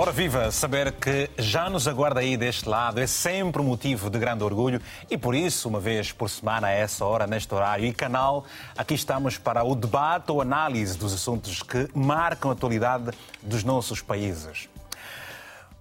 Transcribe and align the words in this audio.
Ora 0.00 0.12
viva, 0.12 0.50
saber 0.50 0.92
que 0.92 1.28
já 1.36 1.68
nos 1.68 1.86
aguarda 1.86 2.20
aí 2.20 2.34
deste 2.34 2.66
lado 2.66 2.98
é 2.98 3.06
sempre 3.06 3.60
um 3.60 3.66
motivo 3.66 4.08
de 4.08 4.18
grande 4.18 4.42
orgulho 4.42 4.80
e 5.10 5.18
por 5.18 5.34
isso, 5.34 5.68
uma 5.68 5.78
vez 5.78 6.10
por 6.10 6.30
semana, 6.30 6.68
a 6.68 6.70
essa 6.70 7.04
hora, 7.04 7.26
neste 7.26 7.54
horário 7.54 7.84
e 7.84 7.92
canal, 7.92 8.46
aqui 8.78 8.94
estamos 8.94 9.36
para 9.36 9.62
o 9.62 9.74
debate 9.74 10.32
ou 10.32 10.40
análise 10.40 10.96
dos 10.96 11.12
assuntos 11.12 11.62
que 11.62 11.86
marcam 11.94 12.50
a 12.50 12.54
atualidade 12.54 13.10
dos 13.42 13.62
nossos 13.62 14.00
países. 14.00 14.70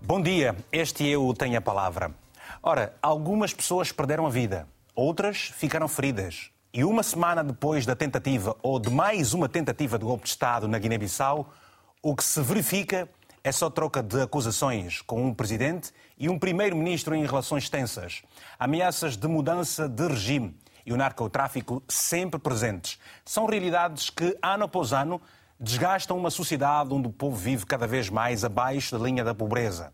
Bom 0.02 0.22
dia, 0.22 0.54
este 0.70 1.08
eu 1.08 1.34
tenho 1.34 1.58
a 1.58 1.62
palavra. 1.62 2.12
Ora, 2.62 2.94
algumas 3.02 3.54
pessoas 3.54 3.90
perderam 3.90 4.28
a 4.28 4.30
vida, 4.30 4.68
outras 4.94 5.54
ficaram 5.56 5.88
feridas. 5.88 6.52
E 6.74 6.84
uma 6.84 7.04
semana 7.04 7.42
depois 7.42 7.86
da 7.86 7.96
tentativa 7.96 8.54
ou 8.62 8.82
de 8.82 8.90
mais 8.90 9.34
uma 9.34 9.48
tentativa 9.48 9.98
de 9.98 10.04
golpe 10.04 10.26
de 10.26 10.32
Estado 10.32 10.68
na 10.68 10.78
Guiné-Bissau, 10.78 11.54
o 12.02 12.14
que 12.14 12.24
se 12.24 12.42
verifica 12.42 13.08
é 13.44 13.52
só 13.52 13.70
troca 13.70 14.04
de 14.04 14.22
acusações 14.22 15.02
com 15.02 15.26
um 15.26 15.34
presidente 15.34 15.92
e 16.18 16.30
um 16.30 16.38
primeiro-ministro 16.38 17.16
em 17.16 17.26
relações 17.26 17.70
tensas. 17.70 18.22
Ameaças 18.58 19.16
de 19.16 19.28
mudança 19.28 19.88
de 19.88 20.08
regime 20.08 20.58
e 20.86 20.94
o 20.94 20.98
narcotráfico 20.98 21.84
sempre 21.88 22.40
presentes. 22.40 23.00
São 23.24 23.46
realidades 23.46 24.10
que, 24.10 24.38
ano 24.42 24.66
após 24.66 24.92
ano, 24.92 25.22
desgastam 25.60 26.18
uma 26.18 26.30
sociedade 26.30 26.94
onde 26.94 27.08
o 27.08 27.12
povo 27.12 27.36
vive 27.36 27.66
cada 27.66 27.86
vez 27.86 28.10
mais 28.10 28.44
abaixo 28.44 28.98
da 28.98 29.04
linha 29.04 29.24
da 29.24 29.36
pobreza. 29.36 29.94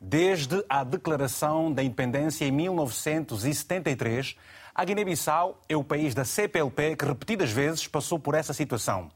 Desde 0.00 0.62
a 0.68 0.84
declaração 0.84 1.72
da 1.72 1.82
independência 1.82 2.44
em 2.44 2.52
1973, 2.52 4.36
a 4.74 4.84
Guiné-Bissau 4.84 5.62
é 5.68 5.76
o 5.76 5.82
país 5.82 6.14
da 6.14 6.24
CPLP 6.24 6.96
que 6.96 7.04
repetidas 7.06 7.50
vezes 7.50 7.86
passou 7.86 8.18
por 8.18 8.34
essa 8.34 8.52
situação. 8.52 9.10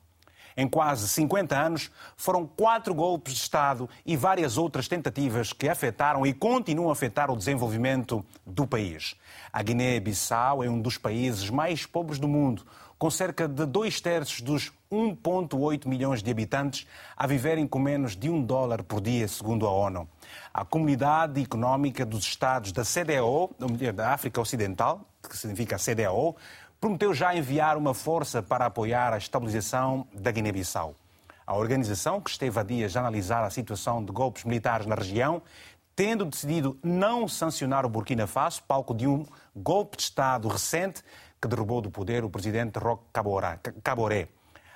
Em 0.61 0.69
quase 0.69 1.09
50 1.09 1.59
anos, 1.59 1.91
foram 2.19 2.47
quatro 2.47 2.95
golpes 2.95 3.33
de 3.33 3.41
Estado 3.41 3.89
e 4.05 4.15
várias 4.15 4.59
outras 4.59 4.87
tentativas 4.87 5.55
que 5.55 5.67
afetaram 5.67 6.27
e 6.27 6.35
continuam 6.35 6.91
a 6.91 6.93
afetar 6.93 7.31
o 7.31 7.37
desenvolvimento 7.37 8.23
do 8.45 8.67
país. 8.67 9.17
A 9.51 9.63
Guiné-Bissau 9.63 10.63
é 10.63 10.69
um 10.69 10.79
dos 10.79 10.99
países 10.99 11.49
mais 11.49 11.87
pobres 11.87 12.19
do 12.19 12.29
mundo, 12.29 12.67
com 12.99 13.09
cerca 13.09 13.49
de 13.49 13.65
dois 13.65 14.03
terços 14.03 14.43
dos 14.43 14.71
1,8 14.93 15.89
milhões 15.89 16.23
de 16.23 16.31
habitantes 16.31 16.87
a 17.17 17.27
viverem 17.27 17.67
com 17.67 17.79
menos 17.79 18.15
de 18.15 18.29
um 18.29 18.43
dólar 18.43 18.83
por 18.83 19.01
dia, 19.01 19.27
segundo 19.29 19.67
a 19.67 19.73
ONU. 19.73 20.07
A 20.53 20.63
Comunidade 20.63 21.41
Económica 21.41 22.05
dos 22.05 22.25
Estados 22.25 22.71
da 22.71 22.83
CDAO, 22.85 23.51
da 23.95 24.13
África 24.13 24.39
Ocidental, 24.39 25.07
que 25.27 25.39
significa 25.39 25.79
CDAO, 25.79 26.37
prometeu 26.81 27.13
já 27.13 27.35
enviar 27.35 27.77
uma 27.77 27.93
força 27.93 28.43
para 28.43 28.65
apoiar 28.65 29.13
a 29.13 29.19
estabilização 29.19 30.07
da 30.15 30.31
Guiné-Bissau. 30.31 30.95
A 31.47 31.55
organização, 31.55 32.21
que 32.21 32.31
esteve 32.31 32.59
há 32.59 32.63
dias 32.63 32.97
a 32.97 33.01
analisar 33.01 33.45
a 33.45 33.51
situação 33.51 34.03
de 34.03 34.11
golpes 34.11 34.45
militares 34.45 34.87
na 34.87 34.95
região, 34.95 35.43
tendo 35.95 36.25
decidido 36.25 36.79
não 36.83 37.29
sancionar 37.29 37.85
o 37.85 37.89
Burkina 37.91 38.27
Faso, 38.27 38.63
palco 38.63 38.95
de 38.95 39.07
um 39.07 39.27
golpe 39.55 39.99
de 39.99 40.05
Estado 40.05 40.49
recente 40.49 41.03
que 41.41 41.47
derrubou 41.47 41.83
do 41.83 41.91
poder 41.91 42.25
o 42.25 42.31
presidente 42.31 42.79
Roch 42.79 43.03
Caboré. 43.83 44.29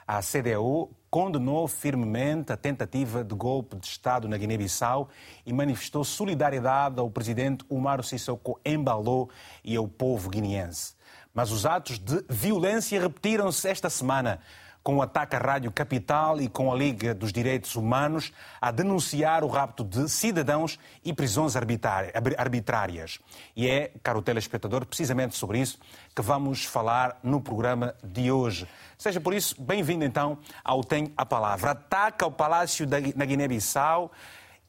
A 0.07 0.21
CDU 0.21 0.91
condenou 1.09 1.67
firmemente 1.67 2.53
a 2.53 2.57
tentativa 2.57 3.25
de 3.25 3.35
golpe 3.35 3.77
de 3.77 3.87
Estado 3.87 4.29
na 4.29 4.37
Guiné-Bissau 4.37 5.09
e 5.47 5.53
manifestou 5.55 6.05
solidariedade 6.05 7.01
ao 7.01 7.09
presidente 7.09 7.65
Umaro 7.71 8.03
Sissoko 8.03 8.61
Embaló 8.63 9.29
e 9.65 9.75
ao 9.77 9.89
povo 9.89 10.29
guineense. 10.29 10.94
Mas 11.35 11.51
os 11.51 11.67
atos 11.67 11.99
de 11.99 12.25
violência 12.31 13.01
repetiram-se 13.01 13.69
esta 13.69 13.91
semana, 13.91 14.39
com 14.85 14.98
o 14.98 15.03
ataque 15.03 15.35
à 15.35 15.39
Rádio 15.39 15.73
Capital 15.73 16.41
e 16.41 16.48
com 16.48 16.70
a 16.70 16.77
Liga 16.77 17.13
dos 17.13 17.33
Direitos 17.33 17.75
Humanos 17.75 18.33
a 18.61 18.70
denunciar 18.70 19.42
o 19.42 19.48
rapto 19.48 19.83
de 19.83 20.08
cidadãos 20.08 20.79
e 21.03 21.13
prisões 21.13 21.57
arbitrárias. 21.57 23.19
E 23.57 23.69
é, 23.69 23.91
caro 24.03 24.23
telespectador, 24.23 24.86
precisamente 24.86 25.35
sobre 25.35 25.58
isso 25.58 25.79
que 26.14 26.23
vamos 26.23 26.67
falar 26.67 27.19
no 27.23 27.41
programa 27.41 27.97
de 28.05 28.31
hoje. 28.31 28.69
Seja 28.97 29.20
por 29.20 29.35
isso, 29.35 29.61
bem-vindo 29.61 30.05
então 30.05 30.39
ao 30.63 30.85
Tem 30.85 31.13
a 31.17 31.27
Palavra. 31.27 31.73
Ataque 31.73 32.23
ao 32.23 32.31
Palácio 32.31 32.87
da, 32.87 32.98
na 33.17 33.25
Guiné-Bissau, 33.25 34.13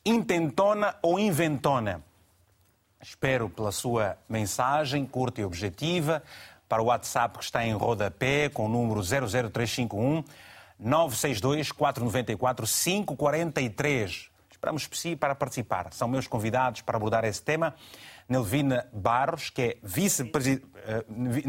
intentona 0.03 0.95
ou 1.03 1.19
inventona? 1.19 2.01
Espero 3.01 3.50
pela 3.50 3.72
sua 3.72 4.18
mensagem 4.28 5.06
curta 5.06 5.41
e 5.41 5.45
objetiva 5.45 6.23
para 6.67 6.81
o 6.81 6.85
WhatsApp 6.85 7.37
que 7.37 7.43
está 7.43 7.65
em 7.65 7.73
rodapé, 7.73 8.49
com 8.49 8.65
o 8.65 8.69
número 8.69 9.01
00351 9.01 10.23
962 10.79 11.71
494 11.71 12.65
543. 12.65 14.29
Esperamos 14.51 14.87
por 14.87 14.97
si 14.97 15.15
para 15.15 15.35
participar. 15.35 15.93
São 15.93 16.07
meus 16.07 16.27
convidados 16.27 16.81
para 16.81 16.97
abordar 16.97 17.23
esse 17.23 17.41
tema. 17.41 17.75
Nelvina 18.27 18.87
Barros, 18.91 19.51
que 19.51 19.61
é 19.61 19.77
vice-presidente, 19.83 20.65
uh, 20.65 21.47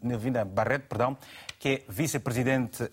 Nelvina, 0.00 0.44
Barreto, 0.44 0.86
perdão, 0.88 1.18
que 1.58 1.68
é 1.68 1.82
vice-presidente 1.88 2.84
uh, 2.84 2.88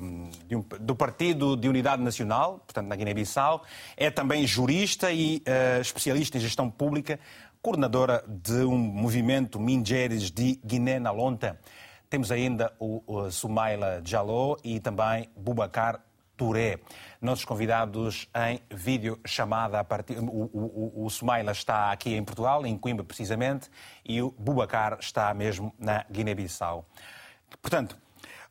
uh, 0.00 0.56
um, 0.56 0.64
do 0.80 0.94
Partido 0.94 1.56
de 1.56 1.68
Unidade 1.68 2.00
Nacional, 2.00 2.60
portanto 2.60 2.86
na 2.86 2.94
Guiné-Bissau, 2.94 3.64
é 3.96 4.10
também 4.10 4.46
jurista 4.46 5.10
e 5.10 5.42
especialista 5.80 6.38
em 6.38 6.40
gestão 6.40 6.70
pública, 6.70 7.18
coordenadora 7.62 8.24
de 8.26 8.64
um 8.64 8.78
movimento 8.78 9.60
Mingeres 9.60 10.30
de 10.30 10.58
Guiné 10.64 10.98
na 10.98 11.10
Lonta. 11.10 11.60
Temos 12.08 12.32
ainda 12.32 12.72
o, 12.78 13.02
o 13.06 13.30
Sumaila 13.30 14.00
Jaló 14.04 14.56
e 14.64 14.80
também 14.80 15.28
Bubacar 15.36 16.00
Touré. 16.36 16.80
Nossos 17.20 17.44
convidados 17.44 18.28
em 18.48 18.60
vídeo 18.74 19.20
chamada 19.26 19.78
a 19.78 19.84
partir. 19.84 20.18
O, 20.18 20.24
o, 20.24 21.04
o 21.04 21.10
Sumaila 21.10 21.52
está 21.52 21.92
aqui 21.92 22.14
em 22.14 22.24
Portugal, 22.24 22.64
em 22.64 22.78
Coimbra 22.78 23.04
precisamente, 23.04 23.70
e 24.04 24.22
o 24.22 24.30
Bubacar 24.38 24.96
está 24.98 25.32
mesmo 25.34 25.74
na 25.78 26.04
Guiné-Bissau. 26.10 26.86
Portanto, 27.60 27.96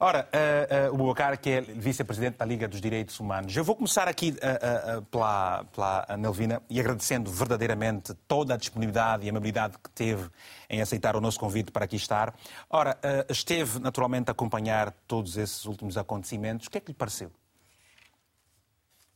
Ora, 0.01 0.29
uh, 0.31 0.91
uh, 0.91 0.93
o 0.93 0.97
Bubacar, 0.97 1.37
que 1.37 1.49
é 1.49 1.59
vice-presidente 1.59 2.37
da 2.37 2.45
Liga 2.45 2.69
dos 2.69 2.79
Direitos 2.79 3.19
Humanos. 3.19 3.53
Eu 3.53 3.65
vou 3.65 3.75
começar 3.75 4.07
aqui 4.07 4.29
uh, 4.29 5.01
pela, 5.07 5.65
pela 5.65 6.17
Nelvina 6.17 6.63
e 6.69 6.79
agradecendo 6.79 7.29
verdadeiramente 7.29 8.13
toda 8.25 8.53
a 8.53 8.57
disponibilidade 8.57 9.25
e 9.25 9.29
amabilidade 9.29 9.77
que 9.77 9.89
teve 9.89 10.29
em 10.69 10.81
aceitar 10.81 11.17
o 11.17 11.21
nosso 11.21 11.37
convite 11.37 11.69
para 11.69 11.83
aqui 11.83 11.97
estar. 11.97 12.33
Ora, 12.69 12.97
esteve 13.27 13.77
naturalmente 13.79 14.29
a 14.29 14.31
acompanhar 14.31 14.91
todos 15.05 15.35
esses 15.35 15.65
últimos 15.65 15.97
acontecimentos. 15.97 16.67
O 16.67 16.71
que 16.71 16.77
é 16.77 16.81
que 16.81 16.91
lhe 16.91 16.97
pareceu? 16.97 17.29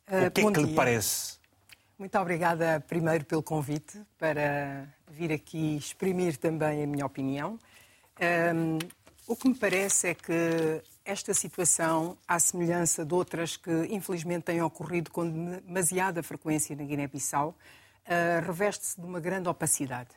o 0.06 0.32
que 0.32 0.42
é 0.42 0.52
que 0.52 0.64
lhe 0.64 0.76
parece? 0.76 1.38
Muito 1.98 2.20
obrigada, 2.20 2.84
primeiro, 2.86 3.24
pelo 3.24 3.42
convite 3.42 4.02
para 4.18 4.86
vir 5.10 5.32
aqui 5.32 5.78
exprimir 5.78 6.36
também 6.36 6.84
a 6.84 6.88
minha 6.88 7.06
opinião. 7.06 7.58
Um, 8.20 8.80
o 9.28 9.36
que 9.36 9.48
me 9.48 9.56
parece 9.56 10.10
é 10.10 10.14
que 10.14 10.82
esta 11.06 11.34
situação, 11.34 12.18
à 12.28 12.40
semelhança 12.40 13.06
de 13.06 13.14
outras 13.14 13.58
que 13.58 13.72
infelizmente 13.90 14.44
têm 14.44 14.62
ocorrido 14.62 15.12
com 15.12 15.30
demasiada 15.30 16.24
frequência 16.24 16.76
na 16.76 16.84
Guiné-Bissau, 16.84 17.50
uh, 17.50 18.46
reveste-se 18.46 19.00
de 19.00 19.06
uma 19.06 19.20
grande 19.20 19.50
opacidade. 19.50 20.10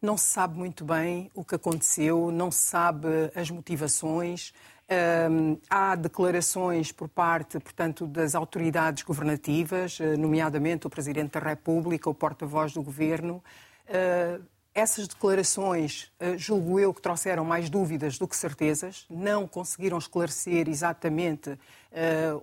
Não 0.00 0.16
se 0.16 0.26
sabe 0.26 0.56
muito 0.56 0.84
bem 0.84 1.30
o 1.34 1.44
que 1.44 1.56
aconteceu, 1.56 2.30
não 2.30 2.52
se 2.52 2.60
sabe 2.60 3.08
as 3.34 3.50
motivações. 3.50 4.52
Uh, 4.88 5.60
há 5.68 5.96
declarações 5.96 6.92
por 6.92 7.08
parte, 7.08 7.58
portanto, 7.58 8.06
das 8.06 8.34
autoridades 8.34 9.02
governativas, 9.02 9.98
uh, 9.98 10.16
nomeadamente 10.16 10.86
o 10.86 10.90
Presidente 10.90 11.32
da 11.32 11.40
República, 11.40 12.08
o 12.08 12.14
porta-voz 12.14 12.72
do 12.72 12.82
Governo. 12.82 13.42
Uh, 13.88 14.42
essas 14.78 15.08
declarações, 15.08 16.10
eh, 16.20 16.38
julgo 16.38 16.78
eu, 16.78 16.94
que 16.94 17.02
trouxeram 17.02 17.44
mais 17.44 17.68
dúvidas 17.68 18.16
do 18.16 18.28
que 18.28 18.36
certezas, 18.36 19.04
não 19.10 19.46
conseguiram 19.46 19.98
esclarecer 19.98 20.68
exatamente 20.68 21.50
uh, 21.50 21.58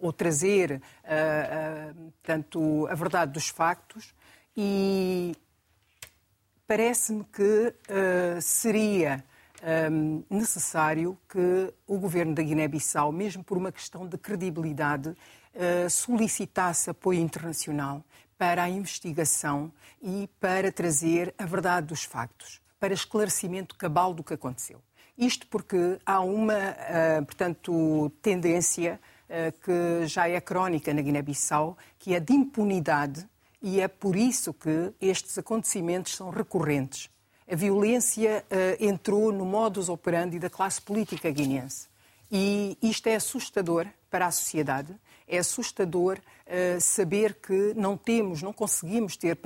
ou 0.01 0.11
trazer 0.11 0.73
uh, 0.73 1.95
uh, 1.95 2.13
tanto 2.21 2.87
a 2.87 2.95
verdade 2.95 3.31
dos 3.31 3.47
factos 3.47 4.13
e 4.55 5.33
parece-me 6.67 7.23
que 7.25 7.73
seria 8.41 9.23
um, 9.91 10.23
necessário 10.29 11.17
que 11.29 11.73
o 11.85 11.99
governo 11.99 12.33
da 12.33 12.41
Guiné-Bissau, 12.41 13.11
mesmo 13.11 13.43
por 13.43 13.57
uma 13.57 13.71
questão 13.71 14.07
de 14.07 14.17
credibilidade, 14.17 15.15
solicitasse 15.89 16.89
apoio 16.89 17.19
internacional 17.19 18.03
para 18.37 18.63
a 18.63 18.69
investigação 18.69 19.71
e 20.01 20.29
para 20.39 20.71
trazer 20.71 21.33
a 21.37 21.45
verdade 21.45 21.87
dos 21.87 22.03
factos, 22.03 22.61
para 22.79 22.93
esclarecimento 22.93 23.75
cabal 23.75 24.13
do 24.13 24.23
que 24.23 24.33
aconteceu. 24.33 24.81
Isto 25.17 25.47
porque 25.47 25.97
há 26.05 26.19
uma, 26.19 26.53
uh, 26.53 27.25
portanto, 27.25 28.11
tendência 28.21 28.99
uh, 29.29 29.51
que 29.59 30.07
já 30.07 30.27
é 30.27 30.41
crónica 30.41 30.93
na 30.93 31.01
Guiné-Bissau, 31.01 31.77
que 31.97 32.13
é 32.13 32.19
de 32.19 32.33
impunidade, 32.33 33.25
e 33.61 33.79
é 33.79 33.87
por 33.87 34.15
isso 34.15 34.53
que 34.53 34.93
estes 34.99 35.37
acontecimentos 35.37 36.15
são 36.15 36.29
recorrentes. 36.29 37.09
A 37.49 37.55
violência 37.55 38.43
uh, 38.51 38.83
entrou 38.83 39.31
no 39.31 39.45
modus 39.45 39.87
operandi 39.87 40.37
da 40.37 40.49
classe 40.49 40.81
política 40.81 41.31
guineense. 41.31 41.87
E 42.29 42.77
isto 42.81 43.07
é 43.07 43.15
assustador 43.15 43.87
para 44.09 44.25
a 44.25 44.31
sociedade 44.31 44.93
é 45.27 45.37
assustador 45.37 46.19
uh, 46.19 46.79
saber 46.79 47.35
que 47.35 47.73
não 47.75 47.97
temos, 47.97 48.41
não 48.41 48.53
conseguimos 48.53 49.17
ter 49.17 49.37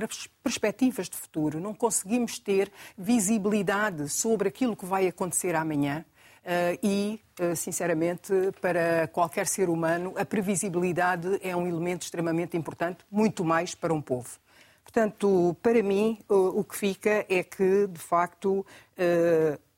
perspectivas 0.43 1.09
de 1.09 1.17
futuro, 1.17 1.59
não 1.59 1.73
conseguimos 1.73 2.39
ter 2.39 2.71
visibilidade 2.97 4.09
sobre 4.09 4.49
aquilo 4.49 4.75
que 4.75 4.85
vai 4.85 5.07
acontecer 5.07 5.55
amanhã. 5.55 6.05
Uh, 6.39 6.79
e, 6.81 7.21
uh, 7.39 7.55
sinceramente, 7.55 8.33
para 8.61 9.07
qualquer 9.09 9.45
ser 9.45 9.69
humano, 9.69 10.13
a 10.17 10.25
previsibilidade 10.25 11.39
é 11.41 11.55
um 11.55 11.67
elemento 11.67 12.03
extremamente 12.03 12.57
importante, 12.57 13.05
muito 13.11 13.43
mais 13.43 13.75
para 13.75 13.93
um 13.93 14.01
povo. 14.01 14.39
Portanto, 14.83 15.55
para 15.61 15.83
mim, 15.83 16.17
o 16.27 16.63
que 16.63 16.75
fica 16.75 17.23
é 17.29 17.43
que, 17.43 17.85
de 17.85 17.99
facto, 17.99 18.65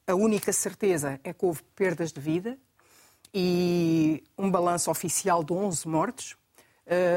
a 0.08 0.16
única 0.16 0.54
certeza 0.54 1.20
é 1.22 1.34
que 1.34 1.46
houve 1.46 1.62
perdas 1.76 2.14
de 2.14 2.22
vida 2.22 2.58
e 3.34 4.24
um 4.38 4.50
balanço 4.50 4.90
oficial 4.92 5.44
de 5.44 5.54
11 5.54 5.88
mortos, 5.88 6.36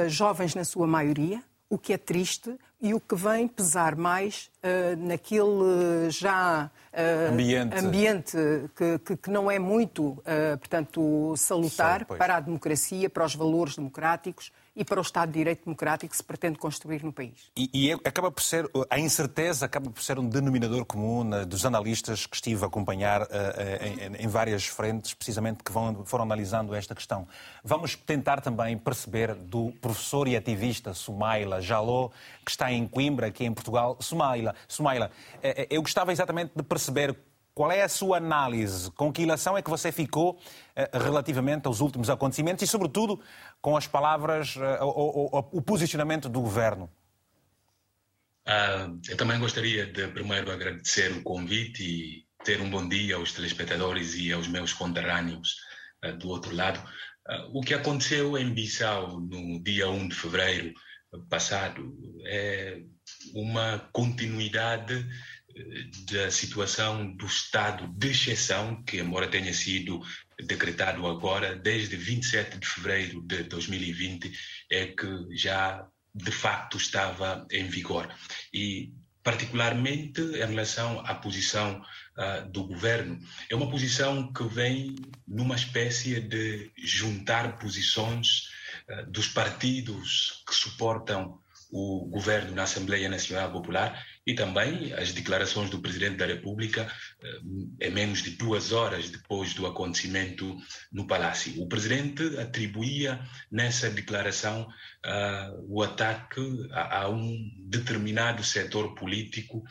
jovens 0.09 0.55
na 0.55 0.65
sua 0.65 0.87
maioria, 0.87 1.43
o 1.69 1.79
que 1.79 1.93
é 1.93 1.99
triste 1.99 2.57
e 2.81 2.95
o 2.95 3.01
que 3.01 3.17
vem 3.17 3.49
pesar 3.49 3.97
mais 3.97 4.51
uh, 4.63 4.97
naquele 4.97 6.11
já 6.11 6.71
uh, 6.93 7.33
ambiente, 7.33 7.77
ambiente 7.77 8.37
que, 8.77 8.99
que, 8.99 9.17
que, 9.17 9.31
não 9.31 9.51
é 9.51 9.59
muito, 9.59 10.23
portanto, 10.61 11.35
salutar 11.37 12.05
para 12.05 12.37
a 12.37 12.41
democracia, 12.41 13.11
para 13.11 13.25
os 13.25 13.35
valores 13.35 13.75
democráticos 13.75 14.53
e 14.77 14.85
para 14.85 14.99
o 14.99 15.03
Estado 15.03 15.31
de 15.31 15.39
Direito 15.39 15.65
democrático 15.65 16.11
que 16.11 16.17
se 16.17 16.25
pretende 16.25 16.59
construir 16.59 17.03
no 17.05 17.13
país. 17.13 17.51
E, 17.57 17.71
e 17.73 17.93
é, 17.93 17.95
acaba 17.95 18.31
por 18.31 18.43
ser, 18.43 18.69
a 18.91 18.99
incerteza 18.99 19.67
acaba 19.67 19.91
por 19.91 20.03
ser 20.03 20.19
um 20.19 20.29
denominador 20.29 20.85
comum 20.85 21.29
dos 21.47 21.65
analistas 21.65 22.27
que 22.27 22.37
estive 22.37 22.65
a 22.65 22.67
acompanhar 22.67 23.23
uh, 23.23 23.27
em, 23.81 24.25
em, 24.25 24.29
várias 24.29 24.67
frentes, 24.67 25.15
precisamente 25.15 25.63
que 25.63 25.71
vão, 25.71 26.05
foram 26.05 26.25
analisando 26.25 26.75
esta 26.75 26.95
questão. 26.95 27.27
Vamos 27.63 27.95
tentar 27.95 28.41
também 28.41 28.77
perceber 28.77 29.35
do 29.35 29.73
professor 29.81 30.27
e 30.27 30.37
ativista 30.37 30.93
Sumaila 30.93 31.61
Jaló, 31.61 32.11
que 32.45 32.51
está 32.51 32.73
em 32.73 32.87
Coimbra, 32.87 33.29
aqui 33.29 33.45
em 33.45 33.55
Portugal. 33.55 33.97
Sumaila, 34.01 34.55
Sumaila 34.67 35.11
eu 35.71 35.83
gostava 35.83 36.13
exatamente 36.13 36.53
de 36.55 36.63
perceber 36.63 37.17
qual 37.55 37.71
é 37.71 37.83
a 37.83 37.89
sua 37.89 38.17
análise? 38.17 38.91
Com 38.93 39.13
que 39.13 39.23
ilação 39.23 39.57
é 39.57 39.63
que 39.63 39.71
você 39.71 39.93
ficou 39.93 40.41
eh, 40.75 40.91
relativamente 40.93 41.67
aos 41.67 41.81
últimos 41.81 42.11
acontecimentos 42.11 42.65
e, 42.65 42.67
sobretudo, 42.67 43.21
com 43.63 43.77
as 43.77 43.87
palavras, 43.87 44.57
eh, 44.57 44.79
o, 44.83 45.63
posicionamento 45.63 46.29
do 46.29 46.41
governo? 46.41 46.91
Uh, 48.47 49.01
eu 49.09 49.17
também 49.17 49.39
gostaria 49.39 49.87
de 49.87 50.09
primeiro 50.09 50.51
agradecer 50.51 51.13
o 51.13 51.23
convite 51.23 51.83
e 51.83 52.27
ter 52.45 52.61
um 52.61 52.69
bom 52.69 52.87
dia 52.87 53.17
aos 53.17 53.33
telespectadores 53.33 54.15
e 54.17 54.33
aos 54.33 54.49
meus 54.49 54.73
conterrâneos 54.73 55.57
uh, 56.05 56.13
do 56.19 56.29
outro 56.29 56.55
lado. 56.55 56.79
Uh, 57.27 57.59
o 57.59 57.63
que 57.63 57.73
aconteceu 57.73 58.37
em 58.37 58.53
Bissau 58.53 59.21
no 59.21 59.63
dia 59.63 59.89
1 59.89 60.09
de 60.09 60.15
fevereiro 60.15 60.75
passado 61.31 61.97
é 62.27 62.83
uma 63.33 63.79
continuidade 63.93 65.07
da 66.11 66.31
situação 66.31 67.15
do 67.15 67.27
estado 67.27 67.87
de 67.89 68.11
exceção, 68.11 68.83
que, 68.83 68.99
embora 68.99 69.29
tenha 69.29 69.53
sido 69.55 70.01
decretado 70.47 71.07
agora, 71.07 71.55
desde 71.55 71.97
27 71.97 72.59
de 72.59 72.67
fevereiro 72.67 73.23
de 73.23 73.45
2020, 73.45 74.33
é 74.71 74.87
que 74.87 75.37
já 75.37 75.87
de 76.15 76.31
facto 76.31 76.77
estava 76.77 77.47
em 77.51 77.67
vigor. 77.69 78.09
E, 78.53 78.93
particularmente 79.23 80.21
em 80.21 80.47
relação 80.47 81.01
à 81.01 81.15
posição 81.15 81.81
uh, 81.81 82.51
do 82.51 82.65
governo, 82.65 83.19
é 83.49 83.55
uma 83.55 83.71
posição 83.71 84.33
que 84.33 84.45
vem 84.45 84.95
numa 85.27 85.55
espécie 85.55 86.21
de 86.21 86.71
juntar 86.77 87.59
posições 87.59 88.51
uh, 88.89 89.11
dos 89.11 89.29
partidos 89.29 90.43
que 90.47 90.55
suportam 90.55 91.41
o 91.71 92.07
governo 92.07 92.55
na 92.55 92.65
Assembleia 92.65 93.09
Nacional 93.09 93.51
Popular 93.51 94.05
e 94.27 94.35
também 94.35 94.93
as 94.95 95.13
declarações 95.13 95.69
do 95.69 95.81
Presidente 95.81 96.17
da 96.17 96.27
República 96.27 96.91
é 97.79 97.91
menos 97.91 98.23
de 98.23 98.31
duas 98.31 98.73
horas 98.73 99.11
depois 99.11 99.55
do 99.55 99.67
acontecimento 99.67 100.57
no 100.91 101.07
Palácio. 101.07 101.61
O 101.63 101.69
Presidente 101.69 102.39
atribuía 102.39 103.21
nessa 103.51 103.91
declaração 103.91 104.63
uh, 105.05 105.67
o 105.69 105.83
ataque 105.83 106.41
a, 106.73 107.03
a, 107.03 107.09
um 107.11 107.51
determinado 107.59 108.43
setor 108.43 108.95
político 108.95 109.63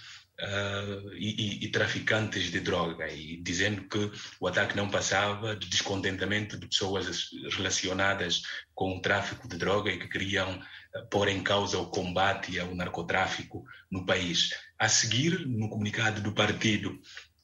Uh, 0.41 1.13
e, 1.13 1.63
e, 1.63 1.67
traficantes 1.69 2.51
de 2.51 2.59
droga, 2.59 3.07
e 3.07 3.37
dizendo 3.37 3.87
que 3.87 4.11
o 4.39 4.47
ataque 4.47 4.75
não 4.75 4.89
passava 4.89 5.55
de 5.55 5.69
descontentamento 5.69 6.57
de 6.57 6.67
pessoas 6.67 7.29
relacionadas 7.51 8.41
com 8.73 8.97
o 8.97 9.01
tráfico 9.01 9.47
de 9.47 9.57
droga 9.57 9.91
e 9.91 9.99
que 9.99 10.09
queriam 10.09 10.59
pôr 11.09 11.27
em 11.27 11.43
causa 11.43 11.77
o 11.77 11.85
combate 11.85 12.59
ao 12.59 12.73
narcotráfico 12.75 13.63
no 13.91 14.05
país. 14.05 14.49
A 14.77 14.89
seguir, 14.89 15.45
no 15.47 15.69
comunicado 15.69 16.21
do 16.21 16.33
partido 16.33 16.99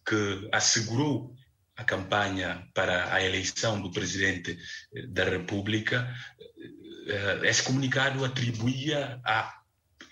que 0.05 0.49
assegurou 0.51 1.35
a 1.75 1.83
campanha 1.83 2.67
para 2.73 3.13
a 3.13 3.23
eleição 3.23 3.81
do 3.81 3.91
presidente 3.91 4.57
eh, 4.93 5.07
da 5.07 5.23
República, 5.23 6.13
eh, 7.07 7.39
esse 7.43 7.63
comunicado 7.63 8.25
atribuía 8.25 9.19
a, 9.23 9.58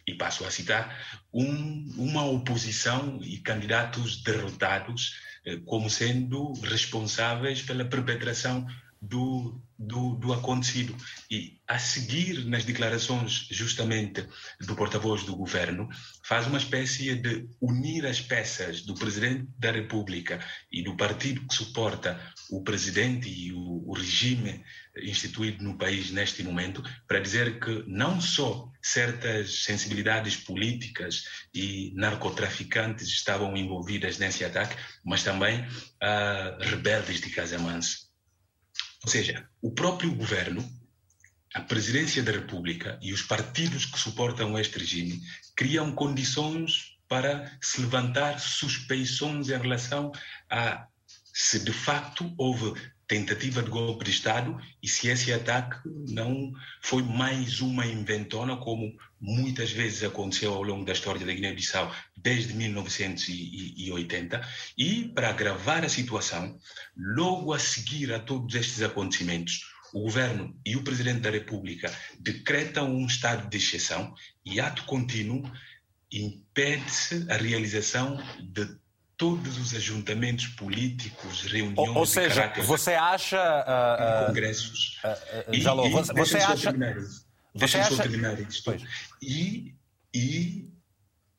e 0.07 0.13
passo 0.13 0.45
a 0.45 0.51
citar, 0.51 0.97
um, 1.33 1.93
uma 1.97 2.23
oposição 2.25 3.19
e 3.21 3.37
candidatos 3.39 4.23
derrotados 4.23 5.19
eh, 5.45 5.57
como 5.65 5.89
sendo 5.89 6.53
responsáveis 6.61 7.61
pela 7.61 7.83
perpetração 7.83 8.65
do, 9.01 9.61
do, 9.77 10.15
do, 10.15 10.33
acontecido. 10.33 10.95
E 11.29 11.59
a 11.67 11.77
seguir, 11.77 12.45
nas 12.45 12.65
declarações 12.65 13.47
justamente 13.51 14.25
do 14.59 14.75
porta-voz 14.75 15.23
do 15.23 15.35
governo, 15.35 15.87
faz 16.23 16.47
uma 16.47 16.57
espécie 16.57 17.15
de 17.15 17.47
unir 17.61 18.05
as 18.05 18.19
peças 18.21 18.81
do 18.81 18.95
presidente 18.95 19.47
da 19.57 19.71
República 19.71 20.39
e 20.71 20.83
do 20.83 20.95
partido 20.95 21.45
que 21.47 21.55
suporta 21.55 22.19
o 22.49 22.63
presidente 22.63 23.29
e 23.29 23.53
o, 23.53 23.83
o 23.87 23.93
regime 23.93 24.63
instituído 25.03 25.63
no 25.63 25.77
país 25.77 26.09
neste 26.09 26.43
momento, 26.43 26.83
para 27.07 27.19
dizer 27.19 27.59
que 27.59 27.83
não 27.87 28.19
só 28.19 28.71
certas 28.81 29.63
sensibilidades 29.63 30.35
políticas 30.37 31.23
e 31.53 31.91
narcotraficantes 31.95 33.07
estavam 33.09 33.55
envolvidas 33.55 34.17
nesse 34.17 34.43
ataque, 34.43 34.75
mas 35.05 35.23
também 35.23 35.61
uh, 35.61 36.57
rebeldes 36.59 37.21
de 37.21 37.29
Casamance 37.29 38.06
ou 39.03 39.09
seja, 39.09 39.47
o 39.61 39.71
próprio 39.71 40.13
governo, 40.13 40.67
a 41.53 41.61
presidência 41.61 42.21
da 42.23 42.31
República 42.31 42.99
e 43.01 43.13
os 43.13 43.21
partidos 43.21 43.85
que 43.85 43.99
suportam 43.99 44.57
este 44.57 44.79
regime 44.79 45.21
criam 45.55 45.91
condições 45.91 46.97
para 47.07 47.51
se 47.61 47.81
levantar 47.81 48.39
suspeições 48.39 49.49
em 49.49 49.57
relação 49.57 50.11
a 50.49 50.87
se 51.33 51.59
de 51.59 51.71
facto 51.71 52.33
houve 52.37 52.73
tentativa 53.07 53.63
de 53.63 53.69
golpe 53.69 54.03
de 54.03 54.11
Estado 54.11 54.59
e 54.83 54.87
se 54.87 55.07
esse 55.07 55.31
ataque 55.31 55.79
não 56.09 56.51
foi 56.81 57.01
mais 57.01 57.61
uma 57.61 57.85
inventona, 57.85 58.57
como 58.57 58.93
muitas 59.19 59.71
vezes 59.71 60.03
aconteceu 60.03 60.53
ao 60.53 60.61
longo 60.61 60.83
da 60.83 60.91
história 60.91 61.25
da 61.25 61.31
Guiné-Bissau 61.31 61.93
desde 62.17 62.53
1980. 62.53 64.41
E, 64.77 65.07
para 65.15 65.29
agravar 65.29 65.85
a 65.85 65.89
situação, 65.89 66.59
logo 66.95 67.53
a 67.53 67.59
seguir 67.59 68.13
a 68.13 68.19
todos 68.19 68.53
estes 68.55 68.81
acontecimentos, 68.81 69.61
o 69.93 70.01
governo 70.01 70.53
e 70.65 70.75
o 70.75 70.83
presidente 70.83 71.21
da 71.21 71.29
República 71.29 71.93
decretam 72.19 72.93
um 72.93 73.05
estado 73.05 73.49
de 73.49 73.57
exceção 73.57 74.13
e, 74.45 74.59
ato 74.59 74.83
contínuo, 74.83 75.49
impede-se 76.11 77.25
a 77.29 77.37
realização 77.37 78.17
de 78.39 78.67
todos 79.17 79.57
os 79.57 79.73
ajuntamentos 79.73 80.45
políticos, 80.47 81.41
reuniões 81.41 81.89
ou, 81.89 81.97
ou 81.97 82.05
seja, 82.05 82.53
você 82.63 82.93
acha 82.93 83.37
uh, 83.37 84.23
uh, 84.23 84.27
congressos 84.27 85.01
uh, 85.03 85.51
e, 85.51 85.59
Jalou, 85.59 85.89
você, 85.89 86.13
você 86.13 86.37
acha 86.37 86.73
você 87.53 87.77
acha 87.79 88.03
terminar 88.03 88.39
isto 88.39 88.77
e, 89.19 89.75
e 90.13 90.69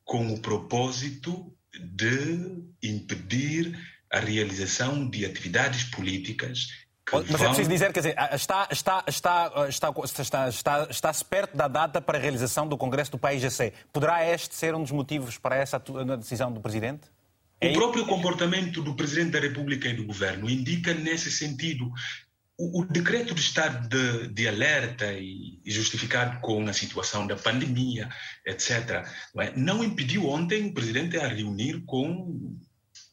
com 0.05 0.35
o 0.35 0.41
propósito 0.41 1.55
de 1.73 2.65
impedir 2.83 3.79
a 4.13 4.19
realização 4.19 5.09
de 5.09 5.25
atividades 5.25 5.85
políticas 5.85 6.67
mas 7.11 7.41
é 7.41 7.47
preciso 7.47 7.71
dizer, 7.71 7.91
quer 7.91 8.01
dizer, 8.01 8.17
está, 8.35 8.69
está, 8.71 9.05
está, 9.07 9.53
está, 9.67 9.93
está, 10.05 10.49
está, 10.49 10.87
está-se 10.91 11.25
perto 11.25 11.57
da 11.57 11.67
data 11.67 12.03
para 12.03 12.19
a 12.19 12.21
realização 12.21 12.69
do 12.69 12.77
Congresso 12.77 13.13
do 13.13 13.19
PAIGC. 13.19 13.73
Poderá 13.91 14.27
este 14.27 14.55
ser 14.55 14.75
um 14.75 14.83
dos 14.83 14.93
motivos 14.93 15.39
para 15.39 15.57
essa 15.57 15.83
decisão 16.19 16.53
do 16.53 16.61
Presidente? 16.61 17.09
O 17.63 17.73
próprio 17.73 18.07
comportamento 18.07 18.83
do 18.83 18.95
Presidente 18.95 19.33
da 19.33 19.41
República 19.41 19.89
e 19.89 19.95
do 19.95 20.07
Governo 20.07 20.49
indica 20.49 20.95
nesse 20.95 21.31
sentido. 21.31 21.91
O, 22.57 22.81
o 22.81 22.85
decreto 22.85 23.35
de 23.35 23.41
estado 23.41 23.89
de, 23.89 24.29
de 24.29 24.49
alerta 24.49 25.13
e, 25.13 25.61
e, 25.65 25.71
justificado 25.71 26.41
com 26.41 26.67
a 26.69 26.73
situação 26.73 27.27
da 27.27 27.37
pandemia, 27.37 28.09
etc., 28.47 29.05
não, 29.35 29.43
é? 29.43 29.53
não 29.57 29.85
impediu 29.85 30.29
ontem 30.29 30.67
o 30.67 30.75
Presidente 30.75 31.17
a 31.17 31.27
reunir 31.27 31.83
com 31.85 32.57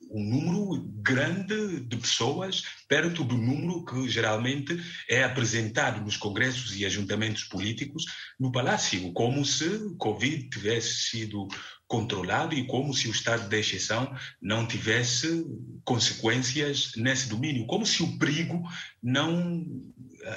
um 0.10 0.24
número 0.24 0.84
grande 1.02 1.82
de 1.82 1.98
pessoas, 1.98 2.64
perto 2.88 3.24
do 3.24 3.38
número 3.38 3.84
que 3.86 4.08
geralmente 4.10 4.78
é 5.10 5.24
apresentado 5.24 6.02
nos 6.02 6.18
congressos 6.18 6.76
e 6.76 6.86
ajuntamentos 6.86 7.44
políticos 7.44 8.06
no 8.40 8.52
Palácio, 8.52 9.12
como 9.14 9.44
se 9.46 9.96
Covid 9.98 10.50
tivesse 10.50 11.10
sido 11.10 11.48
controlado 11.88 12.56
e 12.56 12.66
como 12.66 12.94
se 12.94 13.08
o 13.08 13.12
estado 13.12 13.48
de 13.48 13.60
exceção 13.60 14.12
não 14.42 14.66
tivesse 14.66 15.46
consequências 15.84 16.94
nesse 16.96 17.30
domínio, 17.30 17.68
como 17.68 17.86
se 17.86 18.02
o 18.02 18.18
perigo 18.18 18.64
não 19.02 19.64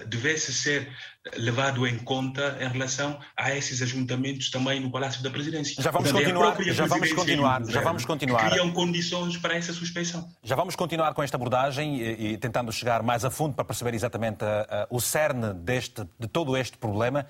devesse 0.07 0.52
ser 0.52 0.88
levado 1.37 1.87
em 1.87 1.99
conta 1.99 2.57
em 2.61 2.68
relação 2.68 3.18
a 3.37 3.54
esses 3.54 3.83
ajuntamentos 3.83 4.50
também 4.50 4.80
no 4.80 4.90
Palácio 4.90 5.23
da 5.23 5.30
Presidência. 5.30 5.83
Já 5.83 5.90
vamos 5.90 6.11
Portanto, 6.11 6.25
continuar, 6.25 6.62
já 6.62 6.87
vamos 6.87 7.12
continuar, 7.12 7.64
já 7.66 7.80
vamos 7.80 8.04
continuar. 8.04 8.50
Criam 8.50 8.73
condições 8.73 9.37
para 9.37 9.54
essa 9.54 9.73
suspeição. 9.73 10.28
Já 10.42 10.57
vamos 10.57 10.75
continuar 10.75 11.12
com 11.14 11.23
esta 11.23 11.37
abordagem 11.37 12.00
e, 12.00 12.33
e 12.33 12.38
tentando 12.38 12.73
chegar 12.73 13.02
mais 13.02 13.25
a 13.25 13.30
fundo 13.30 13.54
para 13.54 13.64
perceber 13.64 13.95
exatamente 13.95 14.45
uh, 14.45 14.47
uh, 14.47 14.97
o 14.97 15.00
cerne 15.00 15.52
deste, 15.54 16.02
de 16.18 16.28
todo 16.28 16.57
este 16.57 16.78
problema. 16.78 17.26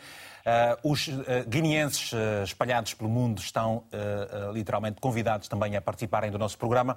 Uh, 0.48 0.92
os 0.92 1.08
uh, 1.08 1.12
guineenses 1.46 2.12
uh, 2.12 2.42
espalhados 2.42 2.94
pelo 2.94 3.10
mundo 3.10 3.38
estão 3.38 3.84
literalmente 4.52 5.00
convidados 5.00 5.48
também 5.48 5.76
a 5.76 5.80
participarem 5.80 6.30
do 6.30 6.38
nosso 6.38 6.56
programa. 6.56 6.96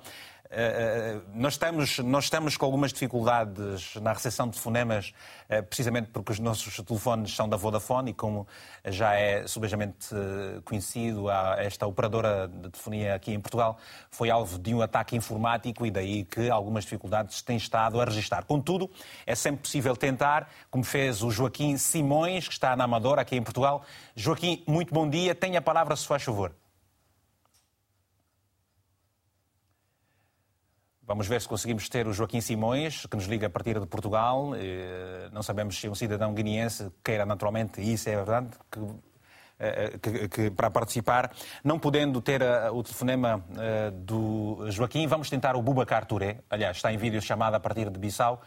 Nós, 1.34 1.54
estamos, 1.54 2.00
nós 2.00 2.26
estamos 2.26 2.58
com 2.58 2.66
algumas 2.66 2.92
dificuldades 2.92 3.96
na 3.96 4.12
recepção 4.14 4.48
de 4.48 4.60
fonemas, 4.60 5.14
precisamente 5.68 6.10
porque 6.12 6.32
os 6.32 6.40
nossos 6.40 6.76
telefones 6.78 7.36
são 7.36 7.48
da 7.48 7.58
Vodafone 7.58 8.12
e 8.12 8.14
como 8.14 8.48
já 8.86 9.14
é 9.14 9.48
subejamente 9.48 10.10
conhecido, 10.66 11.30
esta 11.58 11.88
operadora 11.88 12.48
de 12.48 12.70
telefonia 12.70 13.16
aqui 13.16 13.34
em 13.34 13.40
Portugal 13.40 13.78
foi 14.10 14.30
alvo 14.30 14.60
de 14.60 14.74
um 14.74 14.82
ataque 14.82 15.16
informático 15.16 15.86
e 15.86 15.92
daí 15.92 16.26
que 16.26 16.50
algumas 16.50 16.84
dificuldades 16.84 17.42
têm 17.42 17.58
estado 17.58 18.00
a 18.02 18.06
registrar. 18.06 18.44
Contudo, 18.44 18.90
é 19.26 19.36
sempre 19.36 19.62
possível 19.62 19.96
tentar, 19.96 20.50
como 20.70 20.84
fez 20.84 21.24
o 21.24 21.32
Joaquim 21.32 21.78
Simões, 21.78 22.48
que 22.48 22.54
está 22.54 22.76
na 22.76 22.84
Amadora, 22.84 23.22
aqui 23.22 23.36
em 23.36 23.44
Portugal. 23.44 23.84
Joaquim, 24.16 24.64
muito 24.68 24.94
bom 24.94 25.10
dia. 25.10 25.34
Tenha 25.34 25.60
a 25.60 25.62
palavra, 25.62 25.96
se 25.96 26.06
faz 26.06 26.24
favor. 26.24 26.61
Vamos 31.12 31.28
ver 31.28 31.42
se 31.42 31.48
conseguimos 31.50 31.90
ter 31.90 32.08
o 32.08 32.14
Joaquim 32.14 32.40
Simões, 32.40 33.06
que 33.06 33.18
nos 33.18 33.26
liga 33.26 33.48
a 33.48 33.50
partir 33.50 33.78
de 33.78 33.86
Portugal. 33.86 34.54
Eh, 34.56 35.28
não 35.34 35.44
sabemos 35.44 35.78
se 35.78 35.86
é 35.86 35.90
um 35.90 35.94
cidadão 35.94 36.34
guineense 36.34 36.90
queira 37.04 37.26
naturalmente, 37.26 37.82
e 37.82 37.92
isso 37.92 38.08
é 38.08 38.16
verdade, 38.16 38.48
que, 38.72 38.80
eh, 39.60 40.00
que, 40.02 40.30
que, 40.30 40.52
para 40.52 40.72
participar. 40.72 41.30
Não 41.66 41.78
podendo 41.78 42.22
ter 42.22 42.42
eh, 42.42 42.70
o 42.72 42.82
telefonema 42.82 43.44
do 43.92 44.66
Joaquim, 44.70 45.06
vamos 45.06 45.30
tentar 45.30 45.58
o 45.58 45.62
Bubacar 45.62 46.06
Touré. 46.06 46.38
Aliás, 46.50 46.78
está 46.78 46.94
em 46.94 46.98
vídeo 46.98 47.22
chamada 47.22 47.58
a 47.58 47.60
partir 47.60 47.90
de 47.90 48.00
Bissau. 48.00 48.42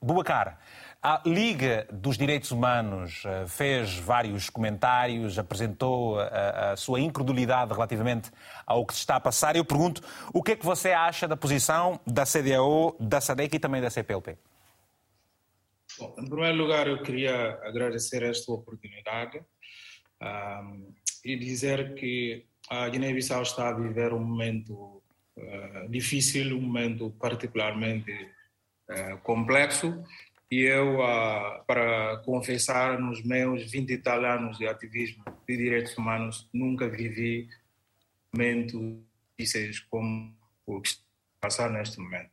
Bubacar, 0.00 0.56
a 1.02 1.22
Liga 1.24 1.86
dos 1.90 2.18
Direitos 2.18 2.50
Humanos 2.50 3.22
eh, 3.24 3.46
fez 3.46 3.96
vários 3.96 4.50
comentários, 4.50 5.38
apresentou 5.38 6.20
a, 6.20 6.24
eh, 6.24 6.72
a, 6.72 6.76
sua 6.76 7.00
incredulidade 7.00 7.72
relativamente 7.72 8.30
ao 8.66 8.84
que 8.84 8.92
se 8.92 9.00
está 9.00 9.16
a 9.16 9.20
passar. 9.20 9.56
Eu 9.56 9.64
pergunto, 9.64 10.02
o 10.32 10.42
que 10.42 10.52
é 10.52 10.56
que 10.56 10.64
você 10.64 10.90
acha 10.90 11.26
da 11.26 11.38
posição 11.38 11.98
da 12.06 12.26
CDAO, 12.26 12.96
da 13.00 13.18
SADEC 13.18 13.56
e 13.56 13.58
também 13.58 13.80
da 13.80 13.88
CPLP? 13.88 14.36
Bom, 15.98 16.14
em 16.18 16.28
primeiro 16.28 16.58
lugar, 16.58 16.86
eu 16.86 17.02
queria 17.02 17.58
agradecer 17.64 18.22
esta 18.22 18.52
oportunidade 18.52 19.40
um, 20.22 20.92
e 21.24 21.34
dizer 21.36 21.94
que 21.94 22.44
a 22.68 22.88
Guiné-Bissau 22.88 23.42
está 23.42 23.70
a 23.70 23.72
viver 23.72 24.12
um 24.12 24.22
momento 24.22 25.02
uh, 25.36 25.88
difícil, 25.88 26.56
um 26.56 26.60
momento 26.60 27.10
particularmente 27.18 28.12
uh, 28.90 29.18
complexo 29.22 30.04
e 30.50 30.62
eu, 30.62 31.00
ah, 31.02 31.62
para 31.66 32.16
confessar, 32.24 32.98
nos 32.98 33.22
meus 33.22 33.70
20 33.70 33.90
e 33.90 33.98
tal 33.98 34.24
anos 34.24 34.58
de 34.58 34.66
ativismo 34.66 35.22
de 35.48 35.56
direitos 35.56 35.96
humanos, 35.96 36.48
nunca 36.52 36.88
vivi 36.88 37.48
momentos 38.32 38.98
difíceis 39.38 39.78
como 39.78 40.34
o 40.66 40.80
que 40.80 40.88
está 40.88 41.02
a 41.40 41.46
passar 41.46 41.70
neste 41.70 42.00
momento. 42.00 42.30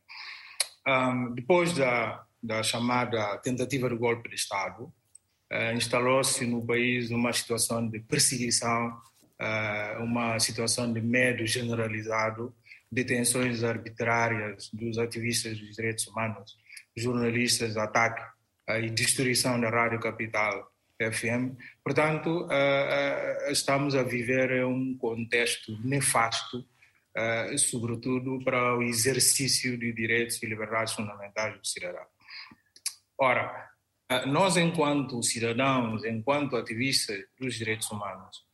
Um, 0.86 1.34
depois 1.34 1.72
da, 1.74 2.24
da 2.42 2.62
chamada 2.62 3.38
tentativa 3.38 3.88
de 3.88 3.96
golpe 3.96 4.28
de 4.28 4.34
Estado, 4.34 4.84
uh, 5.52 5.76
instalou-se 5.76 6.44
no 6.46 6.64
país 6.66 7.10
uma 7.10 7.32
situação 7.32 7.88
de 7.88 8.00
perseguição, 8.00 8.88
uh, 9.40 10.02
uma 10.02 10.38
situação 10.40 10.92
de 10.92 11.00
medo 11.00 11.46
generalizado, 11.46 12.54
detenções 12.90 13.62
arbitrárias 13.62 14.70
dos 14.72 14.98
ativistas 14.98 15.58
dos 15.58 15.76
direitos 15.76 16.06
humanos, 16.06 16.56
jornalistas, 16.98 17.76
ataque 17.76 18.22
e 18.82 18.90
destruição 18.90 19.60
da 19.60 19.70
Rádio 19.70 20.00
Capital 20.00 20.70
FM. 21.00 21.56
Portanto, 21.82 22.48
estamos 23.48 23.94
a 23.94 24.02
viver 24.02 24.64
um 24.64 24.96
contexto 24.98 25.78
nefasto, 25.82 26.66
sobretudo 27.56 28.44
para 28.44 28.76
o 28.76 28.82
exercício 28.82 29.78
de 29.78 29.92
direitos 29.92 30.42
e 30.42 30.46
liberdades 30.46 30.92
fundamentais 30.94 31.56
do 31.56 31.66
cidadão. 31.66 32.04
Ora, 33.16 33.70
nós, 34.26 34.56
enquanto 34.56 35.22
cidadãos, 35.22 36.04
enquanto 36.04 36.56
ativistas 36.56 37.18
dos 37.38 37.54
direitos 37.54 37.90
humanos, 37.90 38.44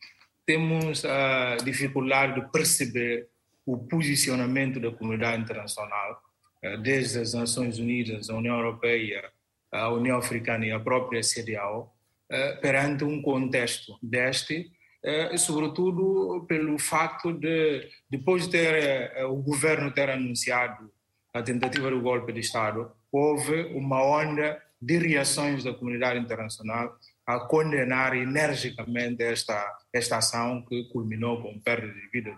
temos 0.47 1.05
a 1.05 1.57
dificuldade 1.57 2.41
de 2.41 2.51
perceber 2.51 3.29
o 3.65 3.79
posicionamento 3.79 4.79
da 4.79 4.91
comunidade 4.91 5.43
internacional 5.43 6.13
eh, 6.13 6.34
desde 6.83 7.21
as 7.21 7.35
Nações 7.35 7.79
Unidas, 7.79 8.31
a 8.31 8.35
União 8.35 8.57
Europeia, 8.57 9.31
a 9.73 9.89
União 9.91 10.19
Africana 10.19 10.67
e 10.67 10.73
a 10.73 10.81
própria 10.81 11.23
CDAO, 11.23 11.93
eh, 12.31 12.57
perante 12.57 13.05
um 13.05 13.21
contexto 13.21 13.99
deste, 14.03 14.71
eh, 15.03 15.37
sobretudo 15.37 16.45
pelo 16.49 16.79
facto 16.79 17.33
de, 17.33 17.89
depois 18.09 18.45
de 18.45 18.51
ter 18.51 19.25
o 19.27 19.37
governo 19.37 19.91
ter 19.91 20.09
anunciado 20.11 20.91
a 21.35 21.43
tentativa 21.43 21.91
do 21.91 22.01
golpe 22.01 22.33
de 22.33 22.41
Estado, 22.41 22.93
houve 23.11 23.65
uma 23.75 24.03
onda 24.03 24.61
de 24.81 24.99
reações 24.99 25.65
da 25.65 25.75
comunidade 25.75 26.21
internacional 26.21 26.97
a 27.27 27.41
condenar 27.41 28.15
energicamente 28.17 29.23
esta, 29.23 29.67
esta 29.93 30.19
ação 30.19 30.63
que 30.63 30.85
culminou 30.91 31.43
com 31.43 31.59
perda 31.59 31.89
de 31.89 32.09
vida 32.09 32.37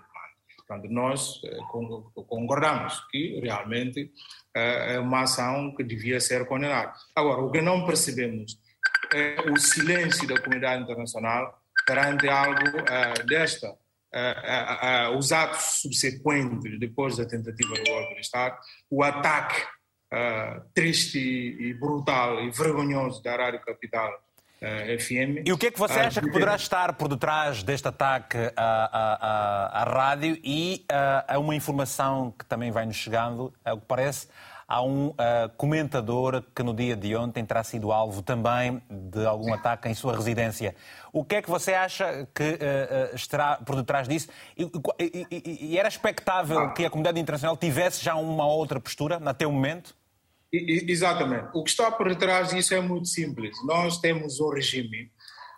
Portanto, 0.67 0.91
nós 0.91 1.41
eh, 1.45 1.59
concordamos 2.27 3.01
que 3.09 3.39
realmente 3.41 4.11
eh, 4.53 4.95
é 4.95 4.99
uma 4.99 5.23
ação 5.23 5.73
que 5.77 5.85
devia 5.85 6.19
ser 6.19 6.45
condenada. 6.47 6.93
Agora, 7.15 7.41
o 7.41 7.53
que 7.53 7.63
não 7.63 7.87
percebemos 7.87 8.59
é 9.15 9.37
o 9.49 9.57
silêncio 9.57 10.27
da 10.27 10.41
comunidade 10.41 10.83
internacional 10.83 11.63
perante 11.87 12.29
algo 12.29 12.79
eh, 12.79 13.23
desta. 13.25 13.77
os 15.17 15.31
atos 15.31 15.83
subsequentes, 15.83 16.81
depois 16.81 17.17
da 17.17 17.27
tentativa 17.27 17.75
do 17.75 17.85
golpe 17.85 18.15
de 18.15 18.21
Estado, 18.23 18.57
o 18.91 19.03
ataque 19.03 19.63
triste 20.73 21.19
e 21.19 21.75
brutal 21.75 22.43
e 22.43 22.51
vergonhoso 22.51 23.23
da 23.23 23.37
Rádio 23.37 23.61
Capital 23.61 24.11
FM. 24.59 25.47
E 25.47 25.53
o 25.53 25.59
que 25.59 25.67
é 25.67 25.71
que 25.71 25.79
você 25.79 26.01
acha 26.01 26.21
que 26.21 26.31
poderá 26.31 26.57
estar 26.57 26.95
por 26.95 27.09
detrás 27.09 27.63
deste 27.63 27.89
ataque 27.89 28.39
à, 28.57 29.77
à, 29.77 29.83
à 29.83 29.85
rádio 29.85 30.39
e 30.43 30.85
uh, 30.91 31.35
a 31.35 31.39
uma 31.39 31.55
informação 31.55 32.33
que 32.39 32.45
também 32.45 32.71
vai 32.71 32.87
nos 32.87 32.97
chegando, 32.97 33.53
ao 33.65 33.79
que 33.79 33.85
parece, 33.87 34.29
há 34.67 34.83
um 34.83 35.09
uh, 35.09 35.15
comentador 35.57 36.43
que 36.55 36.63
no 36.63 36.75
dia 36.75 36.97
de 36.97 37.15
ontem 37.15 37.45
terá 37.45 37.63
sido 37.63 37.93
alvo 37.93 38.23
também 38.23 38.83
de 38.91 39.25
algum 39.25 39.53
ataque 39.53 39.89
em 39.89 39.95
sua 39.95 40.15
residência. 40.15 40.75
O 41.13 41.25
que 41.25 41.37
é 41.37 41.43
que 41.43 41.49
você 41.49 41.75
acha 41.75 42.27
que 42.35 42.43
uh, 42.43 43.15
estará 43.15 43.57
por 43.57 43.77
detrás 43.77 44.09
disso? 44.09 44.29
E, 44.57 44.65
e, 44.99 45.67
e, 45.73 45.79
era 45.79 45.89
expectável 45.89 46.73
que 46.73 46.85
a 46.85 46.91
comunidade 46.91 47.21
internacional 47.21 47.57
tivesse 47.57 48.05
já 48.05 48.15
uma 48.15 48.47
outra 48.47 48.81
postura 48.81 49.21
até 49.25 49.47
o 49.47 49.53
momento? 49.53 49.96
Exatamente. 50.89 51.49
O 51.55 51.63
que 51.63 51.71
está 51.71 51.91
por 51.91 52.09
detrás 52.09 52.51
disso 52.51 52.75
é 52.75 52.81
muito 52.81 53.09
simples. 53.09 53.57
Nós 53.65 53.99
temos 53.99 54.41
um 54.41 54.51
regime, 54.51 55.11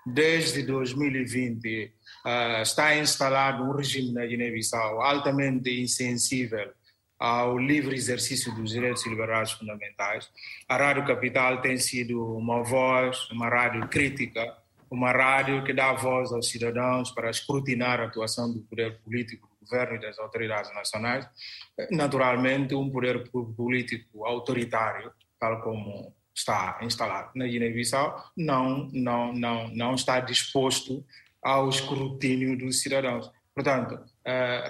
desde 0.06 0.62
2020, 0.62 1.84
uh, 1.84 1.90
ah, 2.24 2.62
está 2.62 2.96
instalado 2.96 3.64
um 3.64 3.72
regime 3.72 4.12
na 4.12 4.24
Guiné-Bissau 4.26 5.00
altamente 5.00 5.70
insensível 5.70 6.72
ao 7.18 7.58
livre 7.58 7.96
exercício 7.96 8.54
dos 8.54 8.70
direitos 8.70 9.04
e 9.04 9.08
liberdades 9.08 9.52
fundamentais. 9.52 10.30
A 10.68 10.76
Rádio 10.76 11.04
Capital 11.04 11.60
tem 11.60 11.76
sido 11.76 12.36
uma 12.36 12.62
voz, 12.62 13.28
uma 13.30 13.48
rádio 13.48 13.88
crítica, 13.88 14.56
uma 14.90 15.10
rádio 15.10 15.64
que 15.64 15.72
dá 15.72 15.92
voz 15.92 16.32
aos 16.32 16.48
cidadãos 16.48 17.10
para 17.10 17.28
escrutinar 17.28 18.00
a 18.00 18.04
atuação 18.04 18.52
do 18.52 18.60
poder 18.60 18.98
político 19.00 19.47
governo 19.68 19.96
e 19.96 20.00
das 20.00 20.18
autoridades 20.18 20.72
nacionais, 20.74 21.28
naturalmente 21.90 22.74
um 22.74 22.90
poder 22.90 23.28
político 23.30 24.24
autoritário, 24.24 25.12
tal 25.38 25.60
como 25.60 26.14
está 26.34 26.78
instalado 26.82 27.30
na 27.34 27.46
Guiné-Bissau, 27.46 28.30
não, 28.36 28.88
não, 28.92 29.32
não, 29.32 29.68
não 29.68 29.94
está 29.94 30.20
disposto 30.20 31.04
ao 31.42 31.68
escrutínio 31.68 32.56
dos 32.56 32.80
cidadãos. 32.80 33.30
Portanto, 33.54 33.98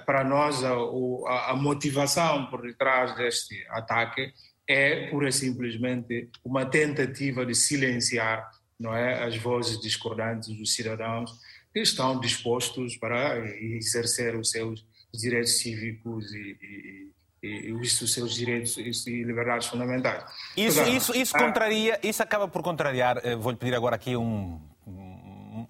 para 0.07 0.25
nós, 0.25 0.65
a, 0.65 1.51
a 1.51 1.57
motivação 1.57 2.47
por 2.47 2.63
detrás 2.63 3.15
deste 3.17 3.67
ataque 3.69 4.33
é 4.67 5.09
pura 5.09 5.29
e 5.29 5.33
simplesmente 5.33 6.31
uma 6.45 6.65
tentativa 6.65 7.45
de 7.45 7.55
silenciar 7.55 8.49
não 8.79 8.95
é, 8.95 9.25
as 9.25 9.37
vozes 9.37 9.81
discordantes 9.81 10.57
dos 10.57 10.75
cidadãos 10.75 11.33
que 11.79 11.83
estão 11.83 12.19
dispostos 12.19 12.97
para 12.97 13.39
exercer 13.61 14.35
os 14.35 14.51
seus 14.51 14.85
direitos 15.15 15.59
cívicos 15.59 16.33
e, 16.33 16.59
e, 16.63 17.47
e, 17.47 17.49
e 17.69 17.73
os 17.73 17.97
seus 17.97 18.35
direitos 18.35 18.77
e 18.77 19.23
liberdades 19.23 19.69
fundamentais. 19.69 20.25
Isso, 20.57 20.77
Portanto, 20.77 20.97
isso, 20.97 21.17
isso 21.17 21.33
contraria, 21.33 21.99
isso 22.03 22.23
acaba 22.23 22.49
por 22.49 22.63
contrariar, 22.63 23.21
eh, 23.25 23.37
vou-lhe 23.37 23.57
pedir 23.57 23.75
agora 23.75 23.95
aqui 23.95 24.17
um, 24.17 24.61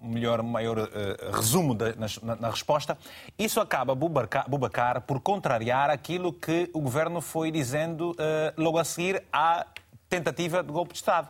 melhor, 0.01 0.41
maior 0.41 0.79
uh, 0.79 1.31
resumo 1.31 1.75
de, 1.75 1.95
na, 1.95 2.35
na, 2.35 2.49
resposta. 2.49 2.97
Isso 3.37 3.61
acaba, 3.61 3.93
Bubacar, 3.95 5.01
por 5.01 5.19
contrariar 5.21 5.89
aquilo 5.89 6.33
que 6.33 6.69
o 6.73 6.81
governo 6.81 7.21
foi 7.21 7.51
dizendo 7.51 8.11
uh, 8.11 8.15
logo 8.57 8.77
a 8.77 8.83
seguir 8.83 9.23
à 9.31 9.65
tentativa 10.09 10.63
de 10.63 10.71
golpe 10.71 10.93
de 10.93 10.99
Estado. 10.99 11.29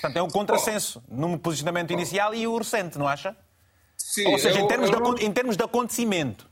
Portanto, 0.00 0.16
é 0.16 0.22
um 0.22 0.28
contrassenso 0.28 1.02
no 1.08 1.38
posicionamento 1.38 1.92
inicial 1.92 2.34
e 2.34 2.46
o 2.46 2.58
recente, 2.58 2.98
não 2.98 3.06
acha? 3.06 3.36
Sim, 4.10 4.26
Ou 4.26 4.38
seja, 4.40 4.58
eu, 4.58 4.64
em, 4.64 4.66
termos 4.66 4.90
eu... 4.90 5.14
de, 5.14 5.24
em 5.24 5.32
termos 5.32 5.56
de 5.56 5.62
acontecimento. 5.62 6.44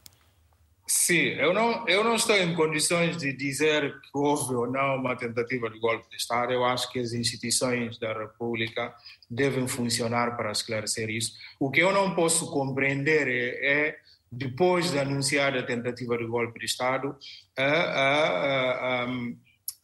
Sim, 0.87 1.35
eu 1.41 1.53
não, 1.53 1.87
eu 1.89 2.05
não 2.05 2.15
estou 2.15 2.37
em 2.37 2.55
condições 2.55 3.17
de 3.17 3.33
dizer 3.33 4.01
que 4.01 4.11
houve 4.15 4.55
ou 4.55 4.71
não 4.71 4.95
uma 4.95 5.17
tentativa 5.17 5.69
de 5.69 5.77
golpe 5.81 6.09
de 6.09 6.17
Estado. 6.17 6.53
Eu 6.53 6.65
acho 6.65 6.89
que 6.93 7.01
as 7.01 7.13
instituições 7.13 7.99
da 7.99 8.13
República 8.13 8.95
devem 9.29 9.67
funcionar 9.67 10.37
para 10.37 10.53
esclarecer 10.53 11.11
isso. 11.11 11.33
O 11.59 11.69
que 11.69 11.81
eu 11.81 11.93
não 11.93 12.15
posso 12.15 12.49
compreender 12.53 13.27
é, 13.27 13.89
é 13.89 13.97
depois 14.31 14.93
de 14.93 15.01
anunciar 15.01 15.57
a 15.57 15.65
tentativa 15.65 16.17
de 16.17 16.27
golpe 16.27 16.61
de 16.61 16.67
Estado, 16.67 17.17
a, 17.59 19.05
a, 19.05 19.07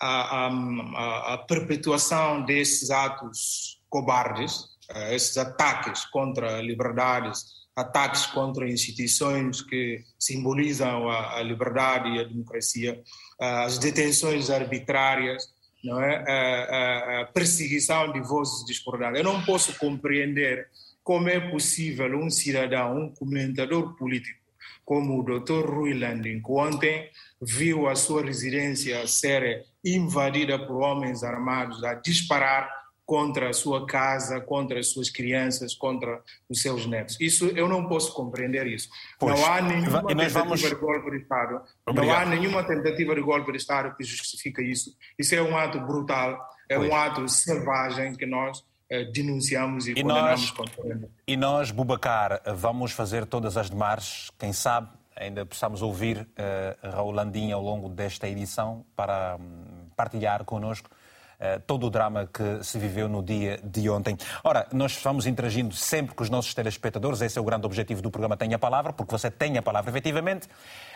a, 0.00 1.34
a 1.34 1.38
perpetuação 1.38 2.44
desses 2.44 2.90
atos 2.90 3.80
cobardes, 3.90 4.68
esses 5.10 5.36
ataques 5.36 6.04
contra 6.06 6.60
liberdades 6.60 7.63
ataques 7.76 8.26
contra 8.26 8.68
instituições 8.68 9.60
que 9.60 10.04
simbolizam 10.18 11.08
a, 11.08 11.38
a 11.38 11.42
liberdade 11.42 12.10
e 12.10 12.20
a 12.20 12.24
democracia, 12.24 13.02
as 13.38 13.78
detenções 13.78 14.48
arbitrárias, 14.48 15.52
não 15.82 16.00
é? 16.00 16.24
a, 16.26 17.20
a 17.20 17.24
perseguição 17.26 18.12
de 18.12 18.20
vozes 18.20 18.64
discordantes. 18.64 19.18
Eu 19.18 19.24
não 19.24 19.44
posso 19.44 19.76
compreender 19.78 20.68
como 21.02 21.28
é 21.28 21.38
possível 21.50 22.16
um 22.16 22.30
cidadão, 22.30 22.96
um 22.96 23.14
comentador 23.14 23.94
político, 23.96 24.40
como 24.84 25.20
o 25.20 25.22
Dr. 25.22 25.66
Rui 25.66 25.92
Landing, 25.92 26.40
que 26.40 26.52
ontem 26.52 27.10
viu 27.40 27.88
a 27.88 27.94
sua 27.94 28.22
residência 28.22 29.06
ser 29.06 29.66
invadida 29.84 30.58
por 30.58 30.76
homens 30.76 31.22
armados 31.22 31.84
a 31.84 31.94
disparar 31.94 32.83
contra 33.06 33.50
a 33.50 33.52
sua 33.52 33.86
casa, 33.86 34.40
contra 34.40 34.78
as 34.78 34.88
suas 34.88 35.10
crianças, 35.10 35.74
contra 35.74 36.22
os 36.48 36.62
seus 36.62 36.86
netos. 36.86 37.16
Isso 37.20 37.46
eu 37.48 37.68
não 37.68 37.86
posso 37.86 38.12
compreender 38.14 38.66
isso. 38.66 38.88
Pois, 39.18 39.38
não 39.38 39.46
há 39.46 39.60
nenhuma 39.60 40.06
tentativa 40.06 40.40
vamos... 40.40 40.60
de 40.60 40.74
golpe 40.74 41.10
de 41.10 41.16
Estado. 41.18 41.60
Obrigado. 41.86 42.06
Não 42.06 42.14
há 42.14 42.26
nenhuma 42.26 42.64
tentativa 42.64 43.14
de 43.14 43.20
golpe 43.20 43.52
de 43.52 43.58
Estado 43.58 43.94
que 43.94 44.04
justifica 44.04 44.62
isso. 44.62 44.96
Isso 45.18 45.34
é 45.34 45.42
um 45.42 45.56
ato 45.56 45.78
brutal, 45.80 46.38
é 46.68 46.76
pois. 46.76 46.90
um 46.90 46.94
ato 46.96 47.28
selvagem 47.28 48.14
que 48.14 48.24
nós 48.24 48.64
eh, 48.88 49.04
denunciamos 49.04 49.86
e, 49.86 49.92
e 49.92 50.02
condenamos 50.02 50.54
nós, 50.56 51.10
E 51.26 51.36
nós, 51.36 51.70
Bubacar, 51.70 52.40
vamos 52.56 52.92
fazer 52.92 53.26
todas 53.26 53.56
as 53.56 53.68
demarches, 53.68 54.30
quem 54.38 54.52
sabe 54.52 54.88
ainda 55.16 55.46
possamos 55.46 55.82
ouvir 55.82 56.18
uh, 56.18 56.90
Raul 56.90 57.12
Landinha 57.12 57.54
ao 57.54 57.62
longo 57.62 57.88
desta 57.88 58.28
edição 58.28 58.84
para 58.96 59.36
um, 59.38 59.88
partilhar 59.96 60.44
connosco 60.44 60.90
todo 61.66 61.86
o 61.86 61.90
drama 61.90 62.28
que 62.32 62.62
se 62.62 62.78
viveu 62.78 63.08
no 63.08 63.22
dia 63.22 63.58
de 63.62 63.88
ontem. 63.88 64.16
Ora, 64.42 64.66
nós 64.72 65.00
vamos 65.02 65.26
interagindo 65.26 65.74
sempre 65.74 66.14
com 66.14 66.22
os 66.22 66.30
nossos 66.30 66.54
telespectadores, 66.54 67.20
esse 67.20 67.38
é 67.38 67.40
o 67.40 67.44
grande 67.44 67.66
objetivo 67.66 68.02
do 68.02 68.10
programa 68.10 68.36
Tenha 68.36 68.56
a 68.56 68.58
Palavra, 68.58 68.92
porque 68.92 69.12
você 69.12 69.30
tem 69.30 69.58
a 69.58 69.62
palavra 69.62 69.90
efetivamente. 69.90 70.46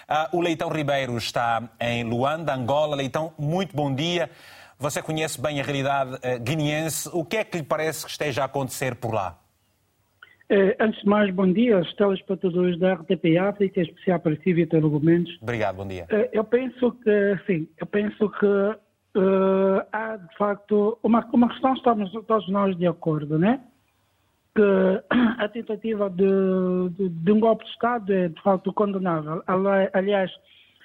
Uh, 0.09 0.39
o 0.39 0.41
Leitão 0.41 0.69
Ribeiro 0.71 1.17
está 1.17 1.69
em 1.81 2.03
Luanda, 2.05 2.55
Angola. 2.55 2.97
Leitão, 2.97 3.33
muito 3.39 3.77
bom 3.77 3.95
dia. 3.95 4.31
Você 4.79 5.03
conhece 5.03 5.41
bem 5.41 5.61
a 5.61 5.65
realidade 5.65 6.15
uh, 6.15 6.41
guineense. 6.41 7.11
O 7.13 7.25
que 7.25 7.37
é 7.37 7.45
que 7.45 7.59
lhe 7.59 7.63
parece 7.63 8.05
que 8.05 8.11
esteja 8.11 8.43
a 8.43 8.45
acontecer 8.47 8.95
por 8.95 9.13
lá? 9.13 9.39
Eh, 10.51 10.75
antes 10.81 10.99
de 11.03 11.07
mais, 11.07 11.31
bom 11.35 11.53
dia 11.53 11.77
aos 11.77 11.93
telespectadores 11.95 12.79
da 12.79 12.95
RTP 12.95 13.37
África, 13.39 13.83
especial 13.83 14.19
para 14.19 14.35
si, 14.37 14.55
Vitor 14.55 14.81
Gomes. 14.81 15.29
Obrigado, 15.43 15.77
bom 15.77 15.87
dia. 15.87 16.07
eu 16.33 16.43
penso 16.43 16.93
que, 16.93 17.39
sim, 17.47 17.69
eu 17.77 17.87
penso 17.87 18.31
que 18.31 18.47
uh, 19.19 19.87
há 19.93 20.17
de 20.17 20.37
facto 20.37 20.99
uma, 21.03 21.27
uma 21.33 21.49
questão, 21.49 21.75
estamos 21.75 22.11
todos 22.27 22.49
nós 22.49 22.77
de 22.77 22.87
acordo, 22.87 23.39
né? 23.39 23.61
Que 24.55 24.63
a 25.39 25.49
tentativa 25.49 26.09
de, 26.09 26.91
de, 26.91 27.09
de 27.09 27.33
um 27.33 27.41
golpe 27.41 27.65
de 27.65 27.71
Estado 27.71 28.13
é 28.13 28.29
de 28.29 28.43
facto 28.43 28.73
condenável. 28.73 29.43
Aliás, 29.93 30.31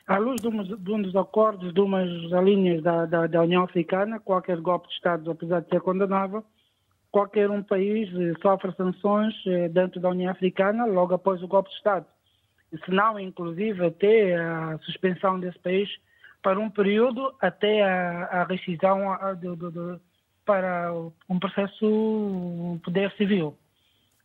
à 0.07 0.17
luz 0.17 0.41
de 0.41 0.47
um, 0.47 0.63
de 0.63 0.91
um 0.91 1.01
dos 1.01 1.15
acordos, 1.15 1.73
de 1.73 1.79
umas 1.79 2.09
linhas 2.43 2.83
da, 2.83 3.05
da, 3.05 3.27
da, 3.27 3.41
União 3.41 3.63
Africana, 3.63 4.19
qualquer 4.19 4.59
golpe 4.59 4.87
de 4.87 4.93
Estado, 4.95 5.31
apesar 5.31 5.61
de 5.61 5.69
ser 5.69 5.81
condenável, 5.81 6.43
qualquer 7.11 7.49
um 7.49 7.63
país 7.63 8.09
eh, 8.13 8.33
sofre 8.41 8.73
sanções 8.75 9.33
eh, 9.47 9.69
dentro 9.69 10.01
da 10.01 10.09
União 10.09 10.31
Africana 10.31 10.85
logo 10.85 11.13
após 11.13 11.41
o 11.41 11.47
golpe 11.47 11.69
de 11.69 11.75
Estado. 11.75 12.05
Se 12.83 12.91
não, 12.91 13.19
inclusive, 13.19 13.85
até 13.85 14.35
a 14.35 14.77
suspensão 14.79 15.39
desse 15.39 15.59
país 15.59 15.89
para 16.43 16.59
um 16.59 16.69
período 16.69 17.33
até 17.41 17.81
a, 17.81 18.41
a 18.41 18.43
rescisão 18.43 19.11
a, 19.11 19.33
de, 19.33 19.55
de, 19.55 19.71
de, 19.71 19.99
para 20.45 20.91
um 21.29 21.39
processo 21.39 22.79
poder 22.83 23.11
civil. 23.13 23.57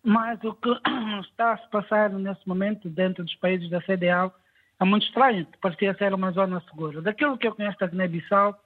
Mas 0.02 0.42
o 0.42 0.52
que 0.54 0.68
está 1.22 1.52
a 1.52 1.58
se 1.58 1.70
passar 1.70 2.10
nesse 2.10 2.46
momento 2.46 2.88
dentro 2.90 3.24
dos 3.24 3.34
países 3.36 3.70
da 3.70 3.80
CDAO 3.80 4.34
é 4.80 4.84
muito 4.84 5.06
estranho, 5.06 5.46
parecia 5.60 5.94
ser 5.94 6.12
uma 6.12 6.30
zona 6.32 6.60
segura. 6.68 7.00
Daquilo 7.00 7.38
que 7.38 7.46
eu 7.46 7.54
conheço 7.54 7.78
da 7.78 7.86
Guiné-Bissau, 7.86 8.58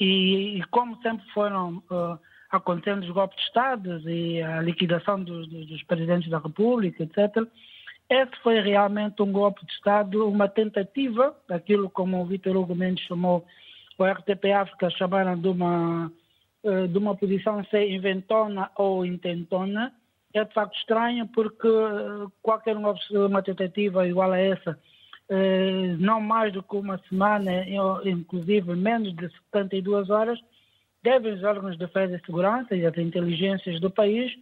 e, 0.00 0.58
e, 0.58 0.64
como 0.64 1.00
sempre 1.02 1.24
foram 1.32 1.82
uh, 1.90 2.18
acontecendo 2.50 3.02
os 3.02 3.10
golpes 3.10 3.36
de 3.36 3.44
Estado 3.44 4.10
e 4.10 4.42
a 4.42 4.60
liquidação 4.60 5.22
dos, 5.22 5.46
dos, 5.48 5.66
dos 5.66 5.82
presidentes 5.84 6.30
da 6.30 6.38
República, 6.38 7.02
etc., 7.02 7.46
esse 8.08 8.36
foi 8.42 8.60
realmente 8.60 9.22
um 9.22 9.32
golpe 9.32 9.64
de 9.64 9.72
Estado, 9.72 10.28
uma 10.28 10.48
tentativa, 10.48 11.34
aquilo 11.48 11.88
como 11.88 12.20
o 12.20 12.26
Vitor 12.26 12.56
Hugo 12.56 12.74
Mendes 12.74 13.04
chamou, 13.04 13.44
o 13.98 14.04
RTP 14.04 14.52
África 14.52 14.90
chamaram 14.90 15.40
de 15.40 15.48
uma, 15.48 16.12
eh, 16.62 16.86
de 16.86 16.98
uma 16.98 17.16
posição 17.16 17.64
ser 17.64 17.90
inventona 17.90 18.70
ou 18.76 19.06
intentona, 19.06 19.92
é 20.34 20.44
de 20.44 20.52
facto 20.52 20.76
estranho 20.76 21.26
porque 21.28 21.68
eh, 21.68 22.26
qualquer 22.42 22.76
uma 22.76 23.42
tentativa 23.42 24.06
igual 24.06 24.32
a 24.32 24.38
essa, 24.38 24.78
eh, 25.30 25.96
não 25.98 26.20
mais 26.20 26.52
do 26.52 26.62
que 26.62 26.76
uma 26.76 26.98
semana, 27.08 27.50
inclusive 28.04 28.74
menos 28.74 29.14
de 29.16 29.30
72 29.52 30.10
horas, 30.10 30.38
devem 31.02 31.34
os 31.34 31.42
órgãos 31.42 31.72
de 31.72 31.78
defesa 31.78 32.16
e 32.16 32.26
segurança 32.26 32.76
e 32.76 32.84
as 32.84 32.96
inteligências 32.98 33.80
do 33.80 33.90
país 33.90 34.32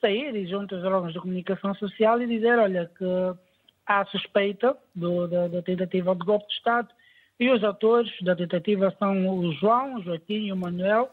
sair 0.00 0.34
e 0.36 0.46
junto 0.46 0.74
aos 0.74 0.84
órgãos 0.84 1.12
de 1.12 1.20
comunicação 1.20 1.74
social 1.74 2.20
e 2.20 2.26
dizer, 2.26 2.58
olha, 2.58 2.90
que 2.96 3.04
há 3.86 4.04
suspeita 4.06 4.76
do, 4.94 5.28
da, 5.28 5.48
da, 5.48 5.62
tentativa 5.62 6.14
de 6.14 6.24
golpe 6.24 6.46
de 6.48 6.54
Estado 6.54 6.88
e 7.38 7.50
os 7.50 7.62
autores 7.62 8.10
da 8.22 8.34
tentativa 8.34 8.94
são 8.98 9.28
o 9.28 9.52
João, 9.54 9.96
o 9.96 10.02
Joaquim 10.02 10.46
e 10.46 10.52
o 10.52 10.56
Manuel 10.56 11.10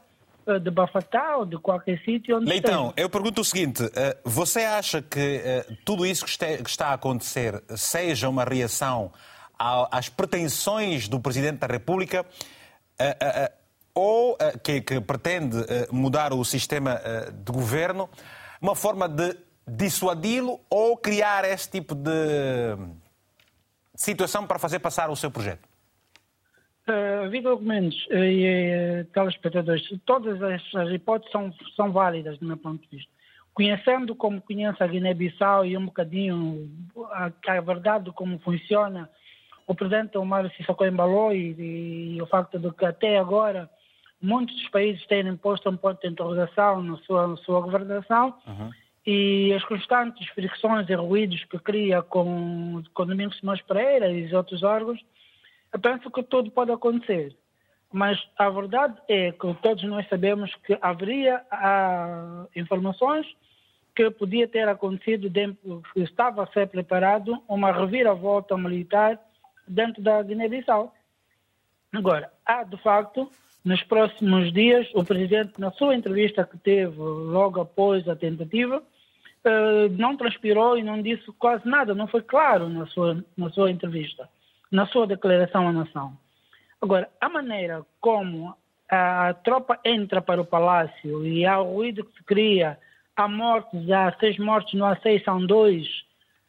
eh, 0.47 0.59
de 0.59 0.71
Bafatá 0.71 1.37
ou 1.37 1.45
de 1.45 1.57
qualquer 1.57 2.01
sítio 2.03 2.37
onde 2.37 2.47
Leitão, 2.47 2.89
esteja. 2.89 3.05
eu 3.05 3.09
pergunto 3.09 3.41
o 3.41 3.45
seguinte, 3.45 3.83
eh, 3.95 4.17
você 4.25 4.61
acha 4.61 5.01
que 5.01 5.19
eh, 5.19 5.65
tudo 5.85 6.05
isso 6.05 6.25
que 6.25 6.31
está 6.31 6.87
a 6.87 6.93
acontecer 6.93 7.61
seja 7.69 8.27
uma 8.27 8.43
reação 8.43 9.11
às 9.57 10.09
pretensões 10.09 11.07
do 11.07 11.19
Presidente 11.19 11.59
da 11.59 11.67
República 11.67 12.25
ou 13.93 14.37
que, 14.61 14.81
que 14.81 14.99
pretende 14.99 15.55
mudar 15.89 16.33
o 16.33 16.43
sistema 16.43 16.99
de 17.31 17.51
governo 17.51 18.09
uma 18.63 18.75
forma 18.75 19.09
de 19.09 19.35
dissuadi-lo 19.67 20.61
ou 20.69 20.95
criar 20.95 21.43
este 21.43 21.69
tipo 21.69 21.93
de 21.93 22.77
situação 23.93 24.47
para 24.47 24.57
fazer 24.57 24.79
passar 24.79 25.09
o 25.09 25.17
seu 25.17 25.29
projeto? 25.29 25.67
Uh, 26.87 27.29
Vitor 27.29 27.57
Gomes 27.57 27.93
e 28.09 29.01
uh, 29.01 29.05
telespectadores, 29.13 29.83
todas 30.05 30.41
as 30.41 30.91
hipóteses 30.91 31.31
são, 31.31 31.53
são 31.75 31.91
válidas 31.91 32.37
do 32.39 32.45
meu 32.45 32.57
ponto 32.57 32.81
de 32.83 32.97
vista. 32.97 33.11
Conhecendo 33.53 34.15
como 34.15 34.41
conheço 34.41 34.81
a 34.81 34.87
Guiné-Bissau 34.87 35.65
e 35.65 35.77
um 35.77 35.85
bocadinho 35.85 36.69
a, 37.11 37.31
a, 37.47 37.61
verdade 37.61 38.05
de 38.05 38.11
como 38.11 38.39
funciona 38.39 39.09
o 39.67 39.75
presidente 39.75 40.17
Omar 40.17 40.49
Sissoko 40.55 40.85
Embaló 40.85 41.31
e, 41.33 42.15
e 42.15 42.21
o 42.21 42.25
facto 42.27 42.57
de 42.57 42.71
que 42.71 42.85
até 42.85 43.17
agora 43.17 43.69
muitos 44.23 44.55
dos 44.55 44.69
países 44.69 45.05
têm 45.07 45.35
posto 45.35 45.69
um 45.69 45.77
ponto 45.77 46.01
de 46.01 46.07
interrogação 46.07 46.81
na 46.81 46.97
sua, 46.97 47.27
na 47.27 47.37
sua 47.37 47.59
governação. 47.59 48.33
Uhum. 48.47 48.71
e 49.05 49.53
as 49.53 49.63
constantes 49.65 50.25
fricções 50.29 50.89
e 50.89 50.93
ruídos 50.93 51.43
que 51.45 51.59
cria 51.59 52.01
com, 52.01 52.81
com 52.93 53.05
Domingos 53.05 53.37
Simões 53.37 53.61
Pereira 53.61 54.09
e 54.09 54.25
os 54.25 54.31
outros 54.31 54.63
órgãos, 54.63 55.03
eu 55.73 55.79
penso 55.79 56.09
que 56.09 56.23
tudo 56.23 56.49
pode 56.51 56.71
acontecer. 56.71 57.35
Mas 57.91 58.17
a 58.37 58.49
verdade 58.49 58.95
é 59.07 59.31
que 59.31 59.53
todos 59.61 59.83
nós 59.83 60.07
sabemos 60.07 60.51
que 60.65 60.77
haveria 60.81 61.43
ah, 61.51 62.45
informações 62.55 63.27
que 63.95 64.09
podia 64.09 64.47
ter 64.47 64.67
acontecido, 64.67 65.29
dentro, 65.29 65.83
que 65.93 65.99
estava 65.99 66.43
a 66.43 66.47
ser 66.47 66.67
preparado 66.67 67.43
uma 67.47 67.71
reviravolta 67.71 68.57
militar 68.57 69.19
dentro 69.67 70.01
da 70.01 70.23
Guiné-Bissau. 70.23 70.93
Agora, 71.93 72.31
há 72.45 72.63
de 72.63 72.77
facto, 72.77 73.29
nos 73.63 73.81
próximos 73.83 74.51
dias, 74.51 74.89
o 74.95 75.03
presidente, 75.03 75.59
na 75.59 75.71
sua 75.71 75.95
entrevista 75.95 76.43
que 76.43 76.57
teve 76.57 76.97
logo 76.97 77.61
após 77.61 78.07
a 78.09 78.15
tentativa, 78.15 78.83
eh, 79.45 79.89
não 79.89 80.17
transpirou 80.17 80.77
e 80.77 80.83
não 80.83 81.01
disse 81.01 81.31
quase 81.33 81.67
nada, 81.67 81.93
não 81.93 82.07
foi 82.07 82.21
claro 82.21 82.67
na 82.67 82.85
sua, 82.87 83.23
na 83.37 83.49
sua 83.49 83.69
entrevista, 83.69 84.27
na 84.71 84.87
sua 84.87 85.05
declaração 85.05 85.67
à 85.67 85.71
nação. 85.71 86.17
Agora, 86.81 87.09
a 87.21 87.29
maneira 87.29 87.85
como 88.01 88.55
a 88.89 89.33
tropa 89.43 89.79
entra 89.85 90.21
para 90.21 90.41
o 90.41 90.45
palácio 90.45 91.25
e 91.25 91.45
há 91.45 91.59
o 91.59 91.75
ruído 91.75 92.03
que 92.03 92.17
se 92.17 92.23
cria, 92.23 92.77
há 93.15 93.27
mortes, 93.27 93.89
há 93.91 94.15
seis 94.19 94.37
mortes 94.37 94.73
no 94.73 94.85
A6, 94.85 95.23
são 95.23 95.45
dois, 95.45 95.87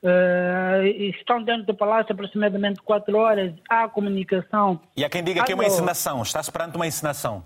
uh, 0.05 0.85
estão 1.19 1.43
dentro 1.43 1.64
do 1.64 1.75
palácio 1.75 2.12
aproximadamente 2.12 2.81
quatro 2.83 3.17
horas, 3.17 3.53
há 3.69 3.88
comunicação. 3.88 4.81
E 4.97 5.05
há 5.05 5.09
quem 5.09 5.25
diga 5.25 5.43
que 5.45 5.53
é 5.53 5.55
uma 5.55 5.64
encenação, 5.64 6.23
está-se 6.23 6.53
perante 6.53 6.77
uma 6.77 6.87
encenação. 6.87 7.45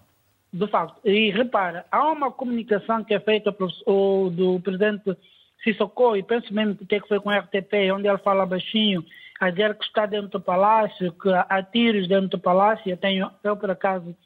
De 0.53 0.66
facto, 0.66 0.99
e 1.05 1.31
repara, 1.31 1.85
há 1.90 2.11
uma 2.11 2.33
comunicação 2.33 3.05
que 3.05 3.14
é 3.14 3.21
feita 3.21 3.51
do 3.53 4.61
presidente 4.62 5.16
Sissoko, 5.62 6.16
e 6.16 6.23
penso 6.23 6.53
mesmo 6.55 6.75
que 6.75 6.87
tem 6.87 7.01
que 7.01 7.09
foi 7.09 7.21
com 7.21 7.29
o 7.29 7.38
RTP, 7.38 7.92
onde 7.94 8.09
ele 8.09 8.18
fala 8.18 8.47
baixinho, 8.47 9.05
a 9.40 9.51
dizer 9.51 9.75
que 9.75 9.85
está 9.85 10.07
dentro 10.07 10.29
do 10.29 10.40
palácio, 10.40 11.12
que 11.12 11.29
há 11.31 11.62
tiros 11.62 12.09
dentro 12.09 12.29
do 12.29 12.38
palácio. 12.38 12.90
Eu, 12.90 12.97
tenho, 12.97 13.31
eu 13.44 13.57
por 13.57 13.71
acaso, 13.71 14.16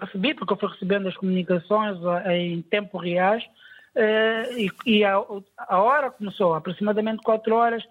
recebi, 0.00 0.34
porque 0.34 0.52
eu 0.52 0.56
fui 0.56 0.68
recebendo 0.68 1.08
as 1.08 1.16
comunicações 1.16 1.96
eh, 2.24 2.38
em 2.38 2.62
tempo 2.62 2.98
reais, 2.98 3.44
e, 4.56 4.68
e 4.86 5.04
a, 5.04 5.16
a, 5.56 5.80
hora 5.80 6.10
começou, 6.10 6.54
aproximadamente 6.54 7.22
quatro 7.22 7.54
horas, 7.56 7.82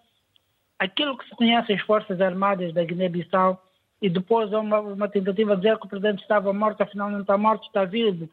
aquilo 0.79 1.17
que 1.17 1.27
se 1.27 1.35
conhece 1.35 1.73
as 1.73 1.81
Forças 1.81 2.21
Armadas 2.21 2.73
da 2.73 2.83
Guiné-Bissau, 2.83 3.61
e 4.01 4.09
depois 4.09 4.51
uma, 4.53 4.79
uma 4.79 5.09
tentativa 5.09 5.55
de 5.55 5.63
dizer 5.63 5.77
que 5.79 5.85
o 5.85 5.89
presidente 5.89 6.21
estava 6.21 6.53
morto, 6.53 6.81
afinal 6.81 7.09
não 7.09 7.21
está 7.21 7.37
morto, 7.37 7.65
está 7.65 7.83
vivo. 7.83 8.29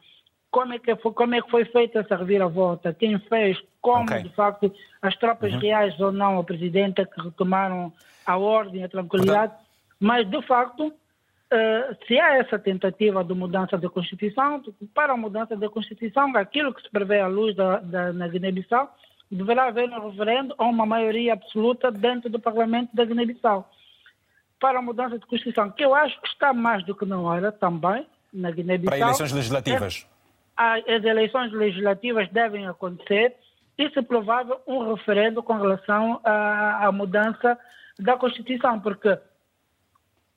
Como 0.51 0.75
é 0.75 0.79
que 0.79 0.95
foi, 0.97 1.13
como 1.13 1.35
é 1.35 1.43
que 1.43 1.51
foi 1.51 1.65
feita 1.65 2.01
essa 2.01 2.17
reviravolta? 2.17 2.93
Quem 2.93 3.19
fez? 3.19 3.59
Como, 3.81 4.05
okay. 4.05 4.23
de 4.23 4.29
facto, 4.31 4.73
as 5.03 5.17
tropas 5.17 5.53
uhum. 5.53 5.59
reais 5.59 5.99
ou 5.99 6.13
não, 6.13 6.39
o 6.39 6.45
presidente, 6.45 7.01
é 7.01 7.05
que 7.05 7.21
retomaram 7.21 7.93
a 8.27 8.37
ordem, 8.37 8.85
a 8.85 8.89
tranquilidade. 8.89 9.53
Portanto... 9.53 9.65
Mas, 9.99 10.29
de 10.29 10.43
facto, 10.43 10.93
Uh, 11.53 11.95
se 12.07 12.19
há 12.19 12.37
essa 12.37 12.59
tentativa 12.59 13.23
de 13.23 13.35
mudança 13.35 13.77
da 13.77 13.89
Constituição, 13.89 14.63
para 14.95 15.13
a 15.13 15.17
mudança 15.17 15.55
da 15.57 15.69
Constituição, 15.69 16.35
aquilo 16.37 16.75
que 16.75 16.83
se 16.83 16.91
prevê 16.91 17.21
à 17.21 17.27
luz 17.27 17.55
da, 17.55 17.79
da, 17.79 18.13
na 18.13 18.27
Guiné-Bissau, 18.27 18.93
deverá 19.31 19.67
haver 19.67 19.89
um 19.91 20.09
referendo 20.11 20.55
ou 20.59 20.69
uma 20.69 20.87
maioria 20.87 21.35
absoluta 21.35 21.91
dentro 21.91 22.31
do 22.31 22.41
Parlamento 22.41 22.95
da 22.95 23.05
Guiné-Bissau. 23.05 23.71
Para 24.59 24.79
a 24.79 24.83
mudança 24.83 25.19
de 25.19 25.27
Constituição, 25.27 25.71
que 25.71 25.85
eu 25.85 25.95
acho 25.95 26.21
que 26.23 26.29
está 26.29 26.53
mais 26.53 26.85
do 26.85 26.95
que 26.95 27.05
na 27.05 27.21
hora 27.21 27.53
também, 27.53 28.07
na 28.33 28.51
Guiné-Bissau. 28.51 28.99
Para 28.99 29.07
eleições 29.07 29.33
legislativas. 29.33 30.07
É, 30.59 30.97
as 30.97 31.05
eleições 31.05 31.53
legislativas 31.53 32.29
devem 32.31 32.67
acontecer 32.67 33.37
e, 33.77 33.91
se 33.91 34.03
provável, 34.03 34.61
um 34.67 34.95
referendo 34.95 35.43
com 35.43 35.55
relação 35.55 36.21
à, 36.25 36.87
à 36.87 36.93
mudança 36.93 37.59
da 37.99 38.17
Constituição, 38.17 38.81
porque 38.81 39.19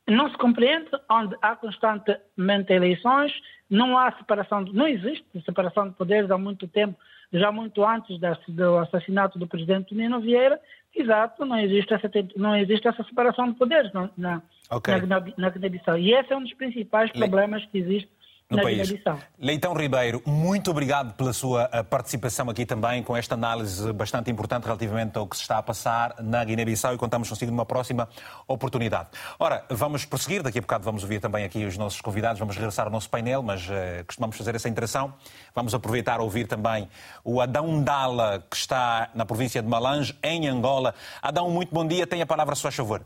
não 0.08 0.30
se 0.30 0.38
compreende 0.38 0.89
onde 1.10 1.36
há 1.41 1.56
constantemente 1.56 2.72
eleições, 2.72 3.34
não 3.70 3.98
há 3.98 4.12
separação, 4.13 4.62
não 4.74 4.88
existe 4.88 5.26
separação 5.43 5.89
de 5.89 5.96
poderes 5.96 6.32
há 6.32 6.38
muito 6.38 6.67
tempo, 6.67 6.98
já 7.32 7.52
muito 7.52 7.84
antes 7.84 8.17
do 8.48 8.78
assassinato 8.78 9.38
do 9.38 9.48
presidente 9.48 9.93
Nino 9.93 10.22
Vieira, 10.22 10.60
exato, 10.96 11.46
não 11.46 11.60
existe 11.60 11.93
essa, 11.93 12.10
não 12.38 12.56
existe 12.56 12.88
essa 12.88 13.04
separação 13.04 13.52
de 13.52 13.58
poderes 13.58 13.91
na, 13.91 14.10
na, 14.17 14.41
okay. 14.72 14.96
na, 15.02 15.20
na, 15.20 15.28
na 15.38 15.50
Guiné-Bissau. 15.50 15.98
E 15.98 16.13
esse 16.13 16.32
é 16.32 16.38
um 16.38 16.43
dos 16.43 16.54
principais 16.54 17.12
problemas 17.12 17.65
que 17.65 17.78
existe 17.78 18.10
no 18.49 18.62
país. 18.62 18.93
Leitão 19.38 19.73
Ribeiro, 19.73 20.21
muito 20.25 20.71
obrigado 20.71 21.13
pela 21.15 21.33
sua 21.33 21.69
eh, 21.71 21.83
participação 21.83 22.49
aqui 22.49 22.65
também 22.65 23.03
com 23.03 23.15
esta 23.15 23.36
análise 23.36 23.91
bastante 23.91 24.31
importante 24.31 24.63
relativamente 24.63 25.17
ao 25.17 25.27
que 25.27 25.36
se 25.36 25.41
está 25.41 25.57
a 25.57 25.63
passar 25.63 26.15
na 26.21 26.43
Guiné-Bissau 26.45 26.93
e 26.93 26.97
contamos 26.97 27.27
consigo 27.27 27.51
numa 27.51 27.65
próxima 27.65 28.07
oportunidade. 28.47 29.10
Ora, 29.38 29.65
vamos 29.69 30.05
prosseguir, 30.05 30.41
daqui 30.41 30.60
a 30.60 30.62
bocado 30.62 30.86
vamos 30.86 31.03
ouvir 31.03 31.19
também 31.19 31.43
aqui 31.43 31.65
os 31.65 31.77
nossos 31.77 31.99
convidados, 31.99 32.39
vamos 32.39 32.55
regressar 32.55 32.86
ao 32.86 32.91
nosso 32.91 33.10
painel, 33.10 33.43
mas 33.43 33.67
uh, 33.67 34.05
costumamos 34.05 34.38
fazer 34.38 34.55
essa 34.55 34.69
interação. 34.69 35.13
Vamos 35.53 35.73
aproveitar 35.73 36.19
a 36.19 36.23
ouvir 36.23 36.47
também 36.47 36.88
o 37.25 37.41
Adão 37.41 37.83
Dala, 37.83 38.43
que 38.49 38.55
está 38.55 39.10
na 39.13 39.25
província 39.25 39.62
de 39.62 39.67
Malange, 39.67 40.15
em 40.23 40.47
Angola. 40.47 40.93
Adão, 41.21 41.49
muito 41.49 41.73
bom 41.73 41.86
dia, 41.86 42.07
tenha 42.07 42.23
a 42.23 42.27
palavra 42.27 42.53
a 42.53 42.55
sua 42.55 42.71
favor. 42.71 43.01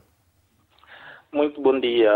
Muito 1.32 1.62
bom 1.62 1.80
dia, 1.80 2.12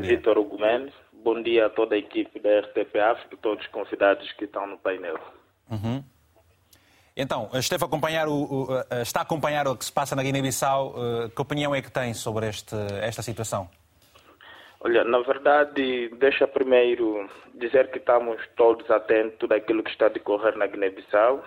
dia. 0.00 0.16
Vitor 0.16 0.38
Hugo 0.38 0.58
Mendes. 0.58 0.94
Bom 1.22 1.42
dia 1.42 1.66
a 1.66 1.70
toda 1.70 1.94
a 1.94 1.98
equipe 1.98 2.40
da 2.40 2.60
RTP 2.60 2.96
África 2.96 3.34
e 3.34 3.36
todos 3.38 3.64
os 3.64 3.70
convidados 3.70 4.30
que 4.32 4.44
estão 4.44 4.66
no 4.66 4.78
painel. 4.78 5.18
Uhum. 5.70 6.02
Então, 7.16 7.50
esteve 7.54 7.84
a 7.84 7.86
acompanhar 7.86 8.26
o, 8.28 8.32
o, 8.32 8.68
está 9.02 9.20
a 9.20 9.22
acompanhar 9.22 9.68
o 9.68 9.76
que 9.76 9.84
se 9.84 9.92
passa 9.92 10.16
na 10.16 10.22
Guiné-Bissau. 10.22 10.94
Eh, 10.96 11.28
que 11.28 11.42
opinião 11.42 11.74
é 11.74 11.82
que 11.82 11.90
tem 11.90 12.14
sobre 12.14 12.48
este, 12.48 12.74
esta 13.02 13.20
situação? 13.20 13.68
Olha, 14.80 15.04
na 15.04 15.20
verdade, 15.20 16.08
deixa 16.18 16.48
primeiro 16.48 17.28
dizer 17.54 17.90
que 17.90 17.98
estamos 17.98 18.40
todos 18.56 18.90
atentos 18.90 19.46
daquilo 19.46 19.82
que 19.82 19.90
está 19.90 20.06
a 20.06 20.08
decorrer 20.08 20.56
na 20.56 20.66
Guiné-Bissau 20.66 21.44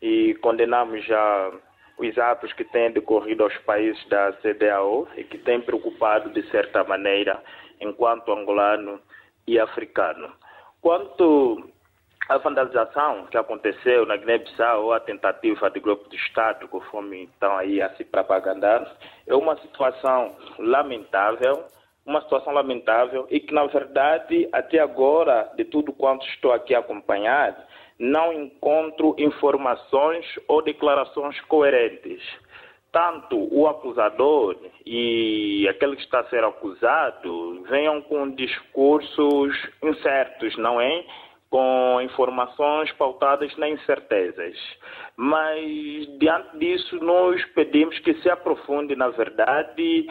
e 0.00 0.34
condenamos 0.40 1.04
já 1.04 1.50
os 1.98 2.18
atos 2.18 2.52
que 2.54 2.64
têm 2.64 2.90
decorrido 2.90 3.44
aos 3.44 3.56
países 3.58 4.02
da 4.08 4.32
CDAO 4.32 5.06
e 5.16 5.24
que 5.24 5.36
têm 5.36 5.60
preocupado, 5.60 6.30
de 6.30 6.42
certa 6.50 6.82
maneira, 6.84 7.42
enquanto 7.82 8.32
angolano 8.32 9.00
e 9.46 9.58
africano. 9.58 10.32
Quanto 10.80 11.68
à 12.28 12.38
vandalização 12.38 13.26
que 13.26 13.36
aconteceu 13.36 14.06
na 14.06 14.16
Guiné-Bissau, 14.16 14.92
a 14.92 15.00
tentativa 15.00 15.70
de 15.70 15.80
grupo 15.80 16.08
de 16.08 16.16
Estado, 16.16 16.68
conforme 16.68 17.24
estão 17.24 17.56
aí 17.56 17.82
a 17.82 17.94
se 17.96 18.04
propagandar, 18.04 18.90
é 19.26 19.34
uma 19.34 19.56
situação 19.58 20.34
lamentável, 20.58 21.64
uma 22.06 22.20
situação 22.22 22.52
lamentável 22.52 23.26
e 23.30 23.40
que, 23.40 23.52
na 23.52 23.66
verdade, 23.66 24.48
até 24.52 24.78
agora, 24.78 25.52
de 25.56 25.64
tudo 25.64 25.92
quanto 25.92 26.26
estou 26.26 26.52
aqui 26.52 26.74
a 26.74 26.80
acompanhar, 26.80 27.56
não 27.98 28.32
encontro 28.32 29.14
informações 29.18 30.26
ou 30.48 30.62
declarações 30.62 31.40
coerentes 31.42 32.22
tanto 32.92 33.48
o 33.50 33.66
acusador 33.66 34.56
e 34.84 35.66
aquele 35.68 35.96
que 35.96 36.02
está 36.02 36.20
a 36.20 36.28
ser 36.28 36.44
acusado 36.44 37.62
venham 37.62 38.02
com 38.02 38.30
discursos 38.30 39.56
incertos, 39.82 40.56
não 40.58 40.80
é? 40.80 41.04
Com 41.50 42.00
informações 42.02 42.92
pautadas 42.92 43.56
nas 43.56 43.70
incertezas. 43.70 44.56
Mas, 45.16 45.58
diante 46.18 46.58
disso, 46.58 46.96
nós 47.02 47.42
pedimos 47.54 47.98
que 48.00 48.14
se 48.14 48.30
aprofunde, 48.30 48.94
na 48.94 49.08
verdade, 49.08 50.06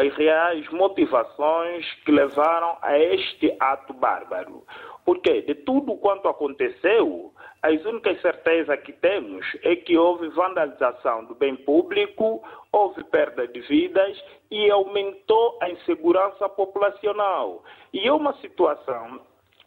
as 0.00 0.14
reais 0.16 0.68
motivações 0.70 1.86
que 2.04 2.10
levaram 2.10 2.76
a 2.82 2.98
este 2.98 3.54
ato 3.60 3.92
bárbaro. 3.92 4.64
Porque 5.04 5.42
de 5.42 5.54
tudo 5.54 5.96
quanto 5.96 6.28
aconteceu, 6.28 7.32
as 7.62 7.84
únicas 7.84 8.20
certezas 8.20 8.80
que 8.80 8.92
temos 8.92 9.46
é 9.62 9.76
que 9.76 9.96
houve 9.96 10.28
vandalização 10.28 11.24
do 11.24 11.34
bem 11.34 11.56
público, 11.56 12.42
houve 12.72 13.04
perda 13.04 13.46
de 13.46 13.60
vidas 13.62 14.22
e 14.50 14.70
aumentou 14.70 15.58
a 15.60 15.70
insegurança 15.70 16.48
populacional. 16.48 17.62
E 17.92 18.06
é 18.06 18.12
uma 18.12 18.34
situação 18.40 19.20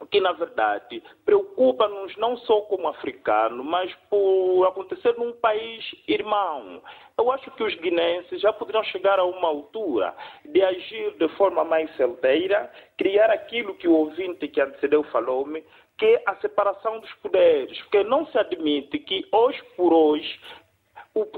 que, 0.06 0.20
na 0.22 0.32
verdade, 0.32 1.02
preocupa-nos 1.26 2.16
não 2.18 2.38
só 2.38 2.62
como 2.62 2.88
africano, 2.88 3.64
mas 3.64 3.94
por 4.10 4.66
acontecer 4.66 5.16
num 5.18 5.34
país 5.34 5.84
irmão. 6.08 6.82
Eu 7.18 7.32
acho 7.32 7.50
que 7.52 7.64
os 7.64 7.76
guineenses 7.76 8.42
já 8.42 8.54
poderiam 8.54 8.84
chegar 8.86 9.20
a 9.20 9.26
uma 9.26 9.48
altura 9.48 10.14
de 10.46 10.62
agir 10.62 11.18
de 11.18 11.28
forma 11.30 11.64
mais 11.64 11.94
certeira, 11.96 12.72
criar 12.98 13.32
aquilo 13.32 13.76
que 13.76 13.88
o 13.88 13.94
ouvinte 13.94 14.48
que 14.48 14.62
antecedeu 14.62 15.04
falou-me, 15.06 15.64
que 15.98 16.06
é 16.06 16.24
a 16.28 16.36
separação 16.36 17.00
dos 17.00 17.12
poderes, 17.16 17.80
porque 17.82 18.04
não 18.04 18.28
se 18.28 18.38
admite 18.38 19.00
que 19.00 19.28
hoje 19.32 19.62
por 19.76 19.92
hoje 19.92 20.40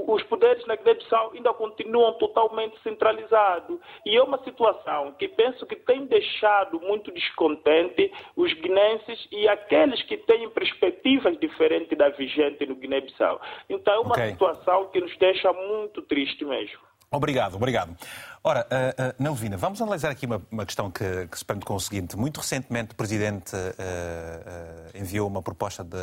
os 0.07 0.23
poderes 0.23 0.65
na 0.65 0.75
Guiné-Bissau 0.75 1.31
ainda 1.33 1.53
continuam 1.53 2.13
totalmente 2.13 2.79
centralizados. 2.81 3.79
E 4.05 4.15
é 4.15 4.21
uma 4.21 4.41
situação 4.43 5.13
que 5.13 5.27
penso 5.27 5.65
que 5.65 5.75
tem 5.75 6.05
deixado 6.05 6.79
muito 6.81 7.11
descontente 7.11 8.11
os 8.35 8.53
guinenses 8.53 9.27
e 9.31 9.47
aqueles 9.47 10.01
que 10.03 10.17
têm 10.17 10.49
perspectivas 10.49 11.37
diferentes 11.39 11.97
da 11.97 12.09
vigente 12.09 12.65
no 12.65 12.75
Guiné-Bissau. 12.75 13.39
Então 13.69 13.93
é 13.93 13.99
uma 13.99 14.15
okay. 14.15 14.31
situação 14.31 14.87
que 14.87 14.99
nos 14.99 15.15
deixa 15.17 15.51
muito 15.53 16.01
triste 16.01 16.43
mesmo. 16.43 16.88
Obrigado, 17.11 17.55
obrigado. 17.55 17.97
Ora, 18.43 18.67
uh, 18.71 19.09
uh, 19.09 19.23
Nelvina, 19.23 19.57
vamos 19.57 19.81
analisar 19.81 20.11
aqui 20.11 20.27
uma, 20.27 20.39
uma 20.51 20.63
questão 20.63 20.91
que, 20.91 21.27
que, 21.27 21.39
se 21.39 21.43
prende 21.43 21.65
com 21.65 21.73
o 21.73 21.79
seguinte. 21.79 22.15
Muito 22.15 22.39
recentemente 22.39 22.91
o 22.91 22.95
Presidente 22.95 23.55
uh, 23.55 24.95
enviou 24.95 25.27
uma 25.27 25.41
proposta 25.41 25.83
de 25.83 25.97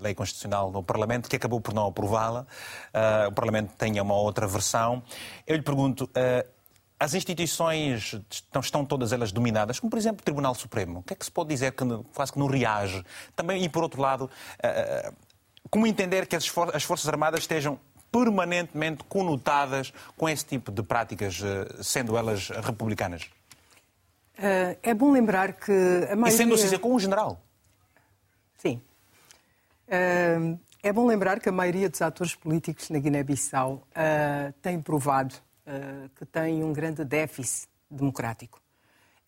lei 0.00 0.14
constitucional 0.14 0.70
no 0.70 0.82
Parlamento 0.82 1.28
que 1.28 1.36
acabou 1.36 1.60
por 1.60 1.74
não 1.74 1.86
aprová-la. 1.86 2.46
o 3.28 3.32
Parlamento 3.32 3.74
tem 3.76 4.00
uma 4.00 4.14
outra 4.14 4.46
versão. 4.46 5.02
Eu 5.46 5.56
lhe 5.56 5.62
pergunto, 5.62 6.10
as 6.98 7.12
instituições 7.12 8.18
estão, 8.30 8.60
estão, 8.60 8.84
todas 8.84 9.12
elas 9.12 9.30
dominadas, 9.30 9.78
como 9.78 9.90
por 9.90 9.98
exemplo 9.98 10.22
o 10.22 10.24
Tribunal 10.24 10.54
Supremo. 10.54 11.00
O 11.00 11.02
que 11.02 11.12
é 11.12 11.16
que 11.16 11.24
se 11.24 11.30
pode 11.30 11.50
dizer 11.50 11.72
que 11.72 11.84
quase 12.14 12.32
que 12.32 12.38
não 12.38 12.46
reage? 12.46 13.04
Também, 13.36 13.62
e 13.62 13.68
por 13.68 13.82
outro 13.82 14.00
lado, 14.00 14.30
como 15.70 15.86
entender 15.86 16.26
que 16.26 16.34
as, 16.34 16.46
for 16.46 16.74
as 16.74 16.82
Forças 16.82 17.08
Armadas 17.08 17.40
estejam 17.40 17.78
permanentemente 18.10 19.04
conotadas 19.04 19.92
com 20.16 20.28
esse 20.28 20.44
tipo 20.44 20.72
de 20.72 20.82
práticas, 20.82 21.40
eh, 21.42 21.82
sendo 21.82 22.16
elas 22.16 22.48
republicanas? 22.48 23.30
Uh, 24.38 24.76
é 24.82 24.94
bom 24.94 25.10
lembrar 25.12 25.52
que 25.52 25.72
a 26.10 26.16
maioria... 26.16 26.34
E 26.34 26.36
sendo 26.36 26.54
assim, 26.54 26.78
com 26.78 26.94
um 26.94 26.98
general? 26.98 27.40
Sim. 28.56 28.80
Uh, 29.86 30.58
é 30.82 30.92
bom 30.92 31.06
lembrar 31.06 31.40
que 31.40 31.48
a 31.48 31.52
maioria 31.52 31.90
dos 31.90 32.00
atores 32.00 32.34
políticos 32.34 32.88
na 32.88 32.98
Guiné-Bissau 32.98 33.74
uh, 33.74 34.52
tem 34.62 34.80
provado 34.80 35.34
que 36.16 36.26
tem 36.26 36.64
um 36.64 36.72
grande 36.72 37.04
déficit 37.04 37.68
democrático. 37.88 38.60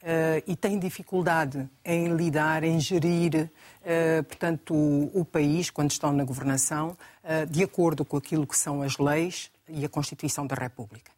Uh, 0.03 0.43
e 0.49 0.57
tem 0.57 0.81
dificuldade 0.81 1.71
em 1.85 2.09
lidar, 2.17 2.65
em 2.65 2.81
gerir, 2.81 3.49
uh, 3.83 4.25
portanto, 4.25 4.75
o, 4.75 5.21
o, 5.21 5.25
país, 5.25 5.71
quando 5.71 5.93
estão 5.93 6.13
na 6.13 6.25
governação, 6.25 6.97
uh, 7.23 7.47
de 7.47 7.63
acordo 7.63 8.05
com 8.05 8.17
aquilo 8.17 8.45
que 8.45 8.59
são 8.59 8.83
as 8.83 8.99
leis 8.99 9.49
e 9.69 9.85
a 9.85 9.89
Constituição 9.89 10.45
da 10.45 10.57
República. 10.57 11.13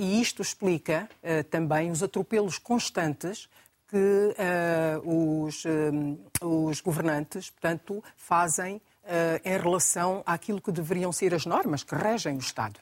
e 0.00 0.20
isto 0.20 0.40
explica 0.42 1.08
também 1.50 1.90
os 1.92 2.02
atropelos 2.02 2.58
constantes 2.58 3.48
que 3.86 4.34
os, 5.04 5.62
os, 6.40 6.80
governantes, 6.80 7.50
portanto, 7.50 8.02
fazem 8.16 8.80
em 9.44 9.58
relação 9.58 10.24
àquilo 10.26 10.60
que 10.60 10.72
deveriam 10.72 11.12
ser 11.12 11.32
as 11.34 11.46
normas 11.46 11.84
que 11.84 11.94
regem 11.94 12.34
o 12.34 12.40
Estado. 12.40 12.80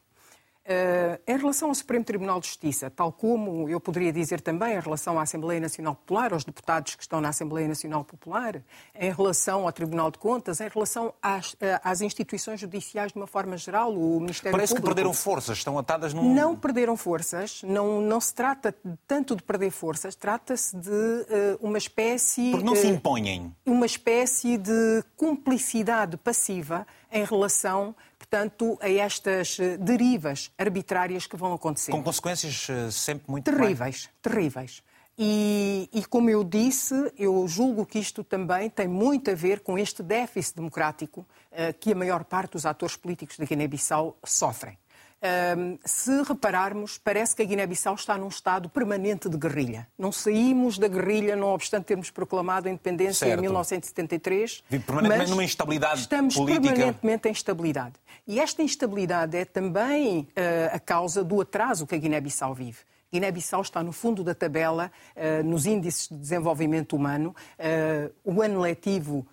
Uh, 0.71 1.19
em 1.27 1.37
relação 1.37 1.71
ao 1.71 1.75
Supremo 1.75 2.05
Tribunal 2.05 2.39
de 2.39 2.47
Justiça, 2.47 2.89
tal 2.89 3.11
como 3.11 3.69
eu 3.69 3.81
poderia 3.81 4.13
dizer 4.13 4.41
também 4.41 4.77
em 4.77 4.79
relação 4.79 5.19
à 5.19 5.23
Assembleia 5.23 5.61
Nacional 5.61 5.97
Popular, 5.97 6.33
aos 6.33 6.45
deputados 6.45 6.95
que 6.95 7.03
estão 7.03 7.21
na 7.21 7.31
Assembleia 7.31 7.67
Nacional 7.67 8.05
Popular, 8.05 8.63
em 8.95 9.13
relação 9.13 9.67
ao 9.67 9.73
Tribunal 9.73 10.13
de 10.13 10.19
Contas, 10.19 10.61
em 10.61 10.69
relação 10.69 11.13
às, 11.21 11.57
eh, 11.61 11.81
às 11.83 12.01
instituições 12.03 12.61
judiciais 12.61 13.11
de 13.11 13.19
uma 13.19 13.27
forma 13.27 13.57
geral, 13.57 13.93
o 13.93 14.21
Ministério 14.21 14.53
Parece 14.53 14.73
Público... 14.73 14.87
que 14.87 14.95
perderam 14.95 15.13
forças, 15.13 15.59
estão 15.59 15.77
atadas 15.77 16.15
num... 16.15 16.33
Não 16.33 16.55
perderam 16.55 16.97
forças, 16.97 17.63
não, 17.65 18.01
não 18.01 18.21
se 18.21 18.33
trata 18.33 18.73
tanto 19.09 19.35
de 19.35 19.43
perder 19.43 19.73
forças, 19.73 20.15
trata-se 20.15 20.77
de 20.77 20.89
uh, 20.89 21.59
uma 21.61 21.79
espécie... 21.79 22.53
Porque 22.53 22.65
não 22.65 22.77
se 22.77 22.87
impõem. 22.87 23.53
Uma 23.67 23.87
espécie 23.87 24.57
de 24.57 25.03
cumplicidade 25.17 26.17
passiva 26.17 26.87
em 27.11 27.25
relação 27.25 27.93
portanto, 28.21 28.79
a 28.83 28.91
estas 28.91 29.59
eh, 29.59 29.79
derivas 29.79 30.53
arbitrárias 30.59 31.27
que 31.27 31.37
vão 31.37 31.55
acontecer. 31.55 31.91
Com 31.91 32.03
consequências 32.03 32.69
eh, 32.69 32.91
sempre 32.91 33.31
muito 33.31 33.51
terríveis, 33.51 34.11
terríveis. 34.21 34.83
E, 35.19 35.89
e, 35.93 36.05
como 36.05 36.31
eu 36.31 36.45
disse, 36.45 36.95
eu 37.19 37.47
julgo 37.49 37.85
que 37.85 37.99
isto 37.99 38.23
também 38.23 38.71
tem 38.71 38.87
muito 38.87 39.31
a 39.31 39.35
ver 39.35 39.61
com 39.61 39.79
este 39.79 40.03
déficit 40.03 40.57
democrático 40.57 41.21
uh, 41.21 41.79
que 41.79 41.93
a 41.93 41.95
maior 41.95 42.25
parte 42.25 42.53
dos 42.53 42.65
atores 42.65 42.97
políticos 42.97 43.37
da 43.37 43.45
Guiné-Bissau 43.45 44.17
sofrem. 44.25 44.79
Um, 45.23 45.79
se 45.85 46.23
repararmos, 46.23 46.97
parece 46.97 47.37
que 47.37 47.43
a 47.43 47.45
Guiné-Bissau 47.45 47.95
está 47.95 48.17
num 48.17 48.29
estado 48.29 48.71
permanente 48.71 49.29
de 49.29 49.37
guerrilha. 49.37 49.87
Não 49.99 50.11
saímos 50.11 50.79
da 50.79 50.89
guerrilha, 50.89 51.37
não 51.37 51.49
obstante 51.49 51.85
termos 51.85 52.11
proclamado 52.11 52.69
a 52.69 52.71
independência 52.71 53.27
certo. 53.27 53.39
em 53.39 53.43
1973. 53.43 54.65
Vive 54.71 54.85
permanentemente 54.85 55.31
numa 55.31 55.45
instabilidade 55.45 56.01
estamos 56.01 56.35
política. 56.35 56.61
Estamos 56.61 56.79
permanentemente 56.79 57.29
em 57.29 57.31
instabilidade. 57.33 57.95
E 58.27 58.41
esta 58.41 58.63
instabilidade 58.63 59.37
é 59.37 59.45
também 59.45 60.21
uh, 60.21 60.75
a 60.75 60.81
causa 60.81 61.23
do 61.23 61.41
atraso 61.41 61.87
que 61.87 61.95
a 61.95 61.99
Guiné-Bissau 61.99 62.55
vive. 62.55 62.79
Guiné-Bissau 63.13 63.61
está 63.61 63.83
no 63.83 63.93
fundo 63.93 64.23
da 64.23 64.35
tabela 64.35 64.91
uh, 65.17 65.45
nos 65.45 65.67
índices 65.67 66.09
de 66.09 66.17
desenvolvimento 66.17 66.95
humano. 66.95 67.35
Uh, 67.59 68.13
o 68.25 68.41
ano 68.41 68.61
letivo 68.61 69.27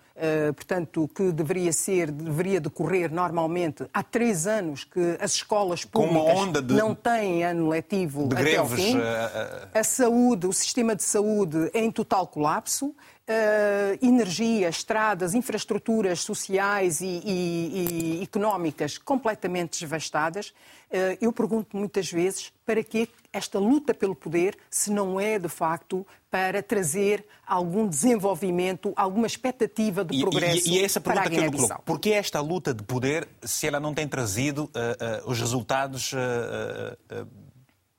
portanto, 0.54 1.08
que 1.14 1.30
deveria 1.32 1.72
ser, 1.72 2.10
deveria 2.10 2.60
decorrer 2.60 3.12
normalmente 3.12 3.86
há 3.92 4.02
três 4.02 4.46
anos 4.46 4.84
que 4.84 5.16
as 5.20 5.32
escolas 5.32 5.84
públicas 5.84 6.62
de, 6.64 6.74
não 6.74 6.94
têm 6.94 7.44
ano 7.44 7.68
letivo 7.68 8.26
até 8.26 8.36
greves, 8.36 8.58
ao 8.58 8.68
fim. 8.68 8.96
Uh, 8.96 9.00
uh... 9.00 9.68
A 9.74 9.84
saúde, 9.84 10.46
o 10.46 10.52
sistema 10.52 10.96
de 10.96 11.02
saúde 11.02 11.70
é 11.72 11.80
em 11.80 11.90
total 11.90 12.26
colapso. 12.26 12.94
Uh, 13.28 13.98
energia, 14.00 14.70
estradas, 14.70 15.34
infraestruturas 15.34 16.20
sociais 16.20 17.02
e, 17.02 17.20
e, 17.22 18.20
e 18.20 18.22
económicas 18.22 18.96
completamente 18.96 19.78
devastadas. 19.78 20.48
Uh, 20.48 21.18
eu 21.20 21.30
pergunto 21.30 21.76
muitas 21.76 22.10
vezes 22.10 22.50
para 22.64 22.82
que 22.82 23.06
esta 23.30 23.58
luta 23.58 23.92
pelo 23.92 24.14
poder, 24.14 24.56
se 24.70 24.90
não 24.90 25.20
é 25.20 25.38
de 25.38 25.48
facto 25.50 26.06
para 26.30 26.62
trazer 26.62 27.22
algum 27.46 27.86
desenvolvimento, 27.86 28.94
alguma 28.96 29.26
expectativa 29.26 30.02
do 30.02 30.18
progresso 30.18 30.66
e, 30.66 30.70
e, 30.70 30.74
e 30.76 30.80
é 30.80 30.84
essa 30.86 30.98
pergunta 30.98 31.28
para 31.28 31.36
a 31.36 31.38
que 31.38 31.46
eu 31.46 31.52
coloco. 31.52 31.82
Por 31.82 32.00
que 32.00 32.12
esta 32.14 32.40
luta 32.40 32.72
de 32.72 32.82
poder 32.82 33.28
se 33.42 33.66
ela 33.66 33.78
não 33.78 33.92
tem 33.92 34.08
trazido 34.08 34.64
uh, 34.64 35.30
os 35.30 35.38
resultados 35.38 36.14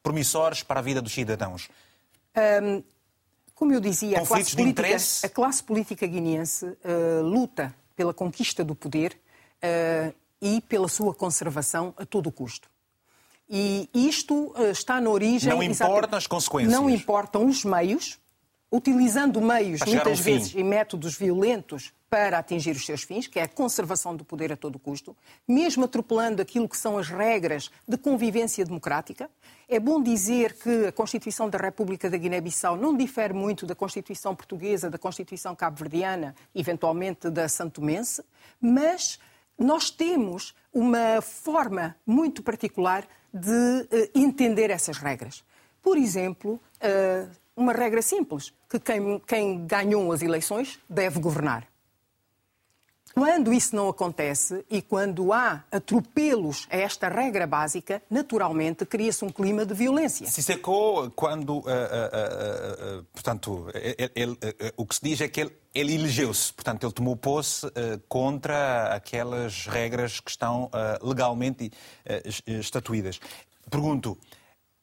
promissores 0.01 0.63
para 0.63 0.79
a 0.79 0.83
vida 0.83 1.03
dos 1.03 1.13
cidadãos? 1.13 1.69
Um, 2.35 2.81
como 3.59 3.73
eu 3.73 3.81
dizia, 3.81 4.19
a 4.19 4.25
classe, 4.25 4.55
política, 4.55 4.97
a 5.25 5.29
classe 5.29 5.61
política 5.61 6.07
guineense 6.07 6.65
uh, 6.65 7.21
luta 7.21 7.75
pela 7.93 8.13
conquista 8.13 8.63
do 8.63 8.73
poder 8.73 9.19
uh, 9.61 10.15
e 10.41 10.61
pela 10.61 10.87
sua 10.87 11.13
conservação 11.13 11.93
a 11.97 12.05
todo 12.05 12.31
custo. 12.31 12.69
E 13.49 13.89
isto 13.93 14.53
uh, 14.55 14.71
está 14.71 15.01
na 15.01 15.09
origem. 15.09 15.49
Não 15.49 15.61
importam 15.61 16.17
as 16.17 16.25
consequências. 16.25 16.73
Não 16.73 16.89
importam 16.89 17.45
os 17.47 17.65
meios, 17.65 18.17
utilizando 18.71 19.41
meios, 19.41 19.81
muitas 19.81 20.19
vezes, 20.19 20.53
e 20.53 20.63
métodos 20.63 21.15
violentos 21.17 21.91
para 22.09 22.39
atingir 22.39 22.75
os 22.75 22.85
seus 22.85 23.03
fins, 23.03 23.27
que 23.27 23.39
é 23.39 23.43
a 23.43 23.47
conservação 23.47 24.15
do 24.15 24.25
poder 24.25 24.51
a 24.51 24.57
todo 24.57 24.79
custo, 24.79 25.15
mesmo 25.47 25.85
atropelando 25.85 26.41
aquilo 26.41 26.67
que 26.67 26.77
são 26.77 26.97
as 26.97 27.07
regras 27.07 27.69
de 27.87 27.97
convivência 27.97 28.65
democrática. 28.65 29.29
É 29.67 29.79
bom 29.79 30.01
dizer 30.01 30.53
que 30.53 30.87
a 30.87 30.91
Constituição 30.91 31.49
da 31.49 31.57
República 31.57 32.09
da 32.09 32.17
Guiné-Bissau 32.17 32.75
não 32.75 32.97
difere 32.97 33.33
muito 33.33 33.65
da 33.65 33.75
Constituição 33.75 34.35
portuguesa, 34.35 34.89
da 34.89 34.97
Constituição 34.97 35.55
cabo-verdiana, 35.55 36.35
eventualmente 36.53 37.29
da 37.29 37.47
santomense, 37.47 38.23
mas 38.59 39.19
nós 39.57 39.91
temos 39.91 40.55
uma 40.73 41.21
forma 41.21 41.95
muito 42.05 42.41
particular 42.41 43.07
de 43.31 43.49
uh, 43.51 44.09
entender 44.15 44.71
essas 44.71 44.97
regras. 44.97 45.43
Por 45.81 45.97
exemplo, 45.97 46.53
uh, 46.53 47.29
uma 47.59 47.73
regra 47.73 48.01
simples, 48.01 48.53
que 48.69 48.79
quem, 48.79 49.19
quem 49.27 49.65
ganhou 49.65 50.11
as 50.11 50.21
eleições 50.21 50.79
deve 50.89 51.19
governar. 51.19 51.67
Quando 53.13 53.51
isso 53.51 53.75
não 53.75 53.89
acontece 53.89 54.63
e 54.69 54.81
quando 54.81 55.33
há 55.33 55.63
atropelos 55.71 56.67
a 56.69 56.77
esta 56.77 57.09
regra 57.09 57.45
básica, 57.47 58.01
naturalmente 58.09 58.85
cria-se 58.85 59.25
um 59.25 59.29
clima 59.29 59.65
de 59.65 59.73
violência. 59.73 60.27
Sisseko, 60.27 61.09
quando, 61.11 61.57
uh, 61.57 61.61
uh, 61.61 62.99
uh, 62.99 63.03
portanto, 63.11 63.67
ele, 63.73 64.11
ele, 64.15 64.37
o 64.77 64.85
que 64.85 64.95
se 64.95 65.01
diz 65.03 65.21
é 65.21 65.27
que 65.27 65.41
ele, 65.41 65.51
ele 65.73 65.95
elegeu-se, 65.95 66.53
portanto, 66.53 66.85
ele 66.85 66.93
tomou 66.93 67.17
posse 67.17 67.67
contra 68.07 68.93
aquelas 68.95 69.65
regras 69.65 70.19
que 70.19 70.29
estão 70.29 70.69
legalmente 71.01 71.71
estatuídas. 72.45 73.19
Pergunto, 73.69 74.17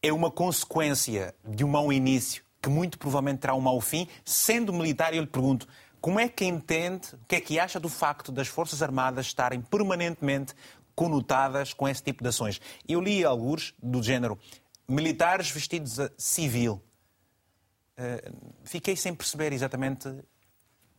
é 0.03 0.13
uma 0.13 0.31
consequência 0.31 1.35
de 1.45 1.65
um 1.65 1.69
mau 1.69 1.93
início 1.93 2.46
que 2.67 2.71
muito 2.71 2.99
provavelmente 2.99 3.39
terá 3.39 3.55
um 3.55 3.61
mau 3.61 3.81
fim? 3.81 4.09
Sendo 4.25 4.73
militar, 4.73 5.15
eu 5.15 5.21
lhe 5.21 5.27
pergunto, 5.29 5.69
como 6.01 6.19
é 6.19 6.29
que 6.29 6.45
entende, 6.45 7.15
o 7.15 7.27
que 7.29 7.37
é 7.37 7.41
que 7.41 7.61
acha 7.61 7.79
do 7.79 7.89
facto 7.89 8.33
das 8.33 8.49
Forças 8.49 8.83
Armadas 8.83 9.27
estarem 9.27 9.61
permanentemente 9.61 10.53
conotadas 10.93 11.73
com 11.73 11.89
esse 11.89 12.03
tipo 12.03 12.25
de 12.25 12.29
ações? 12.29 12.61
Eu 12.89 13.01
li 13.01 13.25
alguns 13.25 13.73
do 13.81 14.03
género 14.03 14.37
militares 14.89 15.49
vestidos 15.49 16.01
a 16.01 16.11
civil. 16.19 16.83
Uh, 17.97 18.37
fiquei 18.65 18.97
sem 18.97 19.15
perceber 19.15 19.53
exatamente 19.53 20.13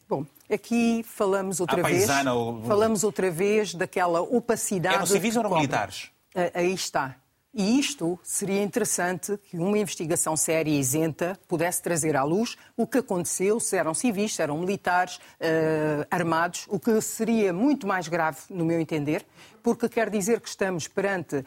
Bom, 0.07 0.25
aqui 0.49 1.03
falamos 1.03 1.59
outra 1.59 1.83
vez. 1.83 2.07
Paisana, 2.07 2.33
ou... 2.33 2.63
Falamos 2.63 3.03
outra 3.03 3.29
vez 3.29 3.75
daquela 3.75 4.21
opacidade. 4.21 4.95
Eram 4.95 5.05
civis 5.05 5.35
ou 5.35 5.41
eram 5.41 5.53
militares? 5.53 6.11
Aí 6.53 6.73
está. 6.73 7.17
E 7.53 7.79
isto 7.79 8.19
seria 8.21 8.61
interessante 8.61 9.37
que 9.49 9.57
uma 9.57 9.77
investigação 9.77 10.35
séria 10.35 10.69
e 10.69 10.79
isenta 10.79 11.39
pudesse 11.47 11.81
trazer 11.81 12.15
à 12.15 12.23
luz 12.23 12.57
o 12.75 12.85
que 12.85 12.99
aconteceu, 12.99 13.59
se 13.59 13.75
eram 13.75 13.93
civis, 13.93 14.35
se 14.35 14.41
eram 14.41 14.59
militares, 14.59 15.15
uh, 15.15 16.05
armados, 16.11 16.65
o 16.69 16.79
que 16.79 17.01
seria 17.01 17.51
muito 17.53 17.87
mais 17.87 18.07
grave, 18.07 18.41
no 18.49 18.65
meu 18.65 18.79
entender, 18.79 19.25
porque 19.63 19.89
quer 19.89 20.09
dizer 20.09 20.39
que 20.39 20.49
estamos 20.49 20.87
perante 20.87 21.37
uh, 21.37 21.45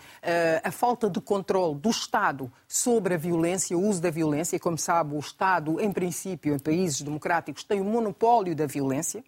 a 0.65 0.71
falta 0.73 1.09
de 1.09 1.21
controle 1.21 1.79
do 1.79 1.91
Estado 1.91 2.51
sobre 2.67 3.15
a 3.15 3.19
violência, 3.19 3.79
o 3.79 3.87
uso 3.87 4.01
da 4.01 4.11
violência. 4.11 4.59
Como 4.59 4.79
sabe, 4.79 5.15
o 5.15 5.19
Estado, 5.19 5.81
em 5.81 5.93
princípio, 5.93 6.55
em 6.55 6.59
países 6.59 7.03
democráticos, 7.03 7.63
tem 7.63 7.81
o 7.81 7.85
monopólio 7.85 8.57
da 8.57 8.67
violência. 8.67 9.23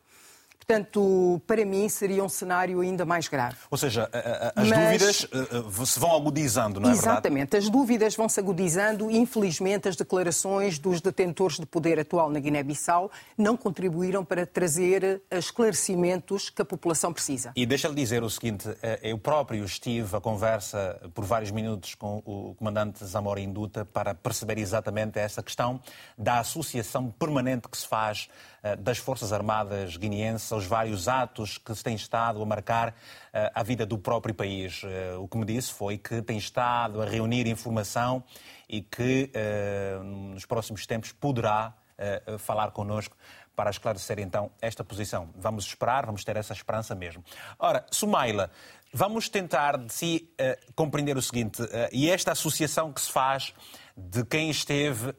Portanto, 0.66 1.42
para 1.46 1.64
mim 1.64 1.88
seria 1.88 2.22
um 2.22 2.28
cenário 2.28 2.80
ainda 2.80 3.04
mais 3.04 3.28
grave. 3.28 3.56
Ou 3.70 3.76
seja, 3.76 4.08
as 4.54 4.68
Mas... 4.68 4.78
dúvidas 4.78 5.26
eh, 5.32 5.84
se 5.84 5.98
vão 5.98 6.16
agudizando, 6.16 6.80
não 6.80 6.90
é 6.90 6.92
Exatamente, 6.92 7.50
verdade? 7.50 7.66
as 7.66 7.70
dúvidas 7.70 8.14
vão 8.14 8.28
se 8.28 8.38
agudizando 8.38 9.10
e, 9.10 9.16
infelizmente, 9.16 9.88
as 9.88 9.96
declarações 9.96 10.78
dos 10.78 11.00
detentores 11.00 11.58
de 11.58 11.66
poder 11.66 11.98
atual 11.98 12.30
na 12.30 12.38
Guiné-Bissau 12.38 13.10
não 13.36 13.56
contribuíram 13.56 14.24
para 14.24 14.46
trazer 14.46 15.20
esclarecimentos 15.30 16.48
que 16.48 16.62
a 16.62 16.64
população 16.64 17.12
precisa. 17.12 17.52
E 17.56 17.66
deixa-lhe 17.66 17.94
dizer 17.94 18.22
o 18.22 18.30
seguinte, 18.30 18.68
eh, 18.82 19.00
eu 19.02 19.18
próprio 19.18 19.64
estive 19.64 20.16
a 20.16 20.20
conversa 20.20 21.00
por 21.12 21.24
vários 21.24 21.50
minutos 21.50 21.94
com 21.94 22.22
o 22.24 22.54
comandante 22.54 23.04
Zamora 23.04 23.40
Induta 23.40 23.84
para 23.84 24.14
perceber 24.14 24.58
exatamente 24.58 25.18
essa 25.18 25.42
questão 25.42 25.80
da 26.16 26.38
associação 26.38 27.10
permanente 27.10 27.68
que 27.68 27.76
se 27.76 27.86
faz 27.86 28.28
eh, 28.62 28.76
das 28.76 28.98
Forças 28.98 29.32
Armadas 29.32 29.96
guineenses 29.96 30.51
aos 30.52 30.66
vários 30.66 31.08
atos 31.08 31.58
que 31.58 31.74
se 31.74 31.82
têm 31.82 31.94
estado 31.94 32.42
a 32.42 32.46
marcar 32.46 32.94
eh, 33.32 33.50
a 33.54 33.62
vida 33.62 33.84
do 33.86 33.98
próprio 33.98 34.34
país. 34.34 34.82
Eh, 34.84 35.14
o 35.18 35.26
que 35.26 35.36
me 35.36 35.44
disse 35.44 35.72
foi 35.72 35.98
que 35.98 36.22
tem 36.22 36.38
estado 36.38 37.00
a 37.02 37.06
reunir 37.06 37.46
informação 37.46 38.22
e 38.68 38.80
que 38.80 39.30
nos 40.02 40.46
próximos 40.46 40.86
tempos 40.86 41.12
poderá 41.12 41.74
falar 42.38 42.70
connosco 42.70 43.14
para 43.54 43.70
esclarecer 43.70 44.18
então 44.18 44.50
esta 44.60 44.82
posição. 44.82 45.30
Vamos 45.36 45.66
esperar, 45.66 46.06
vamos 46.06 46.24
ter 46.24 46.36
essa 46.36 46.52
esperança 46.52 46.94
mesmo. 46.94 47.22
Ora, 47.58 47.84
Sumaila, 47.90 48.50
vamos 48.92 49.28
tentar 49.28 49.78
de 49.78 49.92
si 49.92 50.30
uh, 50.40 50.72
compreender 50.74 51.16
o 51.16 51.22
seguinte, 51.22 51.62
uh, 51.62 51.68
e 51.92 52.10
esta 52.10 52.32
associação 52.32 52.92
que 52.92 53.00
se 53.00 53.10
faz 53.10 53.54
de 53.96 54.24
quem 54.24 54.50
esteve 54.50 55.10
uh, 55.10 55.14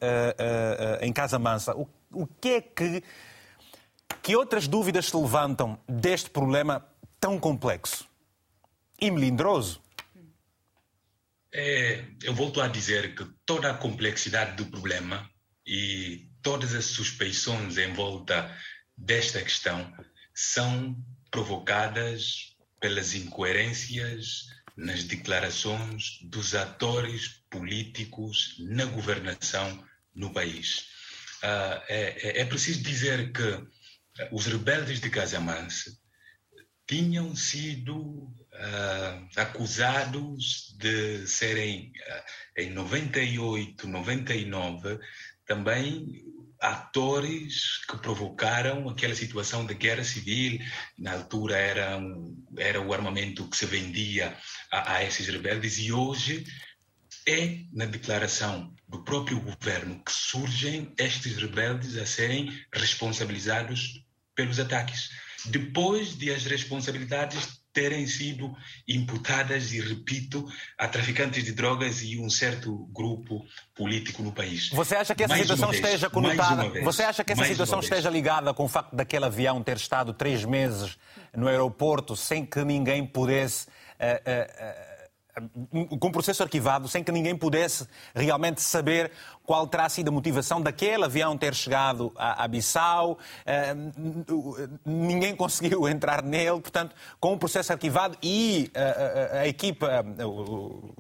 em 1.01 1.13
Casa 1.13 1.37
Mansa, 1.37 1.75
o, 1.75 1.87
o 2.11 2.27
que 2.27 2.49
é 2.49 2.61
que 2.61 3.03
que 4.21 4.36
outras 4.36 4.67
dúvidas 4.67 5.08
se 5.08 5.17
levantam 5.17 5.80
deste 5.88 6.30
problema 6.30 6.86
tão 7.19 7.39
complexo 7.39 8.08
e 8.99 9.10
melindroso? 9.10 9.82
É, 11.54 12.06
eu 12.23 12.34
volto 12.34 12.62
a 12.62 12.67
dizer 12.67 13.15
que 13.15 13.26
toda 13.45 13.69
a 13.69 13.78
complexidade 13.78 14.56
do 14.56 14.65
problema 14.65 15.30
e 15.65 16.28
todas 16.41 16.73
as 16.73 16.86
suspeições 16.86 17.78
em 17.78 17.93
volta 17.93 18.56
desta 18.97 19.41
questão 19.41 19.93
são 20.34 20.95
provocadas 21.30 22.56
pelas 22.80 23.13
incoerências 23.13 24.47
nas 24.76 25.04
declarações 25.04 26.19
dos 26.23 26.56
atores 26.56 27.43
políticos 27.49 28.56
na 28.60 28.86
governação 28.86 29.84
no 30.15 30.34
país. 30.34 30.80
Uh, 31.43 31.80
é, 31.88 32.41
é, 32.41 32.45
preciso 32.45 32.82
dizer 32.82 33.32
que 33.32 33.63
os 34.32 34.45
rebeldes 34.45 34.99
de 34.99 35.10
Casamance 35.10 35.97
tinham 36.86 37.36
sido 37.36 37.97
uh, 37.97 39.30
acusados 39.36 40.76
de 40.78 41.26
serem, 41.28 41.91
uh, 41.91 42.62
em 42.62 42.69
98, 42.69 43.88
99, 43.88 44.99
também 45.45 46.23
atores 46.60 47.86
que 47.89 47.97
provocaram 47.97 48.88
aquela 48.88 49.15
situação 49.15 49.65
de 49.65 49.73
guerra 49.73 50.04
civil. 50.04 50.60
Na 50.97 51.13
altura 51.13 51.58
era, 51.58 52.02
era 52.58 52.82
o 52.82 52.93
armamento 52.93 53.49
que 53.49 53.58
se 53.58 53.65
vendia 53.65 54.38
a, 54.71 54.95
a 54.95 55.04
esses 55.04 55.28
rebeldes 55.28 55.78
e 55.78 55.91
hoje 55.91 56.45
é 57.28 57.60
na 57.71 57.86
declaração 57.86 58.73
do 58.88 59.04
próprio 59.04 59.39
governo 59.39 60.02
que 60.04 60.12
surgem 60.12 60.93
estes 60.97 61.38
rebeldes 61.38 61.97
a 61.97 62.06
serem 62.06 62.52
responsabilizados 62.73 64.02
pelos 64.35 64.59
ataques, 64.59 65.09
depois 65.45 66.17
de 66.17 66.31
as 66.31 66.45
responsabilidades 66.45 67.61
terem 67.73 68.05
sido 68.05 68.55
imputadas, 68.87 69.73
e 69.73 69.81
repito, 69.81 70.47
a 70.77 70.87
traficantes 70.87 71.43
de 71.43 71.51
drogas 71.51 72.03
e 72.03 72.19
um 72.19 72.29
certo 72.29 72.87
grupo 72.93 73.43
político 73.73 74.21
no 74.21 74.31
país. 74.31 74.69
Você 74.69 74.95
acha 74.95 75.15
que 75.15 75.23
essa 75.23 75.33
mais 75.33 75.41
situação 75.41 75.71
vez, 75.71 75.83
esteja 75.83 76.09
conotada? 76.09 76.69
Você 76.83 77.01
acha 77.01 77.23
que 77.23 77.33
essa 77.33 77.45
situação 77.45 77.79
esteja 77.79 78.11
ligada 78.11 78.53
com 78.53 78.65
o 78.65 78.67
facto 78.67 78.95
daquele 78.95 79.25
avião 79.25 79.63
ter 79.63 79.75
estado 79.75 80.13
três 80.13 80.45
meses 80.45 80.97
no 81.35 81.47
aeroporto 81.47 82.15
sem 82.15 82.45
que 82.45 82.63
ninguém 82.63 83.05
pudesse. 83.05 83.67
Uh, 83.99 84.05
uh, 84.05 84.89
uh, 84.89 84.92
com 85.99 86.07
o 86.07 86.11
processo 86.11 86.43
arquivado, 86.43 86.87
sem 86.87 87.03
que 87.03 87.11
ninguém 87.11 87.35
pudesse 87.35 87.87
realmente 88.13 88.61
saber 88.61 89.11
qual 89.43 89.65
terá 89.67 89.89
sido 89.89 90.09
a 90.09 90.11
motivação 90.11 90.61
daquele 90.61 91.05
avião 91.05 91.37
ter 91.37 91.55
chegado 91.55 92.11
a, 92.15 92.47
Bissau, 92.47 93.13
uh, 93.13 94.79
ninguém 94.85 95.35
conseguiu 95.35 95.87
entrar 95.89 96.21
nele, 96.21 96.61
portanto, 96.61 96.95
com 97.19 97.33
o 97.33 97.37
processo 97.37 97.71
arquivado 97.71 98.17
e 98.21 98.71
uh, 98.75 99.37
a, 99.37 99.39
a, 99.39 99.47
equipa, 99.47 100.05
uh, 100.23 100.95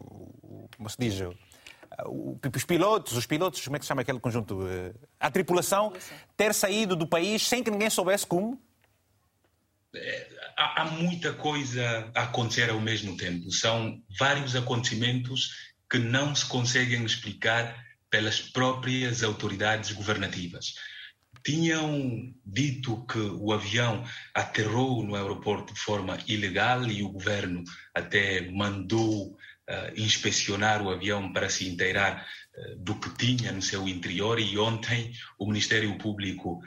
como 0.77 0.89
se 0.89 0.97
diz, 0.99 1.21
os 2.55 2.65
pilotos, 2.65 3.15
os 3.15 3.25
pilotos, 3.27 3.63
como 3.63 3.75
é 3.75 3.79
que 3.79 3.85
se 3.85 3.89
chama 3.89 4.01
aquele 4.01 4.19
conjunto? 4.19 4.61
A 5.19 5.29
tripulação 5.29 5.93
ter 6.35 6.53
saído 6.53 6.95
do 6.95 7.05
país 7.05 7.47
sem 7.47 7.63
que 7.63 7.69
ninguém 7.69 7.89
soubesse 7.89 8.25
como? 8.25 8.59
É, 9.95 10.27
há, 10.57 10.81
há 10.81 10.85
muita 10.85 11.33
coisa 11.33 12.11
a 12.15 12.23
acontecer 12.23 12.69
ao 12.69 12.79
mesmo 12.79 13.15
tempo. 13.17 13.51
São 13.51 14.01
vários 14.17 14.55
acontecimentos 14.55 15.73
que 15.89 15.99
não 15.99 16.33
se 16.33 16.45
conseguem 16.45 17.03
explicar 17.03 17.83
pelas 18.09 18.39
próprias 18.39 19.23
autoridades 19.23 19.91
governativas. 19.91 20.75
Tinham 21.43 22.33
dito 22.45 23.05
que 23.05 23.19
o 23.19 23.51
avião 23.51 24.03
aterrou 24.33 25.03
no 25.03 25.15
aeroporto 25.15 25.73
de 25.73 25.79
forma 25.79 26.17
ilegal 26.27 26.85
e 26.85 27.03
o 27.03 27.09
governo 27.09 27.63
até 27.93 28.49
mandou 28.51 29.31
uh, 29.31 29.37
inspecionar 29.95 30.81
o 30.81 30.89
avião 30.89 31.33
para 31.33 31.49
se 31.49 31.67
inteirar 31.67 32.25
do 32.77 32.93
que 32.95 33.09
tinha 33.17 33.51
no 33.51 33.61
seu 33.61 33.87
interior 33.87 34.39
e 34.39 34.57
ontem 34.57 35.11
o 35.39 35.47
Ministério 35.47 35.97
Público 35.97 36.61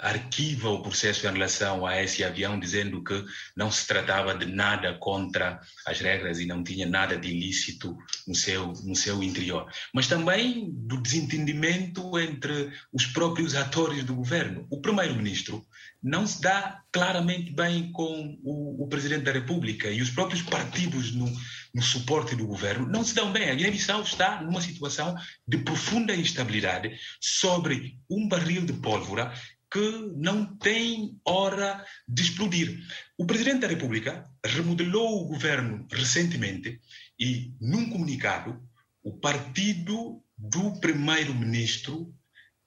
arquiva 0.00 0.70
o 0.70 0.82
processo 0.82 1.26
em 1.26 1.32
relação 1.32 1.84
a 1.84 2.00
esse 2.00 2.22
avião, 2.22 2.58
dizendo 2.58 3.02
que 3.02 3.24
não 3.56 3.70
se 3.70 3.86
tratava 3.86 4.34
de 4.34 4.46
nada 4.46 4.94
contra 4.94 5.60
as 5.84 5.98
regras 5.98 6.38
e 6.38 6.46
não 6.46 6.62
tinha 6.62 6.86
nada 6.86 7.16
de 7.16 7.28
ilícito 7.28 7.98
no 8.26 8.34
seu, 8.34 8.68
no 8.84 8.94
seu 8.94 9.22
interior. 9.22 9.68
Mas 9.92 10.06
também 10.06 10.70
do 10.70 11.00
desentendimento 11.00 12.16
entre 12.18 12.72
os 12.92 13.06
próprios 13.06 13.56
atores 13.56 14.04
do 14.04 14.14
governo. 14.14 14.66
O 14.70 14.80
primeiro-ministro 14.80 15.66
não 16.02 16.26
se 16.26 16.40
dá 16.40 16.82
claramente 16.92 17.52
bem 17.52 17.90
com 17.92 18.38
o, 18.42 18.84
o, 18.84 18.88
presidente 18.88 19.22
da 19.22 19.32
República 19.32 19.88
e 19.88 20.02
os 20.02 20.10
próprios 20.10 20.42
partidos 20.42 21.12
no, 21.12 21.32
no 21.74 21.82
suporte 21.82 22.36
do 22.36 22.46
governo 22.46 22.86
não 22.86 23.04
se 23.04 23.14
dão 23.14 23.32
bem. 23.32 23.50
A 23.50 23.54
Guiné-Bissau 23.54 24.02
está 24.02 24.42
numa 24.42 24.60
situação 24.60 25.14
de 25.46 25.58
profunda 25.58 26.14
instabilidade 26.14 26.96
sobre 27.20 27.98
um 28.10 28.28
barril 28.28 28.64
de 28.64 28.74
pólvora 28.74 29.32
que 29.72 30.12
não 30.16 30.44
tem 30.58 31.18
hora 31.24 31.84
de 32.06 32.22
explodir. 32.22 32.78
O 33.16 33.24
Presidente 33.24 33.60
da 33.60 33.68
República 33.68 34.30
remodelou 34.44 35.22
o 35.22 35.28
governo 35.28 35.86
recentemente 35.90 36.78
e, 37.18 37.54
num 37.58 37.88
comunicado, 37.88 38.62
o 39.02 39.18
partido 39.18 40.22
do 40.36 40.78
Primeiro-Ministro 40.78 42.14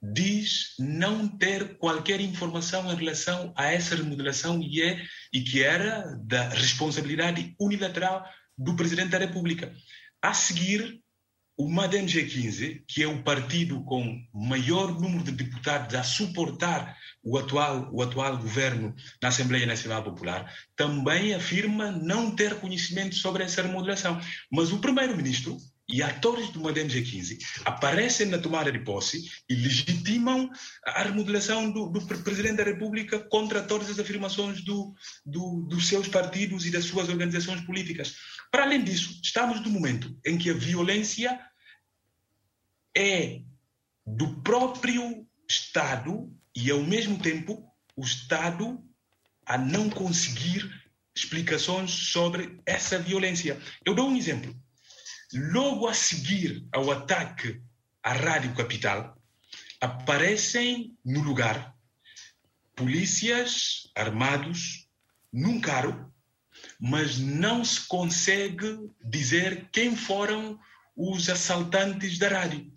diz 0.01 0.75
não 0.79 1.27
ter 1.27 1.77
qualquer 1.77 2.19
informação 2.21 2.91
em 2.91 2.95
relação 2.95 3.53
a 3.55 3.71
essa 3.71 3.95
remodelação 3.95 4.61
e, 4.61 4.81
é, 4.81 5.03
e 5.31 5.41
que 5.41 5.63
era 5.63 6.17
da 6.23 6.49
responsabilidade 6.49 7.55
unilateral 7.59 8.25
do 8.57 8.75
Presidente 8.75 9.09
da 9.09 9.17
República. 9.17 9.73
A 10.21 10.33
seguir, 10.33 11.01
o 11.57 11.69
MADEN 11.69 12.05
G15, 12.05 12.83
que 12.87 13.01
é 13.01 13.07
o 13.07 13.23
partido 13.23 13.81
com 13.85 14.21
maior 14.33 14.99
número 14.99 15.23
de 15.23 15.31
deputados 15.31 15.95
a 15.95 16.03
suportar 16.03 16.97
o 17.23 17.37
atual, 17.37 17.89
o 17.93 18.01
atual 18.01 18.37
governo 18.37 18.93
na 19.21 19.29
Assembleia 19.29 19.65
Nacional 19.65 20.03
Popular, 20.03 20.53
também 20.75 21.33
afirma 21.33 21.91
não 21.91 22.35
ter 22.35 22.59
conhecimento 22.59 23.15
sobre 23.15 23.43
essa 23.43 23.61
remodelação. 23.61 24.19
Mas 24.51 24.71
o 24.71 24.79
primeiro-ministro 24.79 25.57
e 25.87 26.01
atores 26.01 26.49
do 26.49 26.59
Modem 26.59 26.87
G15 26.87 27.37
aparecem 27.63 28.27
na 28.27 28.39
tomada 28.39 28.71
de 28.71 28.79
posse 28.79 29.29
e 29.47 29.55
legitimam 29.55 30.49
a 30.83 31.03
remodelação 31.03 31.69
do, 31.69 31.89
do 31.89 32.01
Presidente 32.01 32.57
da 32.57 32.63
República 32.63 33.19
contra 33.19 33.61
todas 33.61 33.89
as 33.89 33.99
afirmações 33.99 34.63
do, 34.63 34.93
do, 35.25 35.61
dos 35.69 35.87
seus 35.87 36.07
partidos 36.07 36.65
e 36.65 36.71
das 36.71 36.85
suas 36.85 37.07
organizações 37.07 37.61
políticas. 37.61 38.15
Para 38.55 38.63
além 38.63 38.85
disso, 38.85 39.19
estamos 39.21 39.59
no 39.59 39.69
momento 39.69 40.17
em 40.25 40.37
que 40.37 40.49
a 40.49 40.53
violência 40.53 41.37
é 42.95 43.41
do 44.07 44.41
próprio 44.43 45.27
Estado 45.45 46.33
e, 46.55 46.71
ao 46.71 46.81
mesmo 46.81 47.19
tempo, 47.19 47.69
o 47.97 48.01
Estado 48.01 48.81
a 49.45 49.57
não 49.57 49.89
conseguir 49.89 50.71
explicações 51.13 51.91
sobre 51.91 52.57
essa 52.65 52.97
violência. 52.97 53.61
Eu 53.85 53.93
dou 53.93 54.07
um 54.07 54.15
exemplo. 54.15 54.55
Logo 55.33 55.85
a 55.85 55.93
seguir 55.93 56.65
ao 56.71 56.89
ataque 56.91 57.61
à 58.01 58.13
Rádio 58.13 58.55
Capital, 58.55 59.21
aparecem 59.81 60.97
no 61.03 61.21
lugar 61.21 61.75
polícias 62.73 63.91
armados 63.93 64.87
num 65.29 65.59
carro, 65.59 66.09
mas 66.87 67.17
não 67.17 67.65
se 67.65 67.87
consegue 67.87 68.77
dizer 69.03 69.69
quem 69.71 69.95
foram 69.95 70.59
os 70.95 71.27
assaltantes 71.27 72.19
da 72.19 72.29
rádio. 72.29 72.71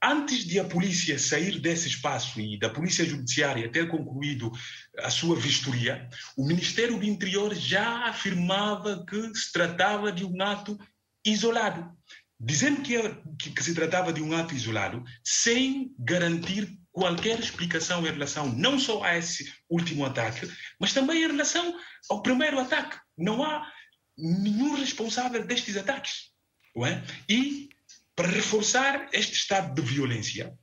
Antes 0.00 0.44
de 0.44 0.60
a 0.60 0.64
polícia 0.64 1.18
sair 1.18 1.58
desse 1.58 1.88
espaço 1.88 2.40
e 2.40 2.56
da 2.56 2.70
polícia 2.70 3.04
judiciária 3.04 3.70
ter 3.70 3.88
concluído 3.88 4.52
a 5.00 5.10
sua 5.10 5.34
vistoria, 5.34 6.08
o 6.36 6.46
Ministério 6.46 6.96
do 6.96 7.04
Interior 7.04 7.52
já 7.52 8.06
afirmava 8.06 9.04
que 9.04 9.34
se 9.34 9.50
tratava 9.52 10.12
de 10.12 10.24
um 10.24 10.40
ato 10.40 10.78
isolado, 11.26 11.90
dizendo 12.38 12.82
que, 12.82 12.96
que, 13.50 13.62
se 13.62 13.74
tratava 13.74 14.12
de 14.12 14.22
um 14.22 14.36
ato 14.36 14.54
isolado, 14.54 15.02
sem 15.24 15.92
garantir 15.98 16.78
qualquer 16.92 17.40
explicação 17.40 18.06
em 18.06 18.10
relação 18.10 18.52
não 18.52 18.78
só 18.78 19.02
a 19.02 19.16
esse 19.16 19.52
último 19.68 20.04
ataque, 20.04 20.48
mas 20.78 20.92
também 20.92 21.24
em 21.24 21.26
relação 21.28 21.76
ao 22.08 22.22
primeiro 22.22 22.60
ataque. 22.60 22.98
Não 23.22 23.42
há 23.42 23.66
nenhum 24.16 24.74
responsável 24.74 25.46
destes 25.46 25.76
ataques. 25.76 26.30
É? 26.86 27.02
E 27.28 27.68
para 28.16 28.28
reforçar 28.28 29.08
este 29.12 29.34
estado 29.34 29.74
de 29.74 29.82
violência, 29.82 30.56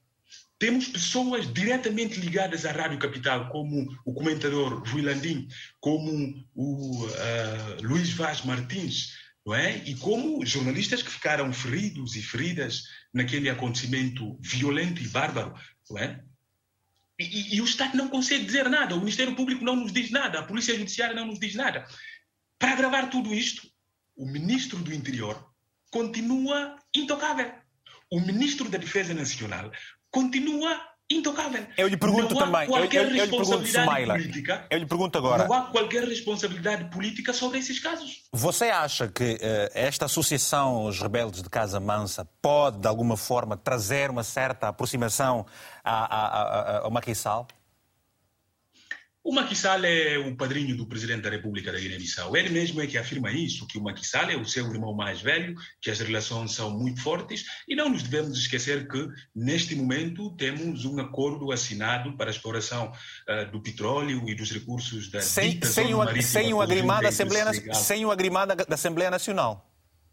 temos 0.58 0.88
pessoas 0.88 1.52
diretamente 1.54 2.20
ligadas 2.20 2.66
à 2.66 2.72
Rádio 2.72 3.00
Capital, 3.00 3.50
como 3.50 3.88
o 4.06 4.14
comentador 4.14 4.84
Rui 4.90 5.02
Landim, 5.02 5.48
como 5.80 6.46
o 6.54 7.06
uh, 7.06 7.82
Luís 7.82 8.12
Vaz 8.12 8.44
Martins, 8.44 9.14
não 9.46 9.56
é? 9.56 9.78
E 9.86 9.96
como 9.96 10.46
jornalistas 10.46 11.02
que 11.02 11.10
ficaram 11.10 11.52
feridos 11.54 12.16
e 12.16 12.22
feridas 12.22 12.84
naquele 13.14 13.50
acontecimento 13.50 14.38
violento 14.42 15.02
e 15.02 15.08
bárbaro, 15.08 15.56
não 15.90 15.98
é? 15.98 16.22
E, 17.18 17.24
e, 17.24 17.56
e, 17.56 17.62
o 17.62 17.66
Estado 17.66 17.98
não 17.98 18.08
consegue 18.08 18.46
dizer 18.46 18.70
nada, 18.70 18.96
o 18.96 19.00
Ministério 19.00 19.36
Público 19.36 19.64
não 19.64 19.76
nos 19.76 19.92
diz 19.92 20.10
nada, 20.12 20.40
a 20.40 20.44
Polícia 20.44 20.78
Judiciária 20.78 21.16
não 21.16 21.28
nos 21.28 21.40
diz 21.40 21.56
nada. 21.56 21.86
Para 22.60 22.74
agravar 22.74 23.10
tudo 23.10 23.34
isto, 23.34 23.66
o 24.16 24.26
Ministro 24.26 24.80
do 24.80 24.94
Interior 24.94 25.50
continua 25.90 26.76
intocável. 26.94 27.52
O 28.12 28.20
ministro 28.20 28.70
da 28.70 28.78
Defesa 28.78 29.14
Nacional 29.14 29.72
continua 30.12 30.90
intocável. 31.10 31.66
Eu 31.78 31.88
lhe 31.88 31.98
pergunto 31.98 32.36
não 32.36 32.42
há 32.42 32.46
também, 32.46 32.68
qualquer 32.68 32.98
eu, 32.98 33.02
eu, 33.02 33.08
eu 33.08 33.26
lhe 33.26 33.32
pergunto, 33.32 34.06
política, 34.06 34.68
eu 34.70 34.78
lhe 34.78 34.86
pergunto 34.86 35.18
agora. 35.18 35.48
Não 35.48 35.54
há 35.54 35.62
qualquer 35.64 36.04
responsabilidade 36.04 36.86
política 36.92 37.34
sobre 37.34 37.58
esses 37.58 37.80
casos. 37.80 38.24
Você 38.32 38.66
acha 38.66 39.08
que 39.08 39.34
uh, 39.34 39.38
esta 39.74 40.06
associação, 40.06 40.86
os 40.86 41.00
rebeldes 41.02 41.42
de 41.42 41.50
Casa 41.50 41.80
Mansa, 41.80 42.28
pode, 42.42 42.80
de 42.80 42.88
alguma 42.88 43.18
forma, 43.18 43.58
trazer 43.58 44.10
uma 44.12 44.24
certa 44.24 44.68
aproximação 44.68 45.46
ao 45.84 46.92
Maquissal? 46.92 47.48
O 49.30 49.32
Macky 49.32 49.56
Sall 49.56 49.86
é 49.86 50.18
o 50.18 50.36
padrinho 50.36 50.76
do 50.76 50.88
presidente 50.88 51.22
da 51.22 51.30
República 51.30 51.72
da 51.72 51.78
Guiné-Bissau. 51.78 52.36
Ele 52.36 52.50
mesmo 52.50 52.82
é 52.82 52.88
que 52.88 52.98
afirma 52.98 53.32
isso, 53.32 53.68
que 53.68 53.78
o 53.78 53.84
Macky 53.84 54.04
Sall 54.04 54.32
é 54.32 54.36
o 54.36 54.44
seu 54.44 54.66
irmão 54.74 54.92
mais 54.92 55.22
velho, 55.22 55.54
que 55.80 55.92
as 55.92 56.00
relações 56.00 56.52
são 56.56 56.76
muito 56.76 57.00
fortes 57.00 57.46
e 57.68 57.76
não 57.76 57.90
nos 57.90 58.02
devemos 58.02 58.40
esquecer 58.40 58.88
que, 58.88 59.08
neste 59.36 59.76
momento, 59.76 60.36
temos 60.36 60.84
um 60.84 61.00
acordo 61.00 61.52
assinado 61.52 62.18
para 62.18 62.32
a 62.32 62.34
exploração 62.34 62.92
uh, 62.92 63.52
do 63.52 63.62
petróleo 63.62 64.28
e 64.28 64.34
dos 64.34 64.52
recursos 64.52 65.12
da 65.12 65.22
sem, 65.22 65.62
sem, 65.62 65.94
uma, 65.94 66.22
sem, 66.24 66.52
um 66.52 66.60
agrimado 66.60 67.04
da 67.04 67.10
Assembleia, 67.10 67.54
sem 67.76 68.04
um 68.04 68.10
agrimado 68.10 68.56
da 68.56 68.74
Assembleia 68.74 69.12
Nacional. 69.12 69.69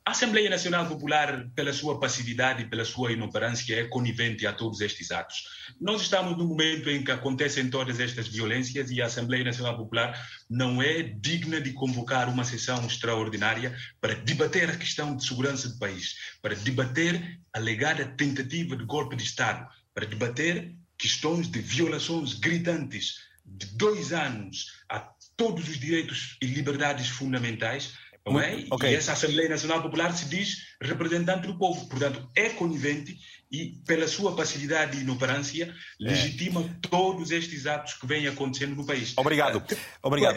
A 0.06 0.12
Assembleia 0.12 0.48
Nacional 0.48 0.86
Popular, 0.86 1.50
pela 1.52 1.72
sua 1.72 1.98
passividade 1.98 2.62
e 2.62 2.70
pela 2.70 2.84
sua 2.84 3.10
inoperância, 3.10 3.74
é 3.74 3.88
conivente 3.88 4.46
a 4.46 4.52
todos 4.52 4.80
estes 4.80 5.10
atos. 5.10 5.42
Nós 5.80 6.00
estamos 6.02 6.38
no 6.38 6.46
momento 6.46 6.88
em 6.88 7.02
que 7.02 7.10
acontecem 7.10 7.68
todas 7.68 7.98
estas 7.98 8.28
violências 8.28 8.88
e 8.92 9.02
a 9.02 9.06
Assembleia 9.06 9.42
Nacional 9.42 9.76
Popular 9.76 10.16
não 10.48 10.80
é 10.80 11.02
digna 11.02 11.60
de 11.60 11.72
convocar 11.72 12.28
uma 12.28 12.44
sessão 12.44 12.86
extraordinária 12.86 13.76
para 14.00 14.14
debater 14.14 14.70
a 14.70 14.76
questão 14.76 15.16
de 15.16 15.26
segurança 15.26 15.68
do 15.68 15.76
país, 15.76 16.14
para 16.40 16.54
debater 16.54 17.40
a 17.52 17.58
alegada 17.58 18.04
tentativa 18.04 18.76
de 18.76 18.84
golpe 18.84 19.16
de 19.16 19.24
Estado, 19.24 19.66
para 19.92 20.06
debater 20.06 20.72
questões 20.96 21.50
de 21.50 21.58
violações 21.58 22.34
gritantes 22.34 23.16
de 23.44 23.66
dois 23.76 24.12
anos 24.12 24.66
a 24.88 25.00
todos 25.36 25.68
os 25.68 25.80
direitos 25.80 26.36
e 26.40 26.46
liberdades 26.46 27.08
fundamentais 27.08 27.92
não 28.26 28.40
é? 28.40 28.64
Okay. 28.70 28.90
E 28.90 28.94
essa 28.94 29.12
Assembleia 29.12 29.48
Nacional 29.48 29.82
Popular 29.82 30.12
se 30.16 30.28
diz 30.28 30.76
representante 30.80 31.46
do 31.46 31.56
povo. 31.56 31.88
Portanto, 31.88 32.28
é 32.34 32.48
conivente 32.50 33.16
e, 33.50 33.80
pela 33.86 34.08
sua 34.08 34.34
passividade 34.34 34.98
e 34.98 35.02
inoperância, 35.02 35.64
é. 35.64 35.72
legitima 35.98 36.64
todos 36.90 37.30
estes 37.30 37.66
atos 37.66 37.94
que 37.94 38.06
vêm 38.06 38.26
acontecendo 38.26 38.74
no 38.74 38.84
país. 38.84 39.14
Obrigado. 39.16 39.62
Ah, 39.70 39.76
Obrigado. 40.02 40.36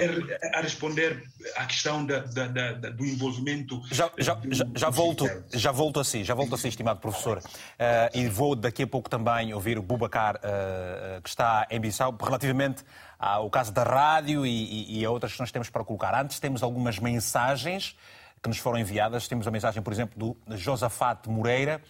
A 0.53 0.62
responder 0.62 1.24
à 1.55 1.66
questão 1.66 2.05
da, 2.05 2.20
da, 2.20 2.47
da, 2.47 2.89
do 2.89 3.05
envolvimento. 3.05 3.82
Já, 3.91 4.12
já, 4.18 4.34
do, 4.36 4.53
já, 4.53 4.66
já 4.76 4.89
volto, 4.89 5.26
já 5.53 5.72
volto 5.72 5.99
assim, 5.99 6.24
já 6.24 6.34
volto 6.34 6.53
assim, 6.55 6.68
estimado 6.68 6.99
professor. 6.99 7.39
Uh, 7.39 8.18
e 8.18 8.28
vou 8.28 8.55
daqui 8.55 8.84
a 8.84 8.88
pouco 8.88 9.10
também 9.10 9.53
ouvir 9.53 9.78
o 9.78 9.82
Bubacar, 9.82 10.36
uh, 10.36 11.22
que 11.22 11.30
está 11.30 11.68
em 11.70 11.80
Bissau, 11.80 12.16
relativamente 12.22 12.84
ao 13.18 13.49
caso 13.49 13.72
da 13.74 13.84
rádio 13.84 14.45
e, 14.45 14.49
e, 14.49 14.99
e 14.99 15.05
a 15.05 15.12
outras 15.12 15.32
questões 15.32 15.49
que 15.49 15.53
temos 15.53 15.70
para 15.70 15.84
colocar. 15.84 16.14
Antes, 16.14 16.39
temos 16.39 16.64
algumas 16.64 16.99
mensagens 16.99 17.95
que 18.41 18.47
nos 18.47 18.57
foram 18.57 18.80
enviadas. 18.80 19.28
Temos 19.28 19.47
a 19.47 19.51
mensagem, 19.51 19.82
por 19.82 19.91
exemplo, 19.91 20.38
do 20.45 20.57
Josafat 20.57 21.28
Moreira, 21.28 21.82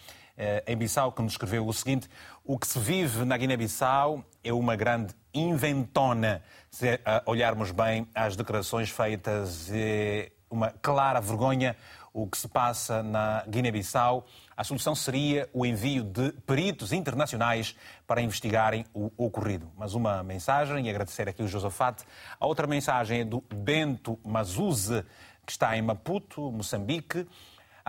em 0.66 0.76
Bissau, 0.76 1.12
que 1.12 1.22
nos 1.22 1.32
escreveu 1.32 1.66
o 1.66 1.72
seguinte: 1.72 2.08
O 2.44 2.58
que 2.58 2.66
se 2.66 2.78
vive 2.78 3.24
na 3.24 3.36
Guiné-Bissau 3.36 4.24
é 4.42 4.52
uma 4.52 4.76
grande 4.76 5.14
inventona. 5.32 6.42
Se 6.70 7.00
olharmos 7.26 7.70
bem 7.70 8.06
as 8.14 8.36
declarações 8.36 8.90
feitas, 8.90 9.70
é 9.72 10.30
uma 10.50 10.70
clara 10.70 11.20
vergonha 11.20 11.76
o 12.12 12.26
que 12.26 12.36
se 12.36 12.48
passa 12.48 13.02
na 13.02 13.44
Guiné-Bissau. 13.48 14.26
A 14.56 14.64
solução 14.64 14.94
seria 14.94 15.48
o 15.52 15.64
envio 15.64 16.02
de 16.02 16.32
peritos 16.46 16.92
internacionais 16.92 17.76
para 18.06 18.20
investigarem 18.20 18.84
o 18.92 19.10
ocorrido. 19.16 19.70
Mas 19.76 19.94
uma 19.94 20.22
mensagem, 20.22 20.86
e 20.86 20.90
agradecer 20.90 21.28
aqui 21.28 21.42
o 21.42 21.48
Josafate. 21.48 22.04
A 22.38 22.46
outra 22.46 22.66
mensagem 22.66 23.20
é 23.20 23.24
do 23.24 23.40
Bento 23.54 24.18
Mazuze, 24.24 25.04
que 25.46 25.52
está 25.52 25.76
em 25.76 25.82
Maputo, 25.82 26.50
Moçambique. 26.50 27.26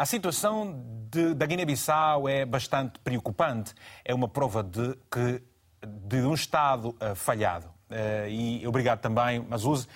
A 0.01 0.05
situação 0.07 0.83
de, 1.11 1.35
da 1.35 1.45
Guiné-Bissau 1.45 2.27
é 2.27 2.43
bastante 2.43 2.97
preocupante. 3.01 3.75
É 4.03 4.15
uma 4.15 4.27
prova 4.27 4.63
de 4.63 4.97
que 5.11 5.43
de 5.85 6.23
um 6.23 6.33
Estado 6.33 6.89
uh, 6.89 7.13
falhado. 7.13 7.67
Uh, 7.67 8.27
e 8.27 8.67
obrigado 8.67 8.99
também, 8.99 9.39
Mazuze. 9.41 9.87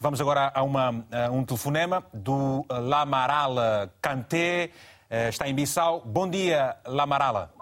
Vamos 0.00 0.22
agora 0.22 0.50
a, 0.54 0.62
uma, 0.62 1.04
a 1.12 1.30
um 1.30 1.44
telefonema 1.44 2.02
do 2.14 2.64
Lamarala 2.70 3.92
Kanté, 4.00 4.70
uh, 5.10 5.28
está 5.28 5.46
em 5.46 5.54
Bissau. 5.54 6.00
Bom 6.00 6.30
dia, 6.30 6.74
Lamarala. 6.86 7.52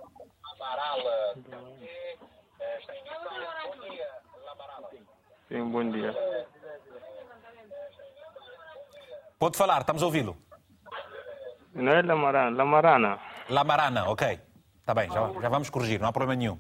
Lamarala 0.45 1.35
Kanté, 1.51 2.19
está 2.79 2.95
em 2.95 3.03
Bissau. 3.03 3.67
Bom 3.67 3.89
dia, 3.91 4.07
Lamarala. 4.47 4.91
Sim, 5.49 5.71
bom 5.73 5.91
dia. 5.91 6.15
Pode 9.41 9.57
falar, 9.57 9.81
estamos 9.81 10.05
a 10.05 10.07
ouvi-lo. 10.07 10.50
Não 11.75 11.93
é 11.93 12.03
Lamarana, 12.03 12.57
Lamarana. 12.57 13.19
Lamarana, 13.49 14.11
ok. 14.11 14.41
Está 14.81 14.95
bem, 14.95 15.11
já, 15.11 15.33
já 15.41 15.49
vamos 15.49 15.71
corrigir, 15.71 16.01
não 16.01 16.09
há 16.09 16.13
problema 16.13 16.37
nenhum. 16.37 16.59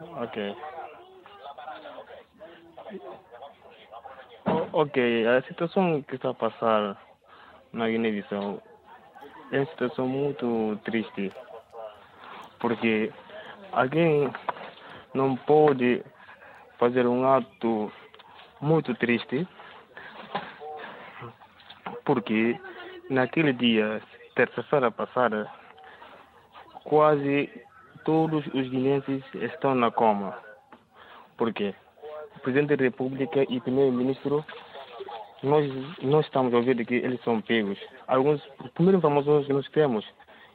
Ok. 0.00 0.56
Ok, 4.72 5.26
a 5.26 5.42
situação 5.42 6.02
que 6.02 6.16
está 6.16 6.30
a 6.30 6.34
passar 6.34 6.96
na 7.72 7.88
Guiné-Bissau 7.88 8.62
é 9.52 9.58
uma 9.58 9.66
situação 9.66 10.06
muito 10.06 10.78
triste, 10.84 11.32
porque 12.60 13.12
alguém 13.72 14.30
não 15.12 15.36
pode 15.36 16.04
fazer 16.78 17.06
um 17.06 17.26
ato 17.26 17.92
muito 18.60 18.94
triste 18.94 19.46
porque 22.08 22.58
naquele 23.10 23.52
dia, 23.52 24.00
terça-feira 24.38 24.88
passada, 24.92 25.50
quase 26.84 27.50
todos 28.04 28.46
os 28.46 28.68
guineenses 28.68 29.24
estão 29.34 29.74
na 29.74 29.90
coma. 29.90 30.32
Por 31.36 31.52
quê? 31.52 31.74
O 32.36 32.38
presidente 32.38 32.76
da 32.76 32.84
República 32.84 33.44
e 33.48 33.58
o 33.58 33.60
primeiro-ministro, 33.60 34.44
nós, 35.42 35.66
nós 36.00 36.24
estamos 36.24 36.54
a 36.54 36.58
ouvir 36.58 36.86
que 36.86 36.94
eles 36.94 37.20
são 37.24 37.40
pegos. 37.40 37.80
Alguns, 38.06 38.40
primeiras 38.74 39.00
informações 39.00 39.44
que 39.44 39.52
nós 39.52 39.68
temos, 39.70 40.06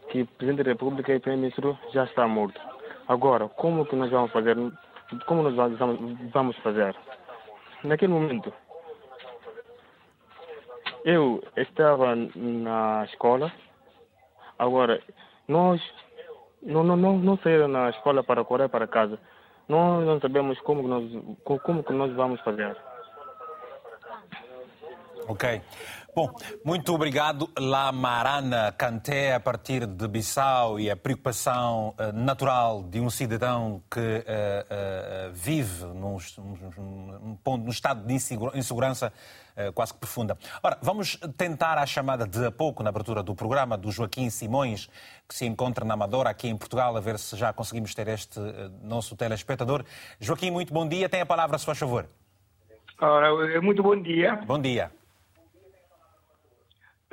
que 0.10 0.22
o 0.22 0.28
presidente 0.28 0.64
da 0.64 0.72
República 0.72 1.12
e 1.12 1.18
o 1.18 1.20
primeiro-ministro 1.20 1.78
já 1.92 2.06
está 2.06 2.26
morto. 2.26 2.62
Agora, 3.10 3.50
como 3.50 3.86
que 3.86 3.98
nós 3.98 4.10
vamos 4.10 4.32
fazer? 4.32 4.56
Como 5.26 5.44
nós 5.44 5.78
vamos 6.32 6.56
fazer? 6.60 6.96
Naquele 7.84 8.14
momento, 8.14 8.54
eu 11.04 11.44
estava 11.58 12.16
na 12.16 13.04
escola, 13.04 13.52
agora 14.64 15.02
nós 15.48 15.82
não, 16.62 16.84
não, 16.84 16.96
não, 16.96 17.18
não 17.18 17.38
saíram 17.38 17.68
na 17.68 17.90
escola 17.90 18.24
para 18.24 18.44
correr 18.44 18.70
para 18.70 18.88
casa. 18.88 19.20
Nós 19.68 20.06
não 20.06 20.20
sabemos 20.20 20.60
como 20.62 20.88
nós, 20.88 21.04
como 21.44 21.84
que 21.84 21.94
nós 21.94 22.12
vamos 22.14 22.40
fazer. 22.42 22.76
Ok. 25.28 25.62
Bom, 26.16 26.32
muito 26.64 26.94
obrigado, 26.94 27.50
Lamarana 27.58 28.72
Canté, 28.72 29.34
a 29.34 29.40
partir 29.40 29.88
de 29.88 30.08
Bissau 30.08 30.80
e 30.80 30.92
a 30.92 30.96
preocupação 30.96 31.96
uh, 31.98 32.14
natural 32.14 32.84
de 32.84 33.00
um 33.00 33.10
cidadão 33.10 33.82
que 33.90 34.00
uh, 34.00 34.04
uh, 34.04 35.34
vive 35.34 35.86
num, 35.86 36.18
num, 36.38 37.38
num, 37.44 37.58
num, 37.58 37.70
estado 37.70 38.06
de 38.06 38.14
insegurança 38.14 39.12
quase 39.74 39.94
que 39.94 40.00
profunda. 40.00 40.38
Ora, 40.64 40.78
vamos 40.82 41.16
tentar 41.38 41.78
a 41.78 41.86
chamada 41.86 42.28
de 42.28 42.46
há 42.46 42.52
pouco, 42.52 42.82
na 42.84 42.90
abertura 42.90 43.22
do 43.22 43.36
programa, 43.36 43.78
do 43.78 43.92
Joaquim 43.92 44.30
Simões, 44.30 44.90
que 45.28 45.36
se 45.36 45.46
encontra 45.46 45.86
na 45.86 45.94
Amadora, 45.94 46.30
aqui 46.30 46.48
em 46.48 46.58
Portugal, 46.58 46.98
a 46.98 47.00
ver 47.00 47.20
se 47.20 47.36
já 47.36 47.54
conseguimos 47.54 47.94
ter 47.94 48.08
este 48.08 48.40
nosso 48.82 49.16
telespectador. 49.16 49.84
Joaquim, 50.20 50.50
muito 50.50 50.74
bom 50.74 50.88
dia. 50.88 51.08
Tem 51.08 51.22
a 51.22 51.26
palavra, 51.26 51.58
se 51.60 51.66
faz 51.66 51.78
favor. 51.78 52.08
Ora, 53.00 53.62
muito 53.62 53.84
bom 53.84 54.00
dia. 54.00 54.42
Bom 54.48 54.60
dia. 54.60 54.92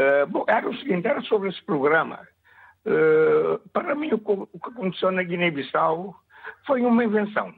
Uh, 0.00 0.26
bom, 0.28 0.44
era 0.48 0.66
o 0.66 0.74
seguinte, 0.76 1.06
era 1.06 1.20
sobre 1.22 1.50
esse 1.50 1.62
programa. 1.62 2.26
Uh, 2.86 3.58
para 3.68 3.94
mim, 3.94 4.10
o, 4.12 4.16
o, 4.16 4.58
que 4.58 4.70
aconteceu 4.70 5.10
na 5.10 5.22
Guiné-Bissau 5.22 6.16
foi 6.66 6.80
uma 6.80 7.04
invenção. 7.04 7.54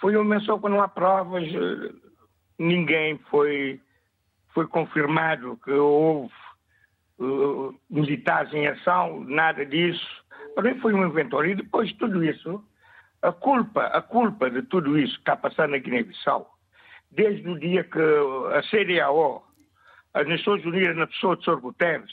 Foi 0.00 0.16
uma 0.16 0.36
invenção 0.36 0.58
que 0.58 0.70
não 0.70 0.80
há 0.80 0.88
provas, 0.88 1.44
uh, 1.48 1.94
ninguém 2.58 3.18
foi, 3.30 3.78
foi 4.54 4.66
confirmado 4.66 5.58
que 5.62 5.72
houve 5.72 6.32
militares 7.88 8.52
em 8.52 8.66
ação, 8.66 9.24
nada 9.24 9.64
disso. 9.64 10.24
Para 10.54 10.64
mim 10.64 10.80
foi 10.80 10.92
um 10.94 11.06
inventório. 11.06 11.50
E 11.50 11.54
depois 11.54 11.88
de 11.88 11.94
tudo 11.96 12.22
isso, 12.22 12.62
a 13.22 13.32
culpa, 13.32 13.84
a 13.86 14.00
culpa 14.00 14.50
de 14.50 14.62
tudo 14.62 14.98
isso 14.98 15.14
que 15.14 15.20
está 15.20 15.36
passando 15.36 15.72
na 15.72 15.78
Guiné-Bissau, 15.78 16.50
desde 17.10 17.48
o 17.48 17.58
dia 17.58 17.84
que 17.84 17.98
a 17.98 18.62
CDAO 18.62 19.45
as 20.16 20.26
Nações 20.26 20.64
Unidas, 20.64 20.96
na 20.96 21.06
pessoa 21.06 21.36
de 21.36 21.44
Sr. 21.44 21.60
Guterres, 21.60 22.10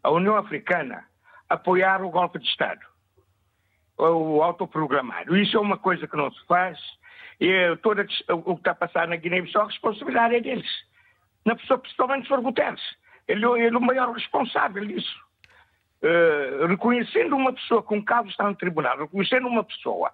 a 0.00 0.10
União 0.10 0.36
Africana, 0.36 1.04
apoiaram 1.48 2.06
o 2.06 2.10
golpe 2.10 2.38
de 2.38 2.46
Estado, 2.46 2.80
o 3.98 4.40
autoprogramado. 4.40 5.36
Isso 5.36 5.56
é 5.56 5.60
uma 5.60 5.76
coisa 5.76 6.06
que 6.06 6.16
não 6.16 6.30
se 6.30 6.46
faz 6.46 6.78
e 7.40 7.76
toda, 7.82 8.06
o 8.28 8.54
que 8.54 8.60
está 8.60 8.70
a 8.70 8.76
passar 8.76 9.08
na 9.08 9.16
Guiné-Bissau, 9.16 9.62
a 9.62 9.66
responsabilidade 9.66 10.36
é 10.36 10.40
deles. 10.40 10.70
Na 11.44 11.56
pessoa, 11.56 11.80
principalmente 11.80 12.28
Sr. 12.28 12.40
Guterres. 12.40 12.80
Ele, 13.26 13.44
ele 13.44 13.74
é 13.74 13.78
o 13.78 13.80
maior 13.80 14.12
responsável 14.12 14.86
disso. 14.86 15.20
Uh, 16.00 16.66
reconhecendo 16.66 17.34
uma 17.34 17.52
pessoa 17.52 17.82
com 17.82 18.00
caso 18.04 18.28
está 18.28 18.48
no 18.48 18.54
tribunal, 18.54 18.98
reconhecendo 18.98 19.48
uma 19.48 19.64
pessoa 19.64 20.12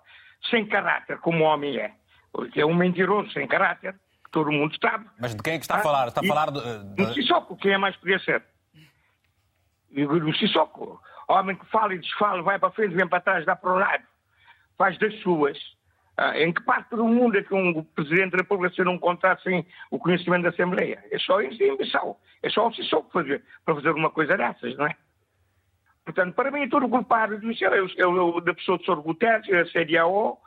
sem 0.50 0.64
caráter, 0.64 1.18
como 1.18 1.44
o 1.44 1.46
homem 1.46 1.76
é, 1.76 1.92
porque 2.32 2.62
é 2.62 2.64
um 2.64 2.74
mentiroso 2.74 3.30
sem 3.32 3.46
caráter, 3.46 3.94
todo 4.30 4.52
mundo 4.52 4.74
sabe. 4.80 5.06
Mas 5.20 5.34
de 5.34 5.42
quem 5.42 5.54
é 5.54 5.58
que 5.58 5.64
está 5.64 5.76
a 5.76 5.82
falar? 5.82 6.08
Está 6.08 6.20
a 6.20 6.24
falar 6.26 6.50
de... 6.50 6.60
do 6.94 7.14
Sissoko, 7.14 7.56
quem 7.56 7.72
é 7.72 7.78
mais 7.78 7.96
podia 7.96 8.18
ser? 8.20 8.42
Do 9.90 10.36
Sissoko. 10.36 11.00
Homem 11.28 11.56
que 11.56 11.66
fala 11.66 11.94
e 11.94 11.98
desfala, 11.98 12.42
vai 12.42 12.58
para 12.58 12.70
frente, 12.70 12.94
vem 12.94 13.06
para 13.06 13.20
trás, 13.20 13.44
dá 13.44 13.54
para 13.54 13.72
o 13.72 13.78
lado. 13.78 14.04
Faz 14.76 14.98
das 14.98 15.14
suas. 15.20 15.58
Ah, 16.16 16.36
em 16.36 16.52
que 16.52 16.60
parte 16.62 16.96
do 16.96 17.04
mundo 17.04 17.38
é 17.38 17.42
que 17.44 17.54
um 17.54 17.84
Presidente 17.84 18.32
da 18.32 18.38
República 18.38 18.74
se 18.74 18.82
não 18.82 18.98
contrato 18.98 19.40
sem 19.44 19.64
o 19.88 20.00
conhecimento 20.00 20.42
da 20.42 20.48
Assembleia? 20.48 21.02
É 21.12 21.18
só 21.18 21.40
isso 21.40 21.62
em 21.62 21.76
Bissau. 21.76 22.20
É 22.42 22.50
só 22.50 22.66
o 22.66 22.74
Sissoko 22.74 23.12
fazer, 23.12 23.44
para 23.64 23.76
fazer 23.76 23.90
uma 23.90 24.10
coisa 24.10 24.36
dessas, 24.36 24.76
não 24.76 24.86
é? 24.86 24.96
Portanto, 26.04 26.34
para 26.34 26.50
mim, 26.50 26.68
todo 26.68 26.88
culpado 26.88 27.38
disso 27.38 27.64
é, 27.64 27.68
é, 27.68 28.40
da 28.40 28.54
pessoa 28.54 28.78
de 28.78 28.84
Sr. 28.84 28.96
Guterres, 28.96 29.48
a 29.48 29.64
CDAO 29.70 30.40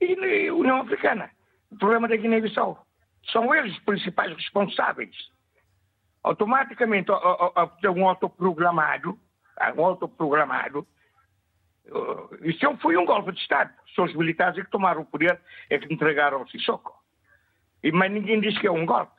e 0.00 0.48
a 0.48 0.54
União 0.54 0.82
Africana. 0.82 1.28
O 1.72 1.76
problema 1.76 2.06
da 2.06 2.16
Guiné-Bissau. 2.16 2.85
São 3.32 3.54
eles 3.54 3.72
os 3.72 3.78
principais 3.80 4.32
responsáveis. 4.34 5.14
Automaticamente, 6.22 7.10
um 7.10 8.08
autoprogramado, 8.08 9.18
um 9.76 9.84
autoprogramado, 9.84 10.86
isso 12.42 12.76
foi 12.78 12.96
um 12.96 13.04
golpe 13.04 13.32
de 13.32 13.40
Estado. 13.40 13.72
São 13.94 14.04
os 14.04 14.14
militares 14.14 14.62
que 14.62 14.70
tomaram 14.70 15.02
o 15.02 15.06
poder, 15.06 15.40
é 15.70 15.78
que 15.78 15.92
entregaram 15.92 16.42
o 16.42 16.48
Sissoko. 16.48 16.92
Mas 17.92 18.10
ninguém 18.10 18.40
diz 18.40 18.58
que 18.58 18.66
é 18.66 18.72
um 18.72 18.84
golpe. 18.84 19.14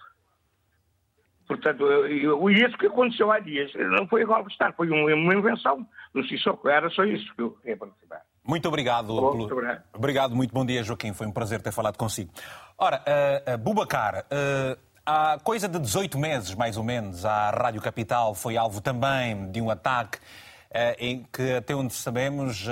Portanto, 1.47 1.85
isso 2.07 2.77
que 2.77 2.87
aconteceu 2.87 3.31
há 3.31 3.39
dias 3.39 3.73
não 3.73 4.05
foi 4.07 4.25
golpe 4.25 4.47
de 4.47 4.51
Estado, 4.51 4.75
foi 4.75 4.89
uma 4.89 5.33
invenção 5.33 5.87
do 6.13 6.27
Sissoko. 6.27 6.67
Era 6.67 6.89
só 6.89 7.05
isso 7.05 7.33
que 7.35 7.41
eu 7.41 7.51
queria 7.51 7.77
participar. 7.77 8.21
Muito 8.47 8.65
obrigado. 8.69 9.07
Bom, 9.07 9.15
pelo... 9.17 9.37
muito 9.37 9.53
obrigado. 9.53 9.83
obrigado. 9.93 10.35
muito 10.35 10.53
bom 10.53 10.65
dia, 10.65 10.81
Joaquim. 10.81 11.11
Foi 11.11 11.27
um 11.27 11.31
prazer 11.31 11.61
ter 11.61 11.73
falado 11.73 11.97
consigo. 11.97 12.31
Ora, 12.77 13.03
uh, 13.05 13.53
uh, 13.53 13.57
Bubacar, 13.57 14.25
uh, 14.31 14.79
há 15.05 15.37
coisa 15.43 15.67
de 15.67 15.77
18 15.77 16.17
meses, 16.17 16.55
mais 16.55 16.77
ou 16.77 16.83
menos, 16.83 17.25
a 17.25 17.49
Rádio 17.49 17.81
Capital 17.81 18.33
foi 18.33 18.55
alvo 18.55 18.79
também 18.79 19.51
de 19.51 19.61
um 19.61 19.69
ataque 19.69 20.19
em 20.99 21.25
que, 21.33 21.53
até 21.53 21.73
onde 21.73 21.93
sabemos, 21.93 22.67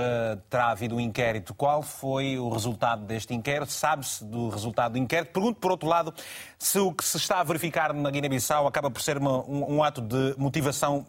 terá 0.49 0.67
havido 0.67 0.95
um 0.95 0.99
inquérito. 0.99 1.55
Qual 1.55 1.81
foi 1.81 2.37
o 2.37 2.49
resultado 2.49 3.03
deste 3.03 3.33
inquérito? 3.33 3.71
Sabe-se 3.71 4.23
do 4.23 4.49
resultado 4.49 4.91
do 4.91 4.97
inquérito? 4.99 5.31
Pergunto, 5.31 5.59
por 5.59 5.71
outro 5.71 5.87
lado, 5.87 6.13
se 6.59 6.77
o 6.77 6.93
que 6.93 7.03
se 7.03 7.17
está 7.17 7.39
a 7.39 7.43
verificar 7.43 7.93
na 7.93 8.11
Guiné-Bissau 8.11 8.67
acaba 8.67 8.91
por 8.91 9.01
ser 9.01 9.17
uma, 9.17 9.39
um, 9.49 9.77
um 9.77 9.83
ato 9.83 10.01
de 10.01 10.35
motivação 10.37 11.07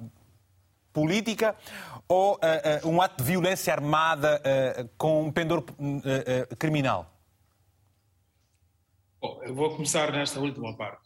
política 0.96 1.54
ou 2.08 2.36
uh, 2.36 2.86
uh, 2.86 2.88
um 2.88 3.02
ato 3.02 3.22
de 3.22 3.30
violência 3.30 3.70
armada 3.70 4.40
uh, 4.40 4.88
com 4.96 5.26
um 5.26 5.30
pendor 5.30 5.62
criminal? 6.58 7.12
Bom, 9.20 9.42
eu 9.42 9.54
vou 9.54 9.70
começar 9.74 10.10
nesta 10.10 10.40
última 10.40 10.74
parte. 10.74 11.02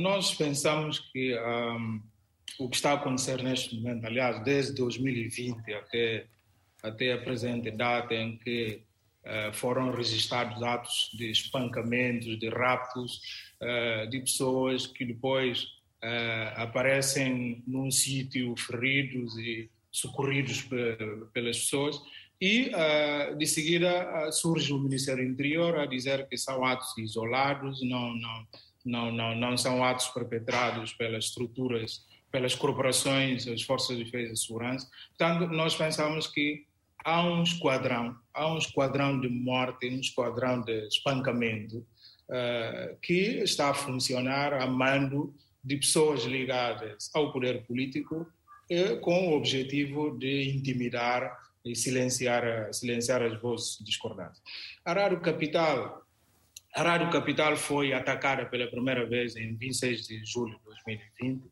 nós 0.00 0.34
pensamos 0.34 0.98
que 0.98 1.38
um, 1.38 2.02
o 2.58 2.68
que 2.68 2.76
está 2.76 2.90
a 2.90 2.94
acontecer 2.94 3.40
neste 3.40 3.76
momento, 3.76 4.04
aliás, 4.04 4.42
desde 4.42 4.74
2020 4.74 5.74
até, 5.74 6.26
até 6.82 7.12
a 7.12 7.18
presente 7.18 7.70
data 7.70 8.14
em 8.14 8.36
que 8.36 8.82
foram 9.52 9.90
registrados 9.90 10.62
atos 10.62 11.10
de 11.12 11.30
espancamentos, 11.30 12.38
de 12.38 12.48
raptos 12.48 13.20
de 14.10 14.20
pessoas 14.20 14.86
que 14.86 15.04
depois 15.04 15.66
uh, 16.02 16.60
aparecem 16.60 17.62
num 17.66 17.90
sítio 17.90 18.54
feridos 18.56 19.36
e 19.38 19.70
socorridos 19.90 20.68
pelas 21.32 21.58
pessoas 21.58 22.00
e 22.40 22.70
uh, 22.70 23.36
de 23.36 23.46
seguida 23.46 24.28
uh, 24.28 24.32
surge 24.32 24.72
o 24.72 24.78
Ministério 24.78 25.24
Interior 25.24 25.78
a 25.78 25.86
dizer 25.86 26.28
que 26.28 26.36
são 26.36 26.64
atos 26.64 26.96
isolados, 26.96 27.82
não, 27.82 28.14
não, 28.14 28.46
não, 28.84 29.12
não, 29.12 29.34
não 29.34 29.56
são 29.56 29.82
atos 29.82 30.06
perpetrados 30.08 30.92
pelas 30.92 31.24
estruturas, 31.24 32.04
pelas 32.30 32.54
corporações, 32.54 33.48
as 33.48 33.62
forças 33.62 33.96
de 33.96 34.04
defesa 34.04 34.32
e 34.32 34.36
segurança. 34.36 34.88
Portanto, 35.16 35.52
nós 35.52 35.74
pensamos 35.74 36.28
que 36.28 36.64
há 37.04 37.22
um 37.22 37.42
esquadrão, 37.42 38.16
há 38.32 38.52
um 38.52 38.58
esquadrão 38.58 39.20
de 39.20 39.28
morte, 39.28 39.88
um 39.88 39.98
esquadrão 39.98 40.60
de 40.62 40.86
espancamento 40.86 41.78
uh, 41.78 42.96
que 43.02 43.40
está 43.42 43.70
a 43.70 43.74
funcionar 43.74 44.54
a 44.54 44.66
mando 44.66 45.34
de 45.68 45.76
pessoas 45.76 46.24
ligadas 46.24 47.10
ao 47.14 47.30
poder 47.30 47.62
político 47.66 48.26
eh, 48.70 48.96
com 48.96 49.28
o 49.28 49.36
objetivo 49.36 50.18
de 50.18 50.48
intimidar 50.48 51.38
e 51.62 51.76
silenciar, 51.76 52.72
silenciar 52.72 53.22
as 53.22 53.38
vozes 53.38 53.78
discordantes. 53.84 54.40
A 54.82 54.94
Rádio 54.94 55.20
Capital, 55.20 56.02
a 56.74 56.82
Rádio 56.82 57.10
Capital 57.10 57.54
foi 57.54 57.92
atacada 57.92 58.46
pela 58.46 58.66
primeira 58.66 59.04
vez 59.04 59.36
em 59.36 59.54
26 59.56 60.06
de 60.06 60.24
julho 60.24 60.56
de 60.58 60.64
2020, 60.64 61.44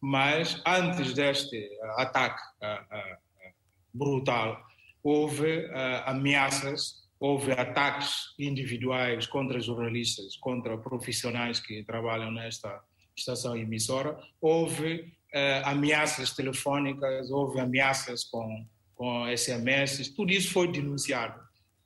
mas 0.00 0.60
antes 0.66 1.14
deste 1.14 1.70
ataque 1.96 2.42
uh, 2.60 2.96
uh, 2.96 3.52
brutal, 3.94 4.60
houve 5.00 5.70
ameaças, 6.06 7.08
houve 7.20 7.52
ataques 7.52 8.34
individuais 8.38 9.26
contra 9.26 9.60
jornalistas, 9.60 10.36
contra 10.36 10.76
profissionais 10.76 11.60
que 11.60 11.84
trabalham 11.84 12.30
nesta 12.30 12.82
estação 13.20 13.56
emissora, 13.56 14.18
houve 14.40 15.12
uh, 15.34 15.64
ameaças 15.64 16.32
telefónicas, 16.32 17.30
houve 17.30 17.60
ameaças 17.60 18.24
com, 18.24 18.66
com 18.94 19.24
SMS, 19.36 20.08
tudo 20.10 20.32
isso 20.32 20.52
foi 20.52 20.70
denunciado 20.70 21.40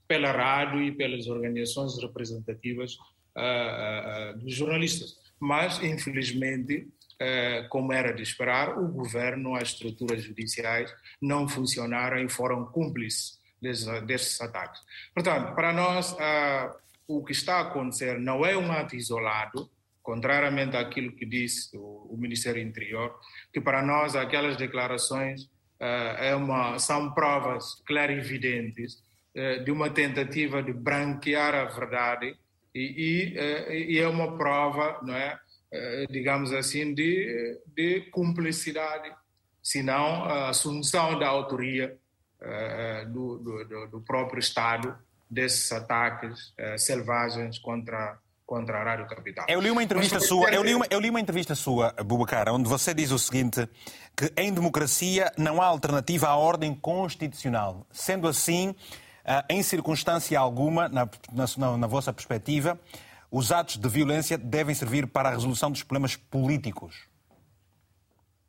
pela 0.06 0.30
rádio 0.30 0.82
e 0.82 0.92
pelas 0.92 1.26
organizações 1.26 2.00
representativas 2.00 2.94
uh, 2.94 4.34
uh, 4.34 4.38
dos 4.38 4.54
jornalistas. 4.54 5.16
Mas, 5.38 5.82
infelizmente, 5.82 6.88
como 7.70 7.92
era 7.92 8.12
de 8.12 8.22
esperar, 8.22 8.76
o 8.78 8.88
governo, 8.88 9.54
as 9.54 9.68
estruturas 9.68 10.22
judiciais 10.22 10.92
não 11.22 11.48
funcionaram 11.48 12.18
e 12.18 12.28
foram 12.28 12.66
cúmplices 12.66 13.38
desses, 13.62 13.86
desses 14.02 14.40
ataques. 14.40 14.80
Portanto, 15.14 15.54
para 15.54 15.72
nós, 15.72 16.14
o 17.06 17.24
que 17.24 17.32
está 17.32 17.56
a 17.56 17.60
acontecer 17.62 18.18
não 18.18 18.44
é 18.44 18.56
um 18.56 18.70
ato 18.70 18.96
isolado, 18.96 19.70
contrariamente 20.04 20.76
àquilo 20.76 21.16
que 21.16 21.24
disse 21.24 21.76
o, 21.76 22.06
o 22.10 22.16
Ministério 22.16 22.62
Interior, 22.62 23.18
que 23.52 23.60
para 23.60 23.82
nós 23.82 24.14
aquelas 24.14 24.56
declarações 24.56 25.48
é 25.80 26.34
uma, 26.36 26.78
são 26.78 27.12
provas 27.12 27.82
clarividentes 27.86 29.02
de 29.64 29.72
uma 29.72 29.90
tentativa 29.90 30.62
de 30.62 30.72
branquear 30.72 31.54
a 31.54 31.64
verdade 31.64 32.36
e, 32.72 33.34
e, 33.34 33.94
e 33.94 33.98
é 33.98 34.06
uma 34.06 34.38
prova, 34.38 35.00
não 35.02 35.14
é, 35.14 35.36
digamos 36.08 36.52
assim, 36.52 36.94
de, 36.94 37.60
de 37.74 38.02
cumplicidade, 38.12 39.12
se 39.60 39.82
não 39.82 40.24
a 40.24 40.50
assunção 40.50 41.18
da 41.18 41.26
autoria 41.28 41.98
do, 43.08 43.38
do, 43.38 43.86
do 43.88 44.00
próprio 44.00 44.38
Estado 44.38 44.96
desses 45.28 45.72
ataques 45.72 46.54
selvagens 46.78 47.58
contra 47.58 48.18
contra 48.46 48.78
a 48.78 48.84
Rádio 48.84 49.06
Capital. 49.06 49.46
Eu 49.48 49.60
li 49.60 49.70
uma 49.70 49.82
entrevista 49.82 50.16
Mas, 50.16 50.28
sua, 50.28 50.50
eu 50.50 50.62
li 50.62 50.74
uma, 50.74 50.86
eu 50.90 51.00
li 51.00 51.10
uma 51.10 51.20
entrevista 51.20 51.54
sua, 51.54 51.92
Bubacar, 52.04 52.48
onde 52.50 52.68
você 52.68 52.92
diz 52.92 53.10
o 53.10 53.18
seguinte, 53.18 53.68
que 54.16 54.32
em 54.36 54.52
democracia 54.52 55.32
não 55.36 55.62
há 55.62 55.66
alternativa 55.66 56.28
à 56.28 56.36
ordem 56.36 56.74
constitucional. 56.74 57.86
Sendo 57.90 58.28
assim, 58.28 58.74
ah, 59.24 59.44
em 59.48 59.62
circunstância 59.62 60.38
alguma, 60.38 60.88
na, 60.88 61.08
na, 61.32 61.76
na 61.78 61.86
vossa 61.86 62.12
perspectiva, 62.12 62.78
os 63.30 63.50
atos 63.50 63.76
de 63.76 63.88
violência 63.88 64.36
devem 64.36 64.74
servir 64.74 65.06
para 65.06 65.30
a 65.30 65.32
resolução 65.32 65.70
dos 65.70 65.82
problemas 65.82 66.16
políticos. 66.16 67.08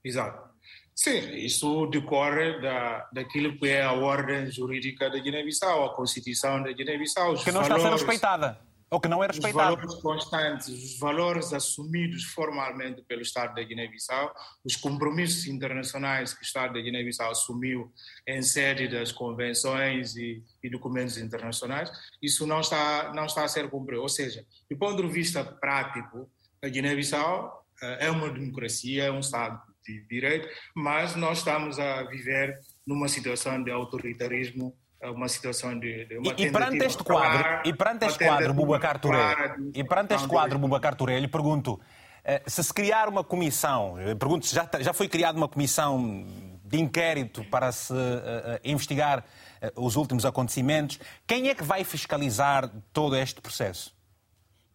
Exato. 0.03 0.45
Sim, 0.93 1.35
isso 1.35 1.87
decorre 1.87 2.61
da, 2.61 3.09
daquilo 3.11 3.57
que 3.57 3.67
é 3.67 3.83
a 3.83 3.91
ordem 3.91 4.49
jurídica 4.49 5.09
da 5.09 5.19
Guiné-Bissau, 5.19 5.85
a 5.85 5.93
Constituição 5.93 6.63
da 6.63 6.71
Guiné-Bissau. 6.71 7.35
Que 7.35 7.51
não 7.51 7.61
está 7.61 7.75
a 7.75 7.79
ser 7.79 7.89
respeitada 7.89 8.64
ou 8.89 8.99
que 8.99 9.07
não 9.07 9.23
é 9.23 9.27
respeitado. 9.27 9.85
Os 9.85 10.01
valores 10.01 10.01
constantes, 10.01 10.67
os 10.67 10.99
valores 10.99 11.53
assumidos 11.53 12.23
formalmente 12.25 13.01
pelo 13.03 13.21
Estado 13.21 13.55
da 13.55 13.63
Guiné-Bissau, 13.63 14.33
os 14.63 14.75
compromissos 14.75 15.47
internacionais 15.47 16.33
que 16.33 16.41
o 16.41 16.43
Estado 16.43 16.73
da 16.73 16.81
Guiné-Bissau 16.81 17.31
assumiu 17.31 17.91
em 18.27 18.41
sede 18.41 18.87
das 18.87 19.11
convenções 19.11 20.15
e, 20.15 20.43
e, 20.63 20.69
documentos 20.69 21.17
internacionais, 21.17 21.91
isso 22.21 22.45
não 22.45 22.61
está, 22.61 23.11
não 23.13 23.25
está 23.25 23.43
a 23.43 23.47
ser 23.47 23.69
cumprido. 23.69 24.01
Ou 24.01 24.09
seja, 24.09 24.45
do 24.69 24.77
ponto 24.77 25.01
de 25.01 25.11
vista 25.11 25.43
prático, 25.43 26.29
a 26.63 26.67
Guiné-Bissau 26.67 27.65
eh, 27.81 28.07
é 28.07 28.11
uma 28.11 28.29
democracia, 28.29 29.05
é 29.05 29.11
um 29.11 29.19
Estado 29.19 29.61
de 29.85 30.01
direito, 30.07 30.47
mas 30.75 31.15
nós 31.15 31.39
estamos 31.39 31.79
a 31.79 32.03
viver 32.03 32.59
numa 32.85 33.07
situação 33.07 33.63
de 33.63 33.71
autoritarismo 33.71 34.75
uma 35.11 35.27
situação 35.27 35.77
de, 35.77 36.05
de 36.05 36.17
uma 36.17 36.33
e, 36.37 36.45
e 36.45 36.51
perante 36.51 36.85
este 36.85 37.03
quadro, 37.03 37.61
e 37.65 37.73
perante 37.73 38.05
este 38.05 38.23
quadro, 38.23 38.53
Bubacar 38.53 38.99
Touré, 38.99 39.55
e 39.73 39.83
perante 39.83 40.13
este 40.13 40.27
quadro, 40.27 40.59
Bubacar 40.59 40.95
Touré, 40.95 41.19
lhe 41.19 41.27
pergunto 41.27 41.79
eh, 42.23 42.41
se 42.47 42.63
se 42.63 42.73
criar 42.73 43.07
uma 43.07 43.23
comissão, 43.23 43.95
pergunto 44.19 44.45
se 44.45 44.55
já, 44.55 44.69
já 44.79 44.93
foi 44.93 45.07
criada 45.07 45.37
uma 45.37 45.47
comissão 45.47 46.25
de 46.65 46.79
inquérito 46.79 47.43
para 47.45 47.71
se 47.71 47.93
uh, 47.93 48.59
investigar 48.63 49.19
uh, 49.61 49.85
os 49.85 49.95
últimos 49.95 50.25
acontecimentos, 50.25 50.99
quem 51.27 51.49
é 51.49 51.55
que 51.55 51.63
vai 51.63 51.83
fiscalizar 51.83 52.69
todo 52.91 53.15
este 53.15 53.39
processo? 53.39 53.95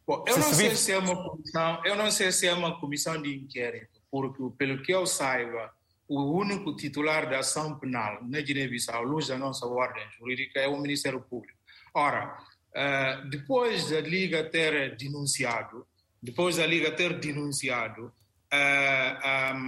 Bom, 0.07 0.25
eu 0.27 0.35
se 0.35 0.41
não 0.41 0.49
se 0.49 0.55
sei 0.55 0.69
vive... 0.69 0.77
se 0.81 0.93
é 0.93 0.99
uma 0.99 1.29
comissão, 1.29 1.81
eu 1.85 1.97
não 1.97 2.11
sei 2.11 2.33
se 2.33 2.47
é 2.47 2.55
uma 2.55 2.79
comissão 2.79 3.21
de 3.21 3.35
inquérito, 3.35 4.01
porque 4.11 4.43
pelo 4.57 4.83
que 4.83 4.93
eu 4.93 5.05
saiba, 5.07 5.73
o 6.11 6.37
único 6.37 6.75
titular 6.75 7.31
da 7.31 7.39
ação 7.39 7.79
penal 7.79 8.19
na 8.25 8.41
Guiné-Bissau, 8.41 9.05
luz 9.05 9.29
da 9.29 9.39
nossa 9.39 9.65
ordem 9.65 10.03
jurídica, 10.19 10.59
é 10.59 10.67
o 10.67 10.77
Ministério 10.77 11.21
Público. 11.21 11.57
Ora, 11.95 12.37
eh, 12.75 13.23
depois 13.31 13.91
da 13.91 14.01
Liga 14.01 14.43
ter 14.43 14.97
denunciado, 14.97 15.87
depois 16.21 16.57
da 16.57 16.67
Liga 16.67 16.91
ter 16.91 17.21
denunciado 17.21 18.13
eh, 18.53 19.17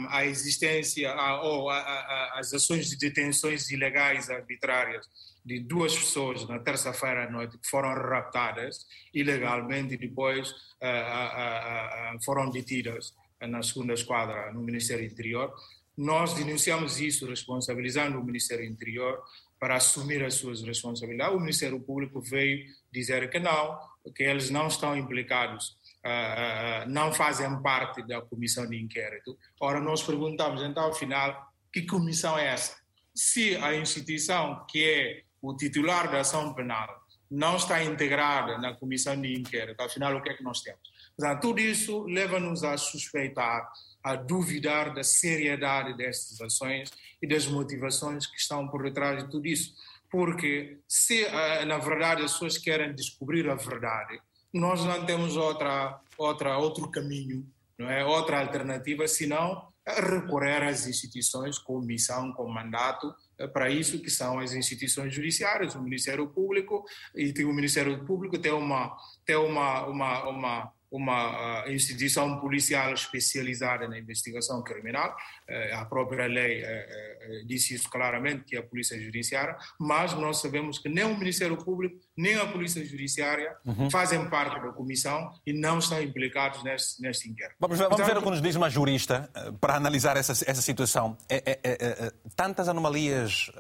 a 0.09 0.27
existência 0.27 1.15
ou 1.43 1.71
as 1.71 2.53
ações 2.53 2.91
de 2.91 2.97
detenções 2.97 3.71
ilegais 3.71 4.29
arbitrárias 4.29 5.09
de 5.45 5.61
duas 5.61 5.97
pessoas 5.97 6.49
na 6.49 6.59
terça-feira 6.59 7.29
à 7.29 7.31
noite 7.31 7.57
que 7.57 7.69
foram 7.69 7.95
raptadas 7.95 8.85
ilegalmente 9.15 9.95
e 9.95 9.97
depois 9.97 10.53
eh, 10.81 12.19
foram 12.25 12.51
detidas 12.51 13.15
na 13.41 13.63
segunda 13.63 13.93
esquadra 13.93 14.53
no 14.53 14.61
Ministério 14.61 15.05
Interior. 15.05 15.53
Nós 15.97 16.35
denunciamos 16.35 17.01
isso, 17.01 17.27
responsabilizando 17.27 18.19
o 18.19 18.25
Ministério 18.25 18.65
Interior 18.65 19.23
para 19.61 19.77
assumir 19.77 20.25
as 20.25 20.35
suas 20.35 20.63
responsabilidades. 20.63 21.37
O 21.37 21.41
Ministério 21.41 21.79
Público 21.81 22.21
veio 22.21 22.65
dizer 22.91 23.31
que 23.31 23.39
não, 23.39 23.79
que 24.15 24.25
eles 24.25 24.51
não 24.51 24.67
estão 24.67 24.97
implicados, 24.97 25.77
uh, 26.05 26.87
uh, 26.87 26.91
não 26.91 27.13
fazem 27.13 27.63
parte 27.63 28.03
da 28.07 28.21
comissão 28.23 28.67
de 28.67 28.77
inquérito. 28.77 29.39
Ora, 29.61 29.81
nós 29.81 30.03
perguntamos, 30.03 30.63
então, 30.63 30.89
afinal, 30.89 31.53
que 31.73 31.83
comissão 31.83 32.39
é 32.39 32.49
essa? 32.49 32.77
Se 33.15 33.57
a 33.57 33.75
instituição 33.77 34.65
que 34.69 34.85
é 34.85 35.23
o 35.41 35.55
titular 35.55 36.11
da 36.11 36.21
ação 36.21 36.55
penal 36.55 36.89
não 37.31 37.57
está 37.57 37.83
integrada 37.83 38.59
na 38.59 38.75
comissão 38.75 39.19
de 39.21 39.33
inquérito, 39.33 39.81
afinal, 39.81 40.17
o 40.17 40.23
que 40.23 40.31
é 40.31 40.35
que 40.35 40.43
nós 40.43 40.61
temos? 40.61 40.81
Portanto, 41.17 41.41
tudo 41.41 41.61
isso 41.61 42.05
leva-nos 42.05 42.65
a 42.65 42.77
suspeitar 42.77 43.71
a 44.03 44.17
duvidar 44.17 44.93
da 44.93 45.05
seriedade 45.05 45.97
destas 45.97 46.41
ações 46.41 46.91
e 47.21 47.27
das 47.27 47.47
motivações 47.47 48.27
que 48.27 48.37
estão 48.37 48.67
por 48.69 48.83
detrás 48.83 49.23
de 49.23 49.31
tudo 49.31 49.47
isso. 49.47 49.75
Porque 50.11 50.79
se, 50.89 51.25
eh, 51.25 51.65
na 51.65 51.79
verdade, 51.79 52.23
as 52.23 52.33
pessoas 52.33 52.59
querem 52.59 52.95
descobrir 52.95 53.49
a 53.49 53.55
verdade, 53.55 54.21
nós 54.53 54.85
não 54.85 55.07
temos 55.07 55.37
outra, 55.37 55.99
outra, 56.19 56.59
outro 56.59 56.91
caminho, 56.91 57.47
não 57.79 57.89
é? 57.89 58.05
outra 58.05 58.41
alternativa, 58.41 59.09
senão 59.09 59.67
recorrer 59.87 60.63
às 60.63 60.87
instituições 60.87 61.59
com 61.59 61.81
missão, 61.81 62.33
com 62.33 62.47
mandato, 62.49 63.15
eh, 63.39 63.47
para 63.47 63.71
isso 63.71 64.01
que 64.01 64.11
são 64.11 64.39
as 64.39 64.53
instituições 64.53 65.15
judiciárias, 65.15 65.75
o 65.75 65.83
Ministério 65.83 66.29
Público, 66.29 66.85
e 67.15 67.33
o 67.45 67.53
Ministério 67.53 68.05
Público 68.05 68.39
tem 68.39 68.53
uma, 68.53 68.97
tem 69.25 69.37
uma, 69.37 69.87
uma, 69.87 70.29
uma 70.29 70.73
uma 70.93 71.65
uh, 71.65 71.73
instituição 71.73 72.39
policial 72.39 72.93
especializada 72.93 73.89
na 73.89 73.99
investigação 73.99 74.63
criminal. 74.63 75.17
Uh, 75.49 75.77
a 75.77 75.85
própria 75.87 76.27
lei 76.27 76.63
uh, 76.63 77.47
disse 77.47 77.75
isso 77.75 77.89
claramente, 77.89 78.45
que 78.45 78.57
é 78.57 78.59
a 78.59 78.63
Polícia 78.63 79.01
Judiciária, 79.01 79.57
mas 79.81 80.13
nós 80.13 80.43
sabemos 80.43 80.79
que 80.79 80.91
nem 80.91 81.05
o 81.05 81.17
Ministério 81.17 81.57
Público, 81.57 81.97
nem 82.15 82.37
a 82.37 82.47
Polícia 82.47 82.85
Judiciária 82.85 83.57
uhum. 83.65 83.91
fazem 83.91 84.29
parte 84.29 84.61
da 84.61 84.71
comissão 84.71 85.33
e 85.47 85.53
não 85.55 85.79
estão 85.79 86.01
implicados 86.03 86.63
neste, 86.63 87.01
neste 87.01 87.31
inquérito. 87.31 87.57
Vamos 87.59 87.79
ver, 87.79 87.89
vamos 87.89 88.07
ver 88.07 88.19
o 88.19 88.23
que 88.23 88.31
nos 88.31 88.43
diz 88.43 88.55
uma 88.55 88.69
jurista 88.69 89.31
para 89.61 89.77
analisar 89.77 90.19
essa, 90.19 90.33
essa 90.33 90.61
situação. 90.61 91.17
É, 91.27 91.37
é, 91.37 91.61
é, 91.63 91.73
é 92.07 92.13
tantas 92.37 92.69
anomalias 92.69 93.51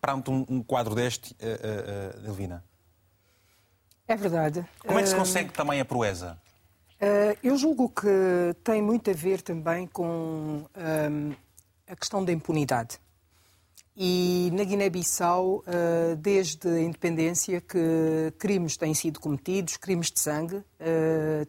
perante 0.00 0.30
um, 0.30 0.46
um, 0.48 0.62
quadro 0.62 0.94
deste, 0.94 1.34
Delvina? 2.22 2.62
É 4.08 4.16
verdade. 4.16 4.64
Como 4.86 4.98
é 4.98 5.02
que 5.02 5.08
se 5.10 5.14
consegue 5.14 5.52
também 5.52 5.80
a 5.80 5.84
proeza? 5.84 6.38
Uh, 7.00 7.38
eu 7.44 7.56
julgo 7.56 7.90
que 7.90 8.08
tem 8.64 8.82
muito 8.82 9.10
a 9.10 9.12
ver 9.12 9.42
também 9.42 9.86
com 9.86 10.64
um, 10.74 11.34
a 11.86 11.94
questão 11.94 12.24
da 12.24 12.32
impunidade. 12.32 12.98
E 13.94 14.50
na 14.52 14.64
Guiné-Bissau, 14.64 15.56
uh, 15.58 16.16
desde 16.16 16.66
a 16.68 16.80
independência, 16.80 17.60
que 17.60 18.32
crimes 18.38 18.76
têm 18.76 18.94
sido 18.94 19.20
cometidos, 19.20 19.76
crimes 19.76 20.10
de 20.10 20.20
sangue 20.20 20.64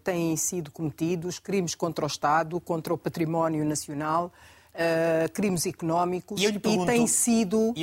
têm 0.03 0.35
sido 0.35 0.69
cometidos, 0.71 1.39
crimes 1.39 1.75
contra 1.75 2.03
o 2.03 2.07
Estado, 2.07 2.59
contra 2.59 2.93
o 2.93 2.97
património 2.97 3.63
nacional, 3.63 4.33
crimes 5.33 5.65
económicos, 5.65 6.41
e, 6.41 6.45
e 6.47 6.85
tem 6.85 7.05
sido 7.05 7.73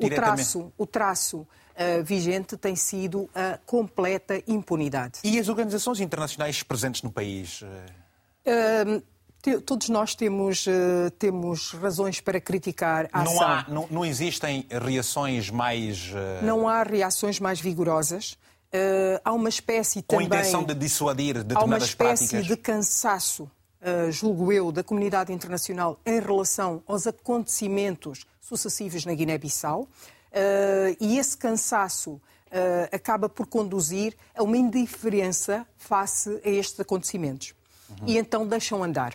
o 0.00 0.10
traço, 0.10 0.72
o 0.76 0.86
traço 0.86 1.46
uh, 1.76 2.02
vigente 2.02 2.56
tem 2.56 2.74
sido 2.74 3.28
a 3.34 3.58
completa 3.64 4.42
impunidade. 4.46 5.20
E 5.22 5.38
as 5.38 5.48
organizações 5.48 6.00
internacionais 6.00 6.62
presentes 6.62 7.02
no 7.02 7.10
país? 7.10 7.62
Uh, 7.62 9.02
todos 9.64 9.88
nós 9.88 10.14
temos, 10.14 10.66
uh, 10.66 11.10
temos 11.18 11.72
razões 11.72 12.20
para 12.20 12.40
criticar 12.40 13.08
a 13.12 13.22
não. 13.22 13.40
Há, 13.40 13.64
não, 13.68 13.86
não 13.90 14.04
existem 14.04 14.66
reações 14.70 15.50
mais... 15.50 16.10
Uh... 16.10 16.44
Não 16.44 16.68
há 16.68 16.82
reações 16.82 17.38
mais 17.38 17.60
vigorosas. 17.60 18.32
Uh, 18.72 19.20
há 19.24 19.32
uma 19.32 19.48
espécie 19.48 20.02
Com 20.02 20.16
também... 20.16 20.28
Com 20.28 20.34
a 20.34 20.38
intenção 20.38 20.64
de 20.64 20.74
dissuadir 20.74 21.34
determinadas? 21.34 21.62
Há 21.62 21.64
uma 21.64 21.78
espécie 21.78 22.28
práticas. 22.28 22.46
de 22.46 22.56
cansaço 22.56 23.44
uh, 23.80 24.10
julgo 24.10 24.52
eu, 24.52 24.72
da 24.72 24.82
comunidade 24.82 25.32
internacional 25.32 25.98
em 26.04 26.20
relação 26.20 26.82
aos 26.86 27.06
acontecimentos 27.06 28.26
sucessivos 28.40 29.04
na 29.04 29.14
Guiné-Bissau. 29.14 29.88
Uh, 30.32 30.96
e 31.00 31.18
esse 31.18 31.36
cansaço 31.36 32.12
uh, 32.12 32.20
acaba 32.92 33.28
por 33.28 33.46
conduzir 33.46 34.14
a 34.34 34.42
uma 34.42 34.56
indiferença 34.56 35.66
face 35.76 36.40
a 36.44 36.48
estes 36.48 36.78
acontecimentos. 36.80 37.54
Uhum. 37.88 37.96
E 38.06 38.18
então 38.18 38.46
deixam 38.46 38.82
andar. 38.82 39.14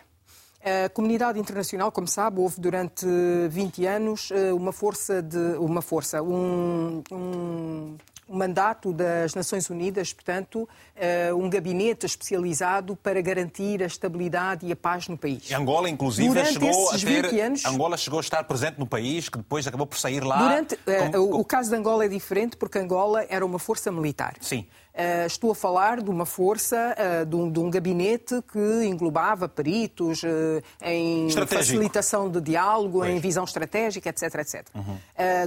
A 0.64 0.88
comunidade 0.90 1.40
internacional, 1.40 1.90
como 1.90 2.06
sabe, 2.06 2.38
houve 2.38 2.60
durante 2.60 3.04
20 3.50 3.84
anos 3.84 4.28
uma 4.54 4.72
força 4.72 5.20
de 5.20 5.56
uma 5.58 5.82
força, 5.82 6.22
um, 6.22 7.02
um 7.10 7.96
um 8.28 8.36
mandato 8.36 8.92
das 8.92 9.34
Nações 9.34 9.68
Unidas, 9.68 10.12
portanto, 10.12 10.68
eh, 10.96 11.32
um 11.34 11.50
gabinete 11.50 12.06
especializado 12.06 12.96
para 12.96 13.20
garantir 13.20 13.82
a 13.82 13.86
estabilidade 13.86 14.66
e 14.66 14.72
a 14.72 14.76
paz 14.76 15.08
no 15.08 15.18
país. 15.18 15.50
E 15.50 15.54
Angola, 15.54 15.88
inclusive, 15.90 16.28
Durante 16.28 16.52
chegou 16.52 16.90
a 16.90 16.98
ter... 16.98 17.40
Anos... 17.40 17.64
Angola 17.64 17.96
chegou 17.96 18.18
a 18.18 18.22
estar 18.22 18.44
presente 18.44 18.78
no 18.78 18.86
país, 18.86 19.28
que 19.28 19.38
depois 19.38 19.66
acabou 19.66 19.86
por 19.86 19.98
sair 19.98 20.22
lá... 20.22 20.38
Durante... 20.38 20.78
Eh, 20.86 21.10
como... 21.10 21.40
O 21.40 21.44
caso 21.44 21.70
de 21.70 21.76
Angola 21.76 22.04
é 22.04 22.08
diferente 22.08 22.56
porque 22.56 22.78
Angola 22.78 23.26
era 23.28 23.44
uma 23.44 23.58
força 23.58 23.90
militar. 23.90 24.34
Sim. 24.40 24.66
Uh, 24.92 25.26
estou 25.26 25.50
a 25.52 25.54
falar 25.54 26.02
de 26.02 26.10
uma 26.10 26.26
força, 26.26 26.94
uh, 26.98 27.24
de, 27.24 27.34
um, 27.34 27.50
de, 27.50 27.58
um, 27.58 27.70
gabinete 27.70 28.42
que 28.52 28.84
englobava 28.84 29.48
peritos 29.48 30.22
uh, 30.22 30.62
em 30.82 31.30
facilitação 31.46 32.30
de 32.30 32.42
diálogo, 32.42 32.98
pois. 32.98 33.10
em 33.10 33.18
visão 33.18 33.44
estratégica, 33.44 34.10
etc. 34.10 34.22
etc. 34.34 34.66
Uhum. 34.74 34.98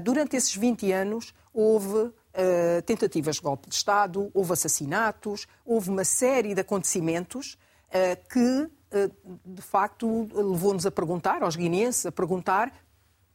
durante 0.02 0.36
esses 0.36 0.56
20 0.56 0.92
anos 0.92 1.34
houve 1.54 2.12
uh, 2.36 2.82
tentativas 2.84 3.36
de 3.36 3.42
golpe 3.42 3.70
de 3.70 3.76
Estado, 3.76 4.30
houve 4.34 4.54
assassinatos, 4.54 5.48
houve 5.66 5.90
uma 5.90 6.04
série 6.04 6.54
de 6.54 6.62
acontecimentos 6.62 7.58
uh, 7.90 8.30
que, 8.30 8.70
uh, 8.98 9.40
de 9.46 9.62
facto, 9.62 10.30
levou-nos 10.34 10.86
a 10.86 10.92
perguntar, 10.92 11.42
aos 11.42 11.56
guineenses, 11.56 12.06
a 12.06 12.12
perguntar 12.12 12.72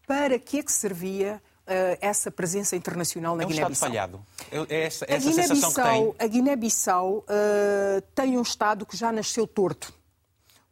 para 0.07 0.39
que 0.39 0.59
é 0.59 0.63
que 0.63 0.73
servia 0.73 1.41
essa 2.01 2.33
presença 2.33 2.75
internacional 2.75 3.37
na 3.37 3.45
é 3.45 3.47
um 3.47 3.49
Guiné-Bissau. 3.49 3.89
falhado. 3.89 4.27
É 4.69 4.87
essa, 4.87 5.07
essa 5.09 5.31
a 5.31 5.33
sensação 5.33 5.71
que 5.71 5.81
tem. 5.81 6.15
A 6.19 6.27
Guiné-Bissau 6.27 7.25
tem 8.13 8.37
um 8.37 8.43
Estado 8.43 8.85
que 8.85 8.97
já 8.97 9.13
nasceu 9.13 9.47
torto. 9.47 9.95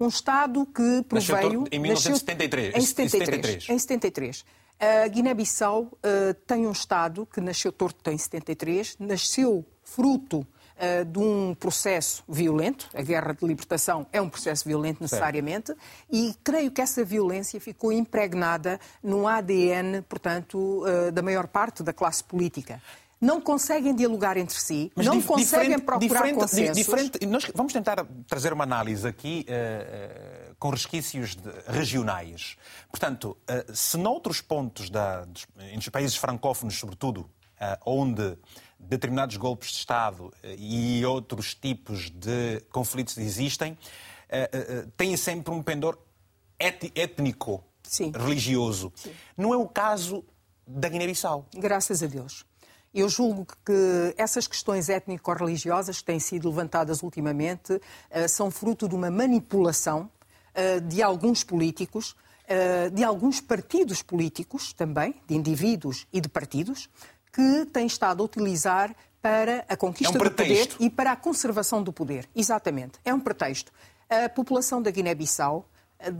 Um 0.00 0.08
Estado 0.08 0.66
que 0.66 1.04
proveio... 1.08 1.60
Nasceu 1.60 1.68
em 1.70 1.78
1973. 1.78 2.74
Nasceu, 2.74 2.82
em 2.82 2.86
73. 2.86 3.64
73. 3.64 3.68
Em 3.68 3.78
73. 3.78 4.44
A 4.80 5.08
Guiné-Bissau 5.08 5.82
uh, 5.82 6.34
tem 6.46 6.64
um 6.64 6.70
Estado 6.70 7.26
que 7.26 7.40
nasceu 7.40 7.72
torto 7.72 8.10
em 8.10 8.16
73, 8.16 8.96
nasceu 9.00 9.64
fruto 9.82 10.38
uh, 10.38 11.04
de 11.04 11.18
um 11.18 11.52
processo 11.52 12.22
violento, 12.28 12.88
a 12.94 13.02
guerra 13.02 13.32
de 13.32 13.44
libertação 13.44 14.06
é 14.12 14.20
um 14.20 14.28
processo 14.28 14.68
violento 14.68 15.00
necessariamente, 15.00 15.68
certo. 15.68 15.80
e 16.08 16.32
creio 16.44 16.70
que 16.70 16.80
essa 16.80 17.04
violência 17.04 17.60
ficou 17.60 17.90
impregnada 17.90 18.78
no 19.02 19.26
ADN, 19.26 20.02
portanto, 20.08 20.84
uh, 20.84 21.10
da 21.10 21.22
maior 21.22 21.48
parte 21.48 21.82
da 21.82 21.92
classe 21.92 22.22
política 22.22 22.80
não 23.20 23.40
conseguem 23.40 23.94
dialogar 23.94 24.36
entre 24.36 24.58
si, 24.58 24.92
Mas 24.94 25.06
não 25.06 25.20
conseguem 25.20 25.78
procurar 25.78 25.98
diferente, 25.98 26.38
consensos. 26.38 26.76
Diferente, 26.76 27.26
nós 27.26 27.50
vamos 27.54 27.72
tentar 27.72 28.06
trazer 28.26 28.52
uma 28.52 28.64
análise 28.64 29.06
aqui 29.06 29.44
uh, 29.48 30.54
com 30.58 30.70
resquícios 30.70 31.34
de, 31.34 31.50
regionais. 31.66 32.56
Portanto, 32.90 33.36
uh, 33.42 33.74
se 33.74 33.96
noutros 33.96 34.40
pontos, 34.40 34.88
da, 34.88 35.24
dos, 35.24 35.46
países 35.90 36.16
francófonos, 36.16 36.78
sobretudo, 36.78 37.20
uh, 37.20 37.28
onde 37.84 38.38
determinados 38.78 39.36
golpes 39.36 39.70
de 39.70 39.78
Estado 39.78 40.26
uh, 40.26 40.32
e 40.56 41.04
outros 41.04 41.54
tipos 41.54 42.10
de 42.10 42.60
conflitos 42.70 43.18
existem, 43.18 43.76
têm 44.94 45.16
sempre 45.16 45.54
um 45.54 45.62
pendor 45.62 45.98
étnico, 46.58 47.64
Sim. 47.82 48.12
religioso. 48.14 48.92
Sim. 48.94 49.10
Não 49.34 49.54
é 49.54 49.56
o 49.56 49.66
caso 49.66 50.22
da 50.66 50.86
Guiné-Bissau. 50.86 51.46
Graças 51.54 52.02
a 52.02 52.06
Deus. 52.06 52.44
Eu 52.94 53.08
julgo 53.08 53.46
que 53.64 54.14
essas 54.16 54.46
questões 54.46 54.88
étnico-religiosas 54.88 55.98
que 55.98 56.04
têm 56.04 56.18
sido 56.18 56.48
levantadas 56.48 57.02
ultimamente 57.02 57.80
são 58.28 58.50
fruto 58.50 58.88
de 58.88 58.94
uma 58.94 59.10
manipulação 59.10 60.10
eh, 60.58 60.80
de 60.80 61.00
alguns 61.00 61.44
políticos, 61.44 62.16
eh, 62.48 62.90
de 62.90 63.04
alguns 63.04 63.40
partidos 63.40 64.02
políticos 64.02 64.72
também, 64.72 65.14
de 65.28 65.36
indivíduos 65.36 66.04
e 66.12 66.20
de 66.20 66.28
partidos, 66.28 66.90
que 67.32 67.64
têm 67.66 67.86
estado 67.86 68.24
a 68.24 68.26
utilizar 68.26 68.92
para 69.22 69.64
a 69.68 69.76
conquista 69.76 70.18
é 70.18 70.20
um 70.20 70.24
do 70.24 70.30
poder 70.32 70.68
e 70.80 70.90
para 70.90 71.12
a 71.12 71.16
conservação 71.16 71.80
do 71.80 71.92
poder. 71.92 72.28
Exatamente. 72.34 72.98
É 73.04 73.14
um 73.14 73.20
pretexto. 73.20 73.70
A 74.10 74.28
população 74.28 74.82
da 74.82 74.90
Guiné-Bissau 74.90 75.64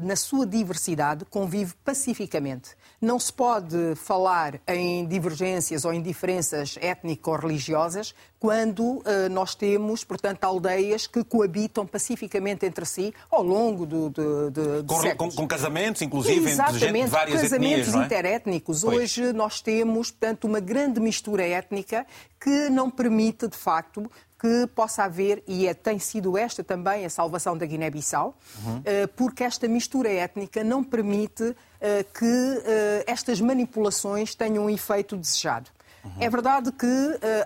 na 0.02 0.16
sua 0.16 0.44
diversidade, 0.44 1.24
convive 1.26 1.74
pacificamente. 1.84 2.70
Não 3.00 3.18
se 3.18 3.32
pode 3.32 3.94
falar 3.94 4.60
em 4.66 5.06
divergências 5.06 5.84
ou 5.84 5.92
em 5.92 6.02
diferenças 6.02 6.76
étnico-religiosas 6.80 8.14
quando 8.40 8.82
uh, 8.82 9.04
nós 9.30 9.54
temos, 9.54 10.04
portanto, 10.04 10.44
aldeias 10.44 11.06
que 11.06 11.24
coabitam 11.24 11.86
pacificamente 11.86 12.66
entre 12.66 12.84
si 12.84 13.12
ao 13.30 13.42
longo 13.42 13.84
do, 13.86 14.10
de, 14.10 14.50
de, 14.50 14.84
com, 14.86 15.16
com, 15.16 15.30
com, 15.30 15.48
casamentos, 15.48 16.02
inclusive, 16.02 16.48
Exatamente, 16.48 16.84
entre 16.84 16.98
gente 16.98 17.04
de 17.04 17.10
várias 17.10 17.42
casamentos 17.42 17.78
etnias, 17.78 17.94
não 17.94 18.02
é? 18.02 18.04
interétnicos. 18.06 18.80
Pois. 18.82 18.96
Hoje 18.96 19.32
nós 19.32 19.60
temos, 19.60 20.10
portanto, 20.10 20.44
uma 20.44 20.60
grande 20.60 21.00
mistura 21.00 21.46
étnica 21.46 22.06
que 22.40 22.68
não 22.70 22.90
permite, 22.90 23.48
de 23.48 23.56
facto, 23.56 24.08
que 24.38 24.68
possa 24.68 25.04
haver, 25.04 25.42
e 25.46 25.66
é, 25.66 25.74
tem 25.74 25.98
sido 25.98 26.38
esta 26.38 26.62
também 26.62 27.04
a 27.04 27.10
salvação 27.10 27.56
da 27.56 27.66
Guiné-Bissau, 27.66 28.36
uhum. 28.64 28.82
porque 29.16 29.42
esta 29.42 29.66
mistura 29.66 30.08
étnica 30.08 30.62
não 30.62 30.84
permite 30.84 31.56
eh, 31.80 32.04
que 32.04 32.62
eh, 32.64 33.04
estas 33.06 33.40
manipulações 33.40 34.36
tenham 34.36 34.66
um 34.66 34.70
efeito 34.70 35.16
desejado. 35.16 35.70
Uhum. 36.04 36.12
É 36.20 36.30
verdade 36.30 36.70
que 36.70 36.86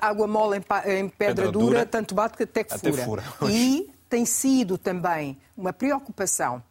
água 0.00 0.26
mole 0.26 0.62
em, 0.84 1.08
pedra, 1.08 1.50
dura, 1.50 1.66
dura, 1.66 1.86
tanto 1.86 2.14
bate 2.14 2.36
que 2.36 2.42
até 2.42 2.62
que 2.62 2.74
até 2.74 2.92
fura. 2.92 3.22
fura. 3.22 3.50
E 3.50 3.90
tem 4.08 4.26
sido 4.26 4.76
também 4.76 5.38
uma 5.56 5.72
preocupação 5.72 6.62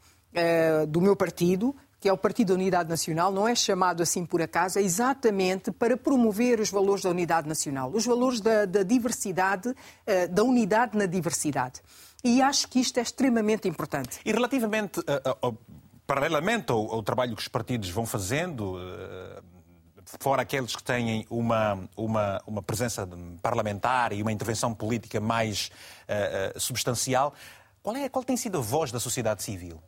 do 0.88 1.02
meu 1.02 1.16
partido 1.16 1.76
que 2.02 2.10
é 2.10 2.14
o 2.14 2.18
Partido 2.18 2.48
da 2.48 2.56
Unidade 2.56 2.90
Nacional, 2.90 3.32
não 3.32 3.48
é 3.48 3.54
chamado 3.54 4.02
assim 4.02 4.26
por 4.26 4.42
acaso, 4.42 4.80
é 4.80 4.82
exatamente 4.82 5.72
para 5.72 5.96
promover 5.96 6.60
os 6.60 6.72
valores 6.72 7.04
da 7.04 7.12
unidade 7.12 7.48
nacional, 7.48 7.92
os 7.94 8.04
valores 8.08 8.42
da, 8.42 8.66
da 8.66 8.82
diversidade, 8.82 9.72
eh, 10.08 10.28
da 10.28 10.44
unidade 10.44 10.98
na 10.98 11.06
diversidade. 11.06 11.80
E 12.24 12.42
acho 12.42 12.68
que 12.68 12.80
isto 12.80 12.98
é 12.98 13.04
extremamente 13.04 13.68
importante. 13.68 14.20
E 14.26 14.32
relativamente, 14.32 15.00
uh, 15.00 15.48
uh, 15.48 15.58
paralelamente 16.08 16.72
ao, 16.72 16.92
ao, 16.92 17.04
trabalho 17.04 17.36
que 17.36 17.42
os 17.44 17.48
partidos 17.48 17.90
vão 17.92 18.08
fazendo, 18.08 18.78
uh, 18.78 19.44
fora 20.20 20.42
aqueles 20.42 20.76
que 20.76 20.84
têm 20.84 21.28
uma, 21.30 21.88
uma, 21.96 22.42
uma 22.48 22.64
presença 22.64 23.08
parlamentar 23.44 24.12
e 24.12 24.24
uma 24.24 24.32
intervenção 24.32 24.74
política 24.74 25.22
mais 25.22 25.70
substancial, 26.58 27.34
qual, 27.82 27.96
é, 27.96 28.10
qual 28.10 28.26
tem 28.26 28.36
sido 28.36 28.58
a 28.58 28.62
voz 28.62 28.92
da 28.92 29.00
sociedade 29.00 29.42
civil? 29.42 29.82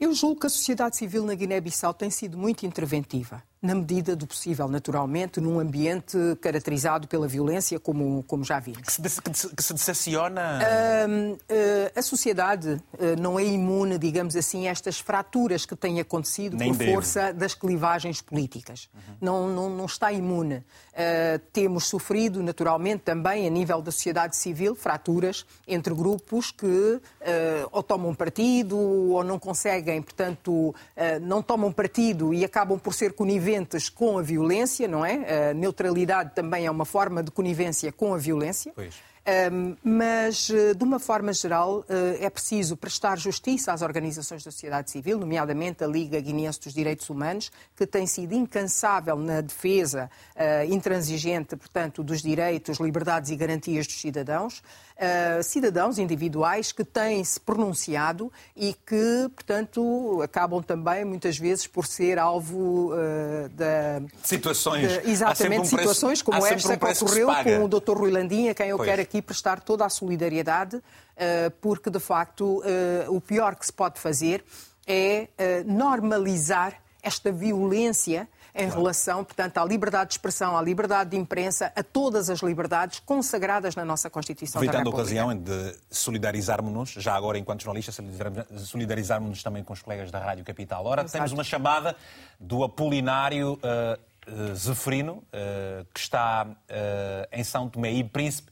Eu 0.00 0.14
julgo 0.14 0.40
que 0.40 0.46
a 0.46 0.50
sociedade 0.50 0.96
civil 0.96 1.24
na 1.24 1.34
Guiné-Bissau 1.34 1.92
tem 1.92 2.08
sido 2.08 2.38
muito 2.38 2.64
interventiva 2.64 3.42
na 3.60 3.74
medida 3.74 4.14
do 4.14 4.26
possível, 4.26 4.68
naturalmente, 4.68 5.40
num 5.40 5.58
ambiente 5.58 6.16
caracterizado 6.40 7.08
pela 7.08 7.26
violência, 7.26 7.78
como, 7.80 8.22
como 8.22 8.44
já 8.44 8.60
vimos. 8.60 8.82
Que 8.82 8.92
se, 8.92 9.20
que 9.20 9.62
se 9.62 9.74
decepciona? 9.74 10.60
Uh, 10.60 11.32
uh, 11.34 11.38
a 11.96 12.02
sociedade 12.02 12.68
uh, 12.68 13.20
não 13.20 13.38
é 13.38 13.44
imune, 13.44 13.98
digamos 13.98 14.36
assim, 14.36 14.68
a 14.68 14.70
estas 14.70 15.00
fraturas 15.00 15.66
que 15.66 15.74
têm 15.74 15.98
acontecido 15.98 16.56
Nem 16.56 16.70
por 16.70 16.78
deve. 16.78 16.92
força 16.92 17.32
das 17.32 17.52
clivagens 17.52 18.20
políticas. 18.20 18.88
Uhum. 18.94 19.14
Não, 19.20 19.48
não, 19.48 19.70
não, 19.70 19.86
está 19.86 20.12
imune. 20.12 20.62
Ah, 20.94 21.40
temos 21.52 21.86
sofrido, 21.86 22.42
naturalmente, 22.42 23.02
também, 23.02 23.46
a 23.46 23.50
nível 23.50 23.80
da 23.80 23.90
sociedade 23.90 24.36
civil, 24.36 24.74
fraturas 24.74 25.46
entre 25.66 25.94
grupos 25.94 26.50
que 26.50 27.00
ou 27.70 27.82
tomam 27.82 28.14
partido 28.14 28.76
ou 28.76 29.22
não 29.24 29.38
conseguem, 29.38 30.02
portanto, 30.02 30.74
não 31.22 31.42
tomam 31.42 31.72
partido 31.72 32.34
e 32.34 32.44
acabam 32.44 32.78
por 32.78 32.94
ser 32.94 33.12
coniventes 33.12 33.47
coniventes 33.48 33.88
com 33.88 34.18
a 34.18 34.22
violência, 34.22 34.86
não 34.86 35.04
é? 35.04 35.50
A 35.50 35.54
neutralidade 35.54 36.32
também 36.34 36.66
é 36.66 36.70
uma 36.70 36.84
forma 36.84 37.22
de 37.22 37.30
conivência 37.30 37.90
com 37.90 38.12
a 38.12 38.18
violência. 38.18 38.72
Pois. 38.74 38.94
Um, 39.52 39.76
mas, 39.84 40.48
eh, 40.48 40.72
de 40.72 40.82
uma 40.82 40.98
forma 40.98 41.34
geral, 41.34 41.80
uh, 41.80 41.84
é 42.18 42.30
preciso 42.30 42.78
prestar 42.78 43.18
justiça 43.18 43.74
às 43.74 43.82
organizações 43.82 44.42
da 44.42 44.50
sociedade 44.50 44.90
civil, 44.90 45.18
nomeadamente 45.18 45.84
a 45.84 45.86
Liga 45.86 46.18
Guineense 46.18 46.58
dos 46.58 46.72
Direitos 46.72 47.10
Humanos, 47.10 47.52
que 47.76 47.86
tem 47.86 48.06
sido 48.06 48.32
incansável 48.32 49.16
na 49.16 49.42
defesa 49.42 50.10
uh, 50.34 50.72
intransigente, 50.72 51.56
portanto, 51.56 52.02
dos 52.02 52.22
direitos, 52.22 52.80
liberdades 52.80 53.30
e 53.30 53.36
garantias 53.36 53.86
dos 53.86 54.00
cidadãos 54.00 54.62
uh, 54.98 55.42
cidadãos 55.42 55.98
individuais 55.98 56.72
que 56.72 56.84
têm 56.84 57.22
se 57.24 57.38
pronunciado 57.38 58.32
e 58.56 58.74
que, 58.86 59.28
portanto, 59.34 60.20
acabam 60.22 60.62
também 60.62 61.04
muitas 61.04 61.38
vezes 61.38 61.66
por 61.66 61.86
ser 61.86 62.18
alvo 62.18 62.92
uh, 62.92 63.48
da. 63.50 64.02
Situações. 64.22 65.02
De, 65.02 65.10
exatamente, 65.10 65.62
um 65.62 65.64
situações 65.64 66.22
como 66.22 66.44
esta 66.44 66.74
um 66.74 66.78
que 66.78 66.86
ocorreu 67.04 67.28
com 67.44 67.64
o 67.64 67.68
Dr. 67.68 67.96
Rui 67.96 68.10
Landinha, 68.10 68.54
quem 68.54 68.68
eu 68.68 68.76
pois. 68.76 68.88
quero 68.88 69.02
aqui 69.02 69.18
aqui 69.18 69.22
prestar 69.22 69.60
toda 69.60 69.84
a 69.84 69.88
solidariedade, 69.88 70.82
porque 71.60 71.90
de 71.90 71.98
facto 71.98 72.62
o 73.08 73.20
pior 73.20 73.56
que 73.56 73.66
se 73.66 73.72
pode 73.72 73.98
fazer 73.98 74.44
é 74.86 75.28
normalizar 75.64 76.80
esta 77.02 77.32
violência 77.32 78.28
em 78.54 78.68
relação, 78.68 79.24
portanto, 79.24 79.58
à 79.58 79.64
liberdade 79.64 80.08
de 80.08 80.14
expressão, 80.14 80.56
à 80.56 80.62
liberdade 80.62 81.10
de 81.10 81.16
imprensa, 81.16 81.72
a 81.76 81.82
todas 81.82 82.30
as 82.30 82.40
liberdades 82.40 83.00
consagradas 83.00 83.76
na 83.76 83.84
nossa 83.84 84.08
Constituição 84.08 84.60
Aproveitando 84.60 84.90
da 84.90 84.90
República. 84.90 85.20
a 85.20 85.26
ocasião 85.26 85.42
de 85.42 85.78
solidarizarmos-nos, 85.90 86.90
já 86.90 87.14
agora 87.14 87.38
enquanto 87.38 87.62
jornalistas, 87.62 87.98
solidarizarmos-nos 88.66 89.42
também 89.42 89.62
com 89.62 89.72
os 89.72 89.82
colegas 89.82 90.10
da 90.10 90.18
Rádio 90.18 90.44
Capital. 90.44 90.84
Ora, 90.84 91.02
Exato. 91.02 91.12
temos 91.12 91.32
uma 91.32 91.44
chamada 91.44 91.94
do 92.38 92.64
Apolinário 92.64 93.54
uh, 93.54 94.32
uh, 94.32 94.54
Zeferino, 94.54 95.24
uh, 95.32 95.84
que 95.92 96.00
está 96.00 96.46
em 97.32 97.44
São 97.44 97.68
Tomé 97.68 97.92
e 97.92 98.04
Príncipe. 98.04 98.50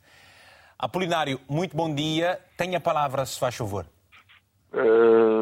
Apolinário, 0.78 1.40
muito 1.48 1.76
bom 1.76 1.92
dia. 1.94 2.38
Tenha 2.56 2.78
a 2.78 2.80
palavra, 2.80 3.24
se 3.24 3.38
faz 3.38 3.54
favor. 3.54 3.86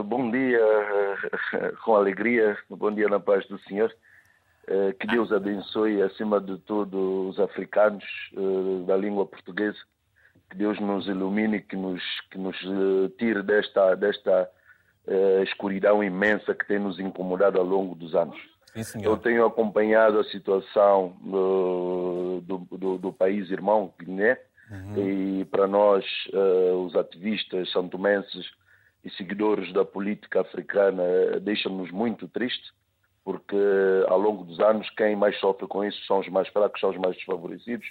bom 0.05 0.31
dia, 0.31 0.61
com 1.85 1.97
alegria. 1.97 2.57
Bom 2.71 2.93
dia 2.93 3.09
na 3.09 3.19
paz 3.19 3.47
do 3.49 3.59
Senhor. 3.61 3.93
Que 4.99 5.07
Deus 5.07 5.33
abençoe, 5.33 6.03
acima 6.03 6.41
de 6.41 6.59
tudo, 6.59 7.29
os 7.29 7.39
africanos 7.39 8.05
da 8.87 8.97
língua 8.97 9.27
portuguesa. 9.27 9.79
Que 10.51 10.57
Deus 10.57 10.81
nos 10.81 11.07
ilumine, 11.07 11.61
que 11.61 11.77
nos, 11.77 12.03
que 12.31 12.39
nos 12.39 12.57
tire 13.19 13.43
desta, 13.43 13.95
desta 13.95 14.51
escuridão 15.43 16.03
imensa 16.03 16.55
que 16.55 16.67
tem 16.67 16.79
nos 16.79 16.99
incomodado 16.99 17.59
ao 17.59 17.65
longo 17.65 17.95
dos 17.95 18.15
anos. 18.15 18.39
Sim, 18.83 19.05
Eu 19.05 19.17
tenho 19.17 19.47
acompanhado 19.47 20.19
a 20.19 20.25
situação 20.25 21.17
do, 21.21 22.41
do, 22.43 22.59
do, 22.77 22.99
do 22.99 23.13
país 23.13 23.51
irmão, 23.51 23.93
Guiné, 24.01 24.41
uhum. 24.71 25.41
e 25.41 25.45
para 25.45 25.67
nós, 25.67 26.05
os 26.85 26.97
ativistas 26.97 27.71
santomenses 27.71 28.51
e 29.05 29.11
seguidores 29.11 29.73
da 29.73 29.85
política 29.85 30.41
africana, 30.41 31.03
deixa-nos 31.41 31.91
muito 31.91 32.27
tristes 32.27 32.73
porque 33.25 33.57
ao 34.09 34.19
longo 34.19 34.45
dos 34.45 34.61
anos 34.61 34.89
quem 34.91 35.17
mais 35.17 35.39
sofre 35.41 35.67
com 35.67 35.83
isso 35.83 36.05
são 36.07 36.21
os 36.21 36.29
mais 36.29 36.47
fracos, 36.49 36.81
são 36.81 36.91
os 36.91 36.99
mais 36.99 37.17
desfavorecidos. 37.17 37.87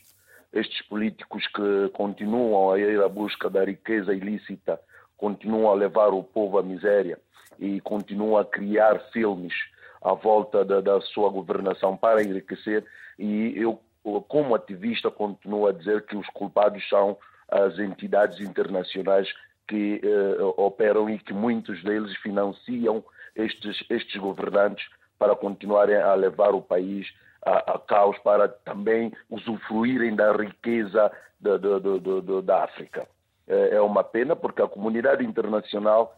Estes 0.53 0.83
políticos 0.83 1.47
que 1.47 1.89
continuam 1.93 2.71
a 2.71 2.79
ir 2.79 3.01
à 3.01 3.09
busca 3.09 3.49
da 3.49 3.65
riqueza 3.65 4.13
ilícita, 4.13 4.79
continuam 5.17 5.71
a 5.71 5.73
levar 5.73 6.09
o 6.09 6.21
povo 6.21 6.59
à 6.59 6.63
miséria 6.63 7.19
e 7.59 7.81
continuam 7.81 8.37
a 8.37 8.45
criar 8.45 8.99
filmes 9.11 9.53
à 10.01 10.13
volta 10.13 10.63
da, 10.63 10.81
da 10.81 11.01
sua 11.01 11.29
governação 11.29 11.97
para 11.97 12.21
enriquecer. 12.21 12.85
E 13.17 13.53
eu, 13.55 13.79
como 14.27 14.53
ativista, 14.53 15.09
continuo 15.09 15.65
a 15.65 15.71
dizer 15.71 16.05
que 16.05 16.15
os 16.15 16.27
culpados 16.27 16.87
são 16.87 17.17
as 17.49 17.79
entidades 17.79 18.39
internacionais 18.39 19.27
que 19.67 20.01
eh, 20.03 20.43
operam 20.57 21.09
e 21.09 21.17
que 21.17 21.33
muitos 21.33 21.81
deles 21.83 22.15
financiam 22.17 23.03
estes, 23.35 23.83
estes 23.89 24.19
governantes 24.19 24.85
para 25.23 25.37
continuarem 25.37 25.95
a 25.95 26.13
levar 26.15 26.53
o 26.53 26.61
país 26.61 27.07
a, 27.45 27.75
a 27.75 27.79
caos, 27.79 28.17
para 28.19 28.49
também 28.49 29.09
usufruírem 29.29 30.13
da 30.13 30.33
riqueza 30.33 31.09
da, 31.39 31.57
da, 31.57 32.63
África. 32.65 33.07
É 33.47 33.79
uma 33.79 34.03
pena 34.03 34.35
porque 34.35 34.61
a 34.61 34.67
comunidade 34.67 35.23
internacional, 35.23 36.13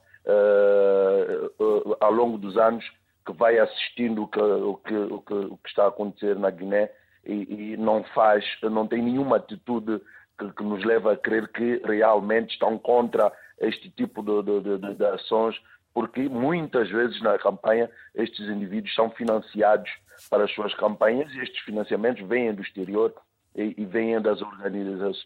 ao 2.00 2.12
longo 2.12 2.40
dos 2.40 2.58
anos, 2.58 2.84
que 3.24 3.34
vai 3.34 3.60
assistindo 3.60 4.24
o 4.24 4.28
que, 4.28 4.42
o 4.42 4.76
que, 4.76 4.96
o 4.96 5.22
que, 5.22 5.34
o 5.34 5.58
que 5.58 5.70
está 5.70 5.86
a 5.86 5.90
acontecer 5.90 6.36
na 6.36 6.50
Guiné 6.50 6.90
e, 7.24 7.74
e, 7.74 7.78
não 7.78 8.04
faz, 8.06 8.44
não 8.64 8.88
tem 8.88 9.04
nenhuma 9.04 9.38
atitude 9.38 10.02
que, 10.38 10.52
que, 10.52 10.64
nos 10.64 10.84
leva 10.84 11.14
a 11.14 11.18
crer 11.18 11.48
que 11.50 11.80
realmente 11.86 12.54
estão 12.54 12.78
contra 12.80 13.32
este 13.60 13.90
tipo 13.92 14.24
de, 14.24 14.62
de, 14.62 14.78
de, 14.78 14.94
de 14.96 15.06
ações 15.06 15.56
porque 15.96 16.28
muitas 16.28 16.90
vezes 16.90 17.22
na 17.22 17.40
campanha 17.40 17.90
estes 18.14 18.50
indivíduos 18.50 18.94
são 18.94 19.10
financiados 19.10 19.90
para 20.30 20.44
as 20.44 20.54
suas 20.54 20.76
campanhas 20.76 21.34
e 21.34 21.40
estes 21.40 21.62
financiamentos 21.62 22.28
vêm 22.28 22.54
do 22.54 22.62
exterior 22.62 23.14
e, 23.56 23.74
e 23.78 23.86
vêm 23.86 24.20
das 24.22 24.42
organizações 24.42 25.26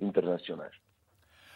internacionais. 0.00 0.72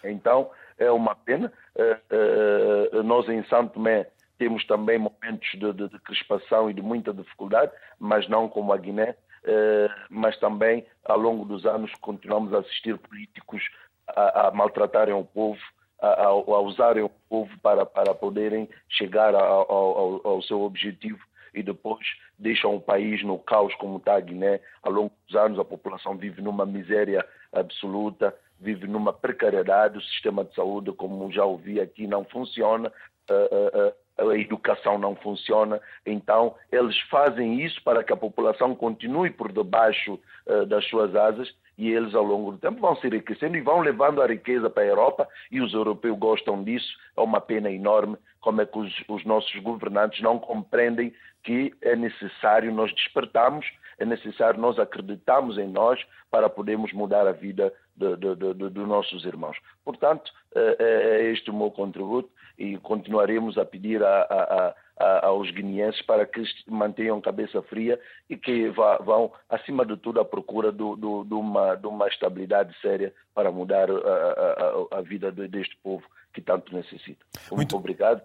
Então, 0.04 0.50
é 0.78 0.90
uma 0.90 1.14
pena. 1.14 1.50
Uh, 1.74 2.98
uh, 2.98 3.02
nós 3.02 3.26
em 3.30 3.42
Santo 3.44 3.72
Tomé 3.72 4.10
temos 4.38 4.66
também 4.66 4.98
momentos 4.98 5.48
de, 5.54 5.72
de, 5.72 5.88
de, 5.88 5.98
crispação 6.00 6.70
e 6.70 6.74
de 6.74 6.82
muita 6.82 7.14
dificuldade, 7.14 7.72
mas 7.98 8.28
não 8.28 8.46
como 8.46 8.74
a 8.74 8.76
Guiné. 8.76 9.16
Uh, 9.42 9.88
mas 10.10 10.38
também, 10.38 10.86
ao 11.02 11.18
longo 11.18 11.46
dos 11.46 11.64
anos, 11.64 11.90
continuamos 12.02 12.52
a 12.52 12.58
assistir 12.58 12.98
políticos 12.98 13.62
a, 14.06 14.48
a 14.48 14.50
maltratarem 14.50 15.14
o 15.14 15.24
povo, 15.24 15.60
a, 16.00 16.24
a, 16.24 16.60
usarem 16.60 17.02
o 17.02 17.10
povo 17.28 17.50
para, 17.62 17.84
para 17.84 18.14
poderem 18.14 18.68
chegar 18.88 19.34
ao, 19.34 19.70
ao, 19.70 20.20
ao, 20.26 20.42
seu 20.42 20.62
objetivo 20.62 21.20
e 21.52 21.62
depois 21.62 22.06
deixam 22.38 22.74
o 22.74 22.80
país 22.80 23.22
no 23.22 23.38
caos 23.38 23.74
como 23.74 23.98
está 23.98 24.16
a 24.16 24.20
Guiné. 24.20 24.60
Ao 24.82 24.90
longo 24.90 25.12
dos 25.26 25.36
anos 25.36 25.58
a 25.58 25.64
população 25.64 26.16
vive 26.16 26.40
numa 26.40 26.64
miséria 26.64 27.26
absoluta, 27.52 28.34
vive 28.58 28.86
numa 28.86 29.12
precariedade, 29.12 29.98
o 29.98 30.02
sistema 30.02 30.44
de 30.44 30.54
saúde, 30.54 30.92
como 30.92 31.30
já 31.32 31.44
ouvi 31.44 31.80
aqui, 31.80 32.06
não 32.06 32.24
funciona, 32.24 32.92
a, 33.28 34.22
a, 34.22 34.30
a 34.30 34.38
educação 34.38 34.98
não 34.98 35.16
funciona, 35.16 35.80
então 36.04 36.54
eles 36.70 36.98
fazem 37.10 37.60
isso 37.60 37.82
para 37.82 38.04
que 38.04 38.12
a 38.12 38.16
população 38.16 38.74
continue 38.74 39.30
por 39.30 39.50
debaixo 39.50 40.18
uh, 40.46 40.66
das 40.66 40.84
suas 40.88 41.14
asas 41.14 41.52
e 41.80 41.90
eles 41.90 42.14
ao 42.14 42.22
longo 42.22 42.52
do 42.52 42.58
tempo 42.58 42.78
vão 42.78 42.94
se 42.96 43.06
enriquecendo 43.06 43.56
e 43.56 43.62
vão 43.62 43.80
levando 43.80 44.20
a 44.20 44.26
riqueza 44.26 44.68
para 44.68 44.82
a 44.82 44.86
Europa 44.86 45.26
e 45.50 45.62
os 45.62 45.72
europeus 45.72 46.18
gostam 46.18 46.62
disso. 46.62 46.94
É 47.16 47.20
uma 47.22 47.40
pena 47.40 47.70
enorme 47.70 48.18
como 48.42 48.60
é 48.60 48.66
que 48.66 48.78
os, 48.78 48.92
os 49.08 49.24
nossos 49.24 49.54
governantes 49.62 50.20
não 50.20 50.38
compreendem 50.38 51.10
que 51.42 51.72
é 51.80 51.96
necessário 51.96 52.70
nós 52.70 52.94
despertarmos, 52.94 53.66
é 53.98 54.04
necessário 54.04 54.60
nós 54.60 54.78
acreditarmos 54.78 55.56
em 55.56 55.68
nós 55.68 55.98
para 56.30 56.50
podermos 56.50 56.92
mudar 56.92 57.26
a 57.26 57.32
vida 57.32 57.72
dos 57.96 58.86
nossos 58.86 59.24
irmãos. 59.24 59.56
Portanto, 59.82 60.30
é, 60.54 60.76
é 60.80 61.32
este 61.32 61.50
o 61.50 61.54
meu 61.54 61.70
contributo 61.70 62.30
e 62.58 62.76
continuaremos 62.78 63.56
a 63.56 63.64
pedir 63.64 64.02
a, 64.02 64.22
a, 64.22 64.74
a, 64.98 65.26
aos 65.26 65.50
guineenses 65.50 66.02
para 66.02 66.26
que 66.26 66.42
mantenham 66.68 67.20
cabeça 67.20 67.62
fria 67.62 67.98
e 68.28 68.36
que 68.36 68.68
vá, 68.68 68.98
vão, 68.98 69.32
acima 69.48 69.84
de 69.86 69.96
tudo, 69.96 70.20
à 70.20 70.24
procura 70.24 70.70
do, 70.70 70.94
do, 70.96 71.24
de, 71.24 71.34
uma, 71.34 71.74
de 71.74 71.86
uma 71.86 72.06
estabilidade 72.08 72.74
séria 72.80 73.12
para 73.34 73.50
mudar 73.50 73.88
a, 73.90 74.98
a 74.98 75.00
vida 75.00 75.32
deste 75.32 75.76
povo 75.82 76.04
que 76.34 76.40
tanto 76.40 76.74
necessita. 76.74 77.24
Muito, 77.34 77.56
Muito 77.56 77.76
obrigado 77.76 78.22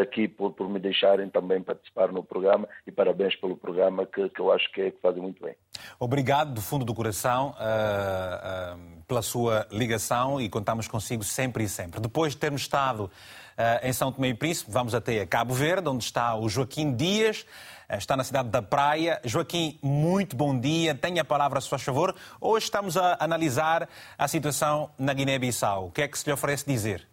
aqui 0.00 0.28
por, 0.28 0.52
por 0.52 0.68
me 0.68 0.78
deixarem 0.78 1.28
também 1.30 1.62
participar 1.62 2.12
no 2.12 2.22
programa 2.22 2.68
e 2.86 2.92
parabéns 2.92 3.34
pelo 3.36 3.56
programa 3.56 4.04
que, 4.06 4.28
que 4.28 4.40
eu 4.40 4.52
acho 4.52 4.70
que, 4.72 4.82
é, 4.82 4.90
que 4.90 5.00
fazem 5.00 5.22
muito 5.22 5.42
bem. 5.42 5.54
Obrigado 5.98 6.52
do 6.52 6.60
fundo 6.60 6.84
do 6.84 6.94
coração 6.94 7.54
uh, 7.58 8.76
uh, 8.76 9.02
pela 9.06 9.22
sua 9.22 9.66
ligação 9.70 10.40
e 10.40 10.48
contamos 10.48 10.86
consigo 10.86 11.24
sempre 11.24 11.64
e 11.64 11.68
sempre. 11.68 12.00
Depois 12.00 12.32
de 12.32 12.38
termos 12.38 12.62
estado 12.62 13.04
uh, 13.04 13.86
em 13.86 13.92
São 13.92 14.12
Tomé 14.12 14.28
e 14.28 14.34
Príncipe, 14.34 14.70
vamos 14.70 14.94
até 14.94 15.24
Cabo 15.24 15.54
Verde, 15.54 15.88
onde 15.88 16.04
está 16.04 16.36
o 16.36 16.48
Joaquim 16.48 16.94
Dias, 16.94 17.46
está 17.88 18.16
na 18.16 18.24
cidade 18.24 18.48
da 18.50 18.62
Praia. 18.62 19.20
Joaquim, 19.24 19.78
muito 19.82 20.36
bom 20.36 20.58
dia. 20.58 20.94
Tenha 20.94 21.22
a 21.22 21.24
palavra, 21.24 21.60
se 21.60 21.68
faz 21.68 21.82
favor. 21.82 22.14
Hoje 22.40 22.64
estamos 22.64 22.96
a 22.96 23.16
analisar 23.20 23.88
a 24.16 24.28
situação 24.28 24.90
na 24.98 25.12
Guiné-Bissau. 25.12 25.86
O 25.86 25.90
que 25.90 26.02
é 26.02 26.08
que 26.08 26.18
se 26.18 26.26
lhe 26.26 26.32
oferece 26.32 26.66
dizer? 26.66 27.11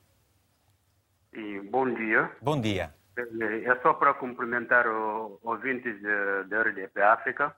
E 1.34 1.60
bom 1.70 1.94
dia. 1.94 2.32
Bom 2.42 2.60
dia. 2.60 2.94
É 3.18 3.76
só 3.82 3.94
para 3.94 4.14
cumprimentar 4.14 4.88
os 4.88 5.40
ouvintes 5.44 6.02
da 6.02 6.62
RDP 6.62 7.02
África. 7.02 7.56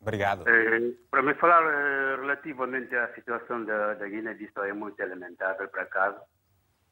Obrigado. 0.00 0.48
É, 0.48 0.92
para 1.10 1.22
me 1.22 1.34
falar 1.34 1.62
é, 1.62 2.16
relativamente 2.16 2.94
à 2.96 3.12
situação 3.14 3.64
da, 3.64 3.94
da 3.94 4.08
Guiné-Bissau 4.08 4.64
é 4.64 4.72
muito 4.72 4.98
lamentável, 5.02 5.68
para 5.68 5.84
casa. 5.86 6.20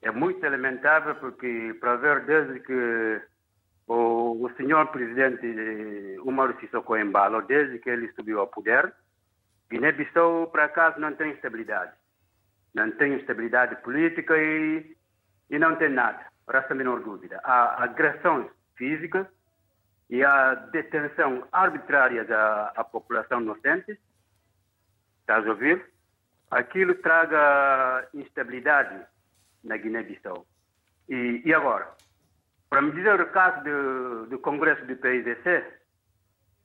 É 0.03 0.11
muito 0.11 0.47
lamentável 0.47 1.15
porque, 1.17 1.75
para 1.81 1.97
ver, 1.97 2.25
desde 2.27 2.61
que 2.61 3.23
o, 3.87 4.45
o 4.45 4.51
senhor 4.57 4.87
presidente 4.89 5.47
Umaru 6.23 6.59
Sissoko 6.61 6.97
Embalo, 6.97 7.43
desde 7.43 7.79
que 7.79 7.89
ele 7.89 8.13
subiu 8.13 8.41
ao 8.41 8.47
poder, 8.47 8.93
Guiné-Bissau, 9.71 10.49
para 10.49 10.65
acaso, 10.65 11.01
não 11.01 11.15
tem 11.15 11.33
estabilidade. 11.33 11.93
Não 12.75 12.91
tem 12.93 13.15
estabilidade 13.15 13.77
política 13.77 14.37
e 14.37 14.98
e 15.51 15.59
não 15.59 15.77
tem 15.77 15.91
nada, 15.91 16.27
resta 16.49 16.73
a 16.73 16.77
menor 16.77 17.01
dúvida. 17.01 17.41
Há 17.45 17.83
agressões 17.85 18.51
físicas 18.77 19.27
e 20.11 20.25
a 20.25 20.55
detenção 20.55 21.47
arbitrária 21.53 22.25
da 22.25 22.73
a 22.77 22.85
população 22.85 23.41
inocente. 23.41 23.99
Estás 25.21 25.47
a 25.47 25.51
ouvir? 25.51 25.85
Aquilo 26.51 26.95
traga 26.97 28.09
instabilidade 28.15 29.05
na 29.65 29.77
Guiné-Bissau. 29.77 30.47
E, 31.09 31.43
e, 31.45 31.53
agora? 31.53 31.89
Para 32.71 32.83
me 32.83 32.93
dizer 32.93 33.21
o 33.21 33.31
caso 33.31 33.63
do, 33.65 34.27
do 34.27 34.39
Congresso 34.39 34.85
do 34.87 34.97
PIDC, 34.97 35.65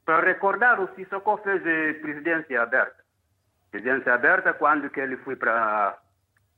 para 0.05 0.25
recordar 0.25 0.79
o 0.79 0.93
Sissoko 0.95 1.38
fez 1.38 1.61
presidência 2.01 2.61
aberta. 2.61 3.03
residência 3.71 4.13
aberta, 4.13 4.53
quando 4.53 4.89
que 4.89 4.99
ele 4.99 5.17
foi 5.17 5.36
para 5.36 5.97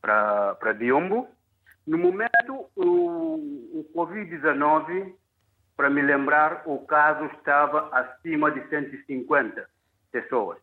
para 0.02 0.74
Biombo. 0.74 1.28
No 1.86 1.98
momento, 1.98 2.70
o, 2.76 3.36
o 3.80 3.86
Covid-19, 3.96 5.14
para 5.78 5.90
me 5.90 6.02
lembrar, 6.02 6.64
o 6.66 6.80
caso 6.86 7.26
estava 7.38 7.90
acima 7.96 8.52
de 8.52 8.68
150 8.70 9.70
pessoas. 10.12 10.58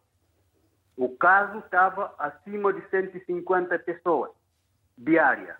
O 0.97 1.17
caso 1.17 1.59
estava 1.61 2.15
acima 2.19 2.73
de 2.73 2.83
150 2.89 3.79
pessoas 3.81 4.31
diária. 4.99 5.57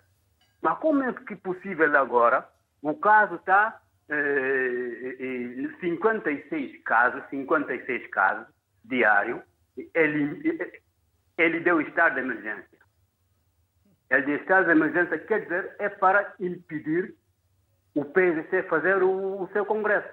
Mas 0.61 0.77
como 0.79 1.03
é 1.03 1.13
que 1.13 1.35
possível 1.35 1.97
agora? 1.97 2.47
O 2.81 2.95
caso 2.95 3.35
está 3.35 3.81
eh, 4.09 5.17
eh, 5.19 5.69
56 5.79 6.83
casos, 6.83 7.23
56 7.29 8.07
casos 8.09 8.47
diário. 8.83 9.41
Ele, 9.93 10.59
ele 11.37 11.59
deu 11.61 11.81
estado 11.81 12.15
de 12.15 12.21
emergência. 12.21 12.72
Ele 14.09 14.35
estado 14.35 14.65
de 14.65 14.71
emergência 14.71 15.17
quer 15.17 15.41
dizer 15.43 15.75
é 15.79 15.89
para 15.89 16.33
impedir 16.39 17.15
o 17.95 18.05
PSC 18.05 18.63
fazer 18.63 19.01
o, 19.01 19.43
o 19.43 19.49
seu 19.53 19.65
congresso. 19.65 20.09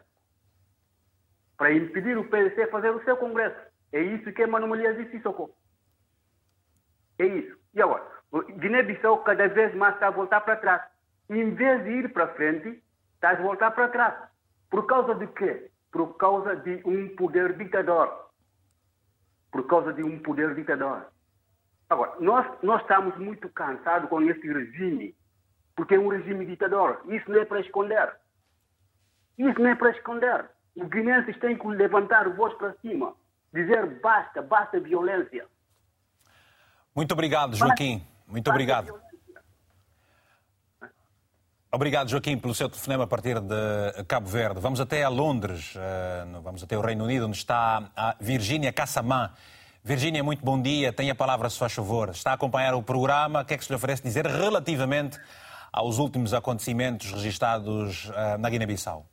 Para 1.56 1.72
impedir 1.72 2.16
o 2.16 2.28
PSC 2.28 2.66
fazer 2.68 2.90
o 2.90 3.04
seu 3.04 3.16
congresso. 3.16 3.58
É 3.92 4.00
isso 4.00 4.32
que 4.32 4.46
Mano 4.46 4.68
Mulher 4.68 4.96
disse, 4.96 5.20
socorro. 5.20 5.54
É 7.18 7.26
isso. 7.26 7.58
E 7.74 7.82
agora? 7.82 8.06
Guiné-Bissau 8.32 9.22
cada 9.24 9.48
vez 9.48 9.74
mais 9.74 9.94
está 9.94 10.06
a 10.08 10.10
voltar 10.10 10.40
para 10.40 10.56
trás. 10.56 10.82
Em 11.28 11.50
vez 11.54 11.84
de 11.84 11.90
ir 11.90 12.12
para 12.12 12.28
frente, 12.34 12.82
está 13.14 13.30
a 13.30 13.42
voltar 13.42 13.70
para 13.72 13.88
trás. 13.88 14.30
Por 14.70 14.86
causa 14.86 15.14
de 15.14 15.26
quê? 15.28 15.70
Por 15.90 16.16
causa 16.16 16.56
de 16.56 16.80
um 16.84 17.14
poder 17.16 17.56
ditador. 17.56 18.30
Por 19.50 19.66
causa 19.66 19.92
de 19.92 20.02
um 20.02 20.18
poder 20.20 20.54
ditador. 20.54 21.06
Agora, 21.90 22.14
nós, 22.20 22.46
nós 22.62 22.80
estamos 22.82 23.16
muito 23.18 23.48
cansados 23.48 24.08
com 24.08 24.22
esse 24.22 24.46
regime, 24.46 25.12
porque 25.74 25.96
é 25.96 25.98
um 25.98 26.06
regime 26.06 26.46
ditador. 26.46 27.02
Isso 27.08 27.28
não 27.28 27.40
é 27.40 27.44
para 27.44 27.60
esconder. 27.60 28.14
Isso 29.36 29.60
não 29.60 29.70
é 29.70 29.74
para 29.74 29.90
esconder. 29.90 30.48
Os 30.76 30.88
guineenses 30.88 31.36
têm 31.40 31.58
que 31.58 31.66
levantar 31.66 32.28
o 32.28 32.34
voz 32.36 32.54
para 32.54 32.74
cima, 32.80 33.12
dizer 33.52 34.00
basta, 34.00 34.40
basta 34.40 34.78
violência. 34.78 35.46
Muito 36.94 37.12
obrigado, 37.12 37.56
Joaquim. 37.56 38.06
Muito 38.24 38.48
obrigado. 38.48 38.94
Obrigado, 41.72 42.08
Joaquim, 42.08 42.38
pelo 42.38 42.54
seu 42.54 42.68
telefonema 42.68 43.04
a 43.04 43.06
partir 43.06 43.40
de 43.40 44.04
Cabo 44.06 44.28
Verde. 44.28 44.60
Vamos 44.60 44.80
até 44.80 45.02
a 45.02 45.08
Londres, 45.08 45.74
eh, 45.76 46.24
vamos 46.42 46.62
até 46.62 46.76
o 46.76 46.80
Reino 46.80 47.04
Unido, 47.04 47.26
onde 47.26 47.36
está 47.36 47.90
a 47.96 48.16
Virgínia 48.20 48.72
Cassamã. 48.72 49.32
Virgínia, 49.82 50.22
muito 50.22 50.44
bom 50.44 50.60
dia. 50.60 50.92
Tenha 50.92 51.12
a 51.12 51.14
palavra, 51.14 51.48
se 51.48 51.58
faz 51.58 51.72
favor. 51.72 52.10
Está 52.10 52.32
a 52.32 52.34
acompanhar 52.34 52.74
o 52.74 52.82
programa. 52.82 53.40
O 53.40 53.44
que 53.44 53.54
é 53.54 53.58
que 53.58 53.64
se 53.64 53.70
lhe 53.70 53.76
oferece 53.76 54.02
dizer 54.02 54.26
relativamente 54.26 55.18
aos 55.72 55.98
últimos 55.98 56.34
acontecimentos 56.34 57.10
registados 57.12 58.10
eh, 58.14 58.36
na 58.36 58.50
Guiné-Bissau? 58.50 59.06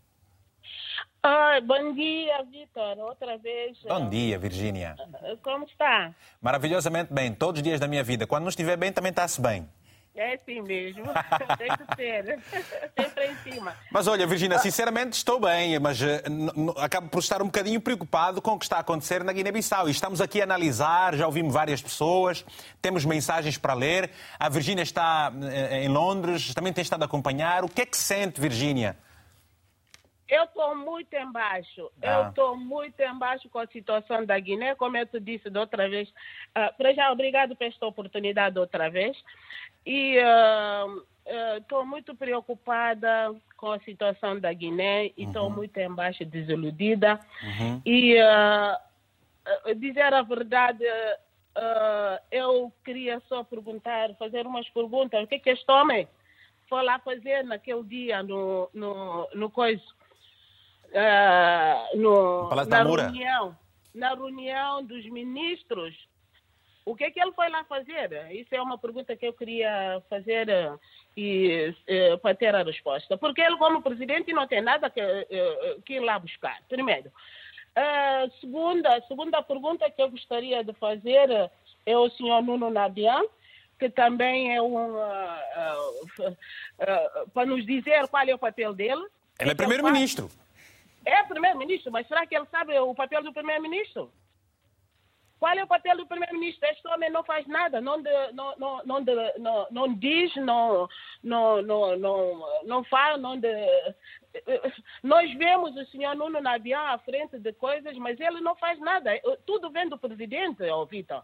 Ah, 1.24 1.60
bom 1.64 1.94
dia, 1.94 2.44
Vitor. 2.52 3.00
Outra 3.00 3.38
vez. 3.38 3.78
Bom 3.88 4.10
dia, 4.10 4.38
Virgínia. 4.38 4.96
Como 5.42 5.66
está? 5.66 6.14
Maravilhosamente 6.42 7.14
bem. 7.14 7.34
Todos 7.34 7.60
os 7.60 7.64
dias 7.64 7.80
da 7.80 7.88
minha 7.88 8.04
vida. 8.04 8.28
Quando 8.28 8.44
não 8.44 8.50
estiver 8.50 8.76
bem, 8.76 8.92
também 8.92 9.12
está-se 9.12 9.42
bem. 9.42 9.68
É 10.18 10.34
assim 10.34 10.62
mesmo. 10.64 11.04
Tem 11.58 11.70
que 11.70 11.96
ser. 11.96 12.40
Sempre 13.00 13.26
em 13.28 13.36
cima. 13.36 13.76
Mas 13.92 14.08
olha, 14.08 14.26
Virginia, 14.26 14.58
sinceramente 14.58 15.16
estou 15.16 15.40
bem, 15.40 15.78
mas 15.80 16.02
uh, 16.02 16.08
acabo 16.78 17.08
por 17.08 17.20
estar 17.20 17.40
um 17.40 17.46
bocadinho 17.46 17.80
preocupado 17.80 18.42
com 18.42 18.54
o 18.54 18.60
que 18.60 18.66
está 18.66 18.78
a 18.78 18.80
acontecer 18.80 19.24
na 19.24 19.32
Guiné-Bissau. 19.32 19.88
E 19.88 19.92
estamos 19.92 20.20
aqui 20.20 20.42
a 20.42 20.44
analisar, 20.44 21.16
já 21.16 21.28
ouvimos 21.28 21.54
várias 21.54 21.84
pessoas, 21.84 22.44
temos 22.82 23.06
mensagens 23.06 23.60
para 23.60 23.76
ler. 23.76 24.10
A 24.40 24.50
Virginia 24.50 24.82
está 24.82 25.32
uh, 25.32 25.74
em 25.76 25.88
Londres, 25.88 26.52
também 26.56 26.74
tem 26.74 26.82
estado 26.82 27.04
a 27.04 27.06
acompanhar. 27.06 27.64
O 27.64 27.70
que 27.70 27.84
é 27.84 27.86
que 27.86 27.96
sente, 27.96 28.42
Virginia? 28.42 28.98
Eu 30.28 30.44
estou 30.44 30.76
muito 30.76 31.14
embaixo. 31.14 31.90
Ah. 32.02 32.08
Eu 32.08 32.30
estou 32.30 32.58
muito 32.58 33.00
embaixo 33.02 33.48
com 33.50 33.60
a 33.60 33.68
situação 33.68 34.26
da 34.26 34.38
Guiné, 34.38 34.76
como 34.76 34.98
eu 34.98 35.06
te 35.06 35.20
disse 35.20 35.50
da 35.50 35.62
outra 35.62 35.88
vez. 35.88 36.10
Uh, 36.10 36.76
para 36.78 36.94
já, 36.94 37.12
obrigado 37.12 37.56
por 37.56 37.66
esta 37.66 37.86
oportunidade 37.86 38.60
outra 38.60 38.90
vez. 38.90 39.18
E 39.90 40.18
estou 41.56 41.80
uh, 41.80 41.84
uh, 41.84 41.86
muito 41.86 42.14
preocupada 42.14 43.34
com 43.56 43.72
a 43.72 43.80
situação 43.80 44.40
da 44.40 44.52
Guiné 44.52 45.08
e 45.16 45.24
estou 45.24 45.46
uhum. 45.48 45.56
muito 45.56 45.78
embaixo, 45.80 46.26
desiludida. 46.26 47.20
Uhum. 47.42 47.82
E 47.86 48.16
dizer 49.78 50.14
a 50.14 50.22
verdade, 50.22 50.84
eu 52.30 52.72
queria 52.84 53.22
só 53.30 53.46
perguntar, 53.46 54.14
fazer 54.16 54.46
umas 54.46 54.68
perguntas. 54.70 55.24
O 55.24 55.28
que 55.28 55.36
é 55.36 55.40
que 55.40 55.50
este 55.52 55.72
homem 55.72 56.06
foi 56.68 56.84
lá 56.84 57.00
fazer 57.00 57.44
naquele 57.46 57.84
dia 57.84 58.22
no, 58.22 58.70
no, 58.74 59.30
no 59.34 59.50
coisa? 59.50 59.82
uh, 60.92 61.98
no, 61.98 62.50
na 62.66 62.84
reunião, 62.84 63.58
na 63.94 64.14
reunião 64.14 64.84
dos 64.84 65.06
ministros, 65.10 65.96
o 66.88 66.96
que 66.96 67.04
é 67.04 67.12
que 67.12 67.20
ele 67.22 67.34
foi 67.34 67.50
lá 67.50 67.66
fazer? 67.66 68.32
Isso 68.32 68.56
é 68.56 68.62
uma 68.62 68.78
pergunta 68.78 69.16
que 69.16 69.28
eu 69.28 69.34
queria 69.34 70.02
fazer 70.10 70.48
uh, 70.48 70.80
e, 71.18 71.76
uh, 72.14 72.18
para 72.20 72.34
ter 72.34 72.56
a 72.56 72.64
resposta. 72.64 73.18
Porque 73.18 73.42
ele, 73.42 73.58
como 73.58 73.82
presidente, 73.82 74.32
não 74.32 74.48
tem 74.48 74.62
nada 74.62 74.90
que, 74.90 75.02
uh, 75.02 75.82
que 75.82 75.96
ir 75.96 76.00
lá 76.00 76.18
buscar, 76.18 76.62
primeiro. 76.70 77.10
Uh, 77.10 78.32
segunda, 78.40 79.02
segunda 79.02 79.44
pergunta 79.44 79.92
que 79.92 80.02
eu 80.02 80.10
gostaria 80.10 80.64
de 80.64 80.72
fazer 80.76 81.30
é 81.86 81.94
ao 81.94 82.10
senhor 82.12 82.42
Nuno 82.42 82.70
Nabian, 82.70 83.22
que 83.78 83.90
também 83.90 84.56
é 84.56 84.62
um. 84.62 84.96
para 87.34 87.46
nos 87.46 87.66
dizer 87.66 88.08
qual 88.08 88.26
é 88.26 88.34
o 88.34 88.40
papel 88.40 88.74
dele. 88.74 89.06
Ele 89.38 89.52
é 89.52 89.56
primeiro-ministro. 89.56 90.32
É 91.06 91.22
primeiro-ministro, 91.24 91.92
mas 91.92 92.08
será 92.08 92.26
que 92.26 92.36
ele 92.36 92.48
sabe 92.50 92.80
o 92.80 92.96
papel 92.96 93.22
do 93.24 93.34
primeiro-ministro? 93.34 94.10
Qual 95.40 95.54
é 95.56 95.64
o 95.64 95.68
papel 95.68 95.98
do 95.98 96.08
primeiro-ministro? 96.08 96.68
Este 96.70 96.88
homem 96.88 97.12
não 97.12 97.24
faz 97.24 97.46
nada, 97.48 97.80
não, 97.80 98.02
de, 98.02 98.10
não, 98.34 98.56
não, 98.58 98.82
não, 98.84 99.04
de, 99.04 99.14
não, 99.38 99.68
não 99.70 99.94
diz, 99.94 100.36
não, 100.38 100.90
não, 101.24 101.62
não, 101.62 101.98
não, 101.98 102.64
não 102.64 102.84
fala, 102.86 103.18
não 103.18 103.40
de... 103.40 103.48
Nós 105.04 105.32
vemos 105.36 105.76
o 105.76 105.86
senhor 105.86 106.16
Nuno 106.16 106.42
Nabian 106.42 106.80
à 106.80 106.98
frente 107.00 107.38
de 107.40 107.54
coisas, 107.54 107.96
mas 107.98 108.20
ele 108.20 108.42
não 108.42 108.56
faz 108.56 108.80
nada. 108.80 109.12
Tudo 109.46 109.70
vem 109.70 109.88
do 109.88 109.98
presidente, 109.98 110.64
oh, 110.64 110.86
Vitor. 110.86 111.24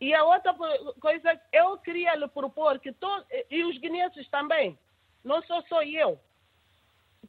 E 0.00 0.12
a 0.14 0.24
outra 0.24 0.54
coisa, 1.00 1.40
eu 1.52 1.76
queria 1.78 2.14
lhe 2.14 2.28
propor 2.28 2.78
que 2.78 2.92
todos, 2.92 3.26
e 3.50 3.64
os 3.64 3.78
guineenses 3.78 4.28
também, 4.28 4.78
não 5.24 5.42
sou 5.42 5.62
só 5.62 5.82
eu, 5.82 6.18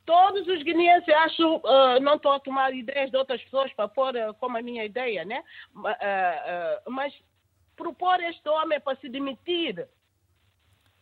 todos 0.05 0.47
os 0.47 0.61
guineenses, 0.63 1.09
acho, 1.09 1.57
uh, 1.57 1.99
não 2.01 2.15
estou 2.15 2.31
a 2.31 2.39
tomar 2.39 2.73
ideias 2.73 3.09
de 3.09 3.17
outras 3.17 3.41
pessoas 3.41 3.73
para 3.73 3.87
pôr 3.87 4.15
uh, 4.15 4.33
como 4.35 4.57
a 4.57 4.61
minha 4.61 4.85
ideia, 4.85 5.25
né? 5.25 5.43
Uh, 5.75 6.91
mas 6.91 7.13
propor 7.75 8.21
este 8.21 8.47
homem 8.47 8.79
para 8.79 8.97
se 8.99 9.09
demitir. 9.09 9.87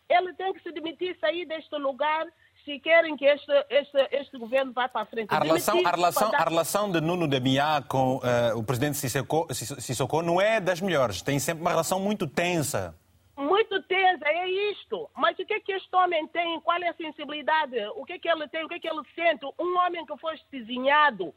Ele 0.10 0.34
tem 0.34 0.54
que 0.54 0.62
se 0.62 0.72
demitir, 0.72 1.18
sair 1.20 1.45
deste 1.45 1.76
lugar 1.76 2.26
se 2.66 2.80
querem 2.80 3.18
que 3.18 3.26
este, 3.26 3.51
este, 3.70 4.08
este 4.12 4.38
governo 4.38 4.72
vá 4.72 4.88
para 4.88 5.01
a 5.01 5.06
frente. 5.06 5.34
A 5.34 5.39
relação, 5.39 5.86
a 5.86 5.91
relação, 5.91 6.32
a 6.34 6.43
relação 6.43 6.91
de 6.91 7.01
Nuno 7.01 7.28
de 7.28 7.38
Biá 7.39 7.82
com 7.82 8.22
o 8.56 8.64
presidente 8.64 8.97
Sissoko, 8.97 9.54
Sissoko 9.54 10.22
não 10.22 10.39
é 10.39 10.62
das 10.62 10.80
melhores. 10.80 11.22
Tem 11.22 11.39
sempre 11.39 11.62
uma 11.62 11.72
relação 11.72 11.99
muito 11.99 12.26
tensa 12.26 12.95
muito 13.36 13.82
tensa, 13.84 14.28
é 14.28 14.48
isto. 14.72 15.10
Mas 15.16 15.38
o 15.40 15.46
que 15.46 15.54
é 15.54 15.60
que 15.60 15.74
este 15.74 15.96
homem 15.96 16.28
tem? 16.28 16.60
Qual 16.62 16.82
é 16.82 16.90
a 16.90 16.94
sensibilidade? 16.94 17.76
O 17.96 18.06
que 18.06 18.14
é 18.14 18.20
que 18.20 18.30
ele 18.30 18.48
tem? 18.48 18.64
O 18.64 18.68
que 18.68 18.76
é 18.76 18.80
que 18.80 18.90
ele 18.90 19.02
sente? 19.16 19.46
Um 19.60 19.78
homem 19.78 20.06
que 20.06 20.18
foi 20.18 20.40
desenhado 20.52 21.34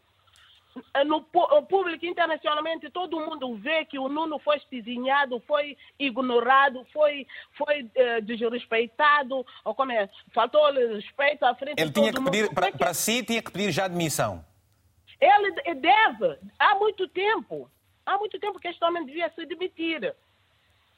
eh, 0.94 1.04
no 1.04 1.22
público 1.22 2.04
internacionalmente 2.04 2.90
todo 2.90 3.20
mundo 3.20 3.54
vê 3.56 3.84
que 3.84 3.98
o 3.98 4.08
Nuno 4.08 4.38
foi 4.38 4.60
desenhado, 4.70 5.42
foi 5.46 5.76
ignorado, 5.98 6.86
foi, 6.92 7.26
foi 7.52 7.82
uh, 7.82 8.22
desrespeitado, 8.22 9.44
ou 9.64 9.74
como 9.74 9.92
é, 9.92 10.08
faltou 10.34 10.70
respeito 10.72 11.44
à 11.44 11.54
frente 11.54 11.80
Ele 11.80 11.90
tinha 11.90 12.12
que 12.12 12.22
pedir, 12.22 12.52
para, 12.52 12.70
que... 12.70 12.78
para 12.78 12.92
si, 12.92 13.22
tinha 13.22 13.42
que 13.42 13.50
pedir 13.50 13.72
já 13.72 13.86
admissão. 13.86 14.44
Ele 15.18 15.74
deve, 15.74 16.38
há 16.58 16.74
muito 16.74 17.08
tempo, 17.08 17.70
há 18.04 18.18
muito 18.18 18.38
tempo 18.38 18.60
que 18.60 18.68
este 18.68 18.84
homem 18.84 19.06
devia 19.06 19.30
se 19.34 19.46
demitir. 19.46 20.14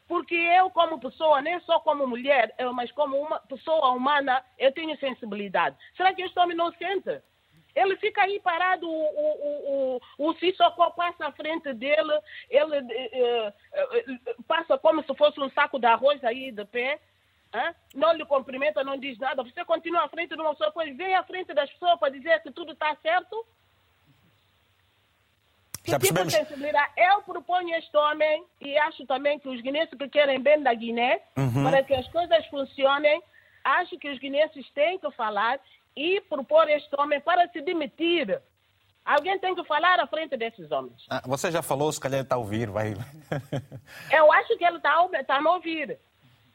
Porque 0.09 0.35
eu, 0.35 0.71
como 0.71 0.99
pessoa, 0.99 1.43
nem 1.43 1.61
só 1.61 1.79
como 1.81 2.07
mulher, 2.07 2.55
mas 2.75 2.91
como 2.93 3.17
uma 3.21 3.39
pessoa 3.41 3.91
humana, 3.91 4.43
eu 4.59 4.73
tenho 4.73 4.99
sensibilidade. 4.99 5.77
Será 5.97 6.15
que 6.15 6.25
homem 6.39 6.57
não 6.57 6.73
sente? 6.73 7.21
Ele 7.75 7.97
fica 7.99 8.23
aí 8.23 8.41
parado, 8.41 8.89
o, 8.89 8.91
o, 8.91 10.01
o, 10.19 10.29
o 10.31 10.35
Sissoko 10.39 10.91
passa 10.93 11.27
à 11.27 11.33
frente 11.33 11.73
dele, 11.75 12.19
ele 12.51 12.79
uh, 12.81 13.49
uh, 13.49 14.45
passa 14.45 14.77
como 14.79 15.05
se 15.05 15.15
fosse 15.15 15.39
um 15.39 15.51
saco 15.51 15.79
de 15.79 15.87
arroz 15.87 16.25
aí 16.25 16.51
de 16.51 16.65
pé, 16.65 16.99
hein? 17.55 17.75
não 17.95 18.13
lhe 18.13 18.25
cumprimenta, 18.25 18.83
não 18.83 18.99
diz 18.99 19.17
nada. 19.19 19.45
Você 19.45 19.65
continua 19.65 20.05
à 20.05 20.09
frente 20.09 20.35
de 20.35 20.41
uma 20.41 20.51
pessoa, 20.51 20.71
depois 20.71 20.97
vem 20.97 21.15
à 21.15 21.23
frente 21.23 21.53
das 21.55 21.71
pessoas 21.71 22.01
para 22.01 22.13
dizer 22.13 22.43
que 22.43 22.51
tudo 22.51 22.73
está 22.73 22.97
certo. 22.97 23.47
Que 25.89 25.93
Já 25.93 25.99
tipo 25.99 26.25
de 26.25 26.31
sensibilidade? 26.33 26.93
Eu 26.97 27.23
proponho 27.23 27.75
este 27.77 27.97
homem 27.97 28.45
e 28.61 28.77
acho 28.79 29.07
também 29.07 29.39
que 29.39 29.49
os 29.49 29.61
guineenses 29.63 29.97
que 29.97 30.09
querem 30.09 30.39
bem 30.39 30.63
da 30.63 30.75
Guiné, 30.75 31.21
Uhum. 31.37 31.65
para 31.65 31.83
que 31.83 31.95
as 31.95 32.07
coisas 32.09 32.45
funcionem, 32.47 33.23
acho 33.65 33.97
que 33.99 34.11
os 34.11 34.19
guineenses 34.19 34.69
têm 34.73 34.99
que 34.99 35.11
falar 35.13 35.59
e 35.97 36.21
propor 36.23 36.69
este 36.69 36.89
homem 37.01 37.21
para 37.21 37.49
se 37.49 37.61
demitir. 37.63 38.41
Alguém 39.03 39.39
tem 39.39 39.55
que 39.55 39.65
falar 39.65 39.99
à 39.99 40.07
frente 40.07 40.37
desses 40.37 40.71
homens. 40.71 41.07
Ah, 41.09 41.23
você 41.25 41.51
já 41.51 41.63
falou, 41.63 41.91
se 41.91 41.99
calhar 41.99 42.19
ele 42.19 42.25
está 42.27 42.35
a 42.37 42.39
ouvir, 42.39 42.69
vai. 42.69 42.93
Eu 44.13 44.31
acho 44.33 44.59
que 44.59 44.65
ele 44.65 44.77
está 44.77 45.09
tá 45.27 45.37
a 45.37 45.41
me 45.41 45.49
ouvir. 45.49 45.99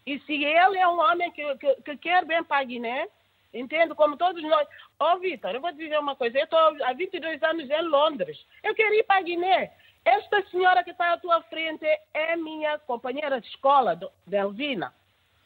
E 0.06 0.20
se 0.20 0.34
ele 0.44 0.78
é 0.78 0.88
um 0.88 1.00
homem 1.00 1.32
que, 1.32 1.56
que, 1.58 1.76
que 1.82 1.98
quer 1.98 2.24
bem 2.26 2.44
para 2.44 2.62
a 2.62 2.64
Guiné, 2.64 3.08
entendo, 3.54 3.95
como 3.95 4.18
todos 4.18 4.41
nós. 4.41 4.68
Ô, 4.99 5.18
Vitor, 5.20 5.51
eu 5.51 5.62
vou 5.62 5.72
te 5.72 5.78
dizer 5.78 5.99
uma 5.99 6.16
coisa. 6.16 6.38
Eu 6.38 6.45
estou 6.45 6.60
há 6.60 6.93
22 6.93 7.41
anos 7.43 7.70
em 7.70 7.82
Londres. 7.84 8.45
Eu 8.64 8.74
quero 8.74 8.93
ir 8.95 9.04
para 9.04 9.22
Guiné. 9.22 9.72
Esta 10.06 10.41
senhora 10.49 10.84
que 10.84 10.91
está 10.91 11.14
à 11.14 11.18
tua 11.18 11.41
frente 11.43 11.86
é 12.14 12.36
minha 12.36 12.78
companheira 12.80 13.39
de 13.39 13.47
escola, 13.47 13.97
Delvina. 14.26 14.93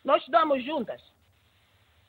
Nós 0.04 0.20
estudamos 0.20 0.64
juntas. 0.64 1.02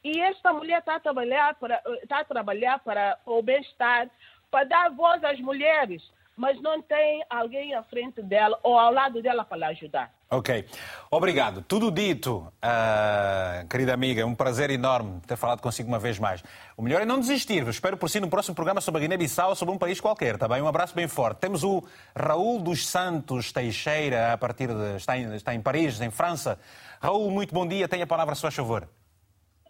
E 0.02 0.20
esta 0.20 0.52
mulher 0.52 0.78
está 0.78 0.94
a 0.94 1.00
trabalhar 1.00 1.54
para, 1.56 1.82
está 2.02 2.20
a 2.20 2.24
trabalhar 2.24 2.78
para 2.78 3.18
o 3.26 3.42
bem-estar, 3.42 4.08
para 4.50 4.64
dar 4.64 4.90
voz 4.90 5.22
às 5.24 5.38
mulheres, 5.40 6.02
mas 6.38 6.60
não 6.62 6.80
tem 6.80 7.24
alguém 7.28 7.74
à 7.74 7.82
frente 7.82 8.22
dela 8.22 8.58
ou 8.62 8.78
ao 8.78 8.92
lado 8.92 9.20
dela 9.20 9.44
para 9.44 9.58
lhe 9.58 9.64
ajudar. 9.64 10.12
Ok. 10.30 10.64
Obrigado. 11.10 11.62
Tudo 11.62 11.90
dito, 11.90 12.46
ah, 12.62 13.64
querida 13.68 13.92
amiga. 13.92 14.20
É 14.20 14.24
um 14.24 14.34
prazer 14.34 14.70
enorme 14.70 15.20
ter 15.26 15.36
falado 15.36 15.60
consigo 15.60 15.88
uma 15.88 15.98
vez 15.98 16.18
mais. 16.18 16.44
O 16.76 16.82
melhor 16.82 17.02
é 17.02 17.04
não 17.04 17.18
desistir. 17.18 17.66
Espero 17.66 17.96
por 17.96 18.08
si 18.08 18.20
no 18.20 18.30
próximo 18.30 18.54
programa 18.54 18.80
sobre 18.80 19.00
a 19.00 19.02
Guiné-Bissau 19.02 19.50
ou 19.50 19.56
sobre 19.56 19.74
um 19.74 19.78
país 19.78 20.00
qualquer, 20.00 20.38
tá 20.38 20.46
bem? 20.46 20.62
Um 20.62 20.68
abraço 20.68 20.94
bem 20.94 21.08
forte. 21.08 21.38
Temos 21.38 21.64
o 21.64 21.82
Raul 22.14 22.60
dos 22.60 22.86
Santos 22.86 23.50
Teixeira, 23.50 24.32
a 24.32 24.38
partir 24.38 24.68
de. 24.68 24.96
está 24.96 25.18
em, 25.18 25.34
está 25.34 25.54
em 25.54 25.60
Paris, 25.60 26.00
em 26.00 26.10
França. 26.10 26.60
Raul, 27.00 27.30
muito 27.30 27.52
bom 27.52 27.66
dia. 27.66 27.88
Tenha 27.88 28.04
a 28.04 28.06
palavra, 28.06 28.34
se 28.34 28.42
faz 28.42 28.54
favor. 28.54 28.88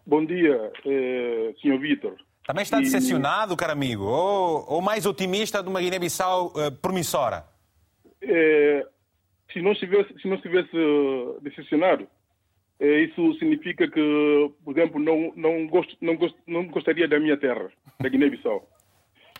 Bom 0.05 0.25
dia, 0.25 0.71
eh, 0.85 1.53
Sr. 1.61 1.79
Vitor. 1.79 2.28
Também 2.49 2.63
está 2.63 2.79
decepcionado, 2.79 3.55
caro 3.55 3.73
amigo? 3.73 4.05
Ou, 4.05 4.65
ou 4.67 4.81
mais 4.81 5.05
otimista 5.05 5.61
de 5.61 5.69
uma 5.69 5.79
Guiné-Bissau 5.79 6.51
eh, 6.55 6.71
promissora? 6.81 7.45
Eh, 8.19 8.83
se 9.53 9.61
não 9.61 9.73
estivesse, 9.73 10.19
se 10.19 10.27
não 10.27 10.35
estivesse 10.35 10.75
eh, 10.75 11.37
decepcionado, 11.43 12.07
eh, 12.79 13.01
isso 13.01 13.35
significa 13.35 13.87
que, 13.87 14.51
por 14.65 14.75
exemplo, 14.75 14.99
não, 14.99 15.31
não, 15.35 15.67
gosto, 15.67 15.95
não, 16.01 16.15
gosto, 16.15 16.39
não 16.47 16.65
gostaria 16.65 17.07
da 17.07 17.19
minha 17.19 17.37
terra, 17.37 17.69
da 17.99 18.09
Guiné-Bissau. 18.09 18.67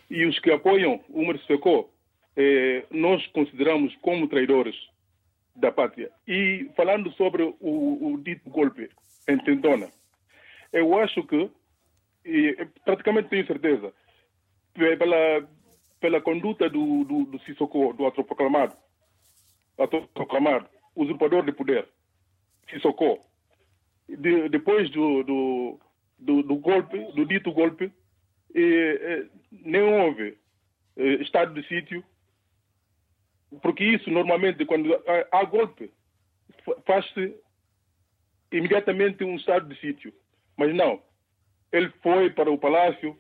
E 0.08 0.28
os 0.28 0.38
que 0.38 0.52
apoiam 0.52 1.00
o 1.10 1.38
Sissoko, 1.40 1.90
eh, 2.38 2.86
nós 2.92 3.26
consideramos 3.34 3.92
como 4.04 4.28
traidores 4.28 4.76
da 5.56 5.72
pátria. 5.72 6.12
E 6.28 6.70
falando 6.78 7.12
sobre 7.14 7.42
o, 7.42 8.14
o 8.14 8.22
dito 8.24 8.48
golpe 8.52 8.88
em 9.28 9.40
Tentona, 9.40 9.88
eu 10.72 10.96
acho 11.00 11.24
que, 11.24 11.50
e 12.26 12.56
eh, 12.60 12.66
praticamente 12.86 13.30
tenho 13.30 13.46
certeza, 13.48 13.94
pe- 14.74 14.98
pela, 14.98 15.50
pela 16.00 16.22
conduta 16.22 16.70
do, 16.70 17.04
do, 17.06 17.26
do 17.26 17.40
Sissoko, 17.42 17.94
do 17.94 18.06
autoproclamado, 18.06 18.76
autoproclamado 19.78 20.70
usurpador 20.96 21.46
de 21.46 21.54
poder, 21.54 21.88
Sissoko, 22.70 23.26
de, 24.08 24.50
depois 24.50 24.90
do, 24.92 25.24
do, 25.24 25.80
do, 26.18 26.44
do 26.44 26.56
golpe, 26.58 26.98
do 27.14 27.26
dito 27.26 27.52
golpe, 27.52 27.92
eh, 28.56 28.62
eh, 29.02 29.30
não 29.52 30.06
houve 30.08 30.38
eh, 30.98 31.14
estado 31.22 31.54
de 31.54 31.68
sítio, 31.68 32.04
porque 33.62 33.84
isso 33.84 34.10
normalmente 34.12 34.66
quando 34.66 34.94
há, 34.96 35.40
há 35.40 35.44
golpe 35.46 35.92
fa- 36.66 36.82
faz-se 36.86 37.36
imediatamente 38.52 39.24
um 39.24 39.36
estado 39.36 39.68
de 39.74 39.80
sítio, 39.80 40.14
mas 40.58 40.74
não. 40.76 41.02
Ele 41.72 41.90
foi 42.02 42.30
para 42.32 42.52
o 42.52 42.58
palácio 42.58 43.18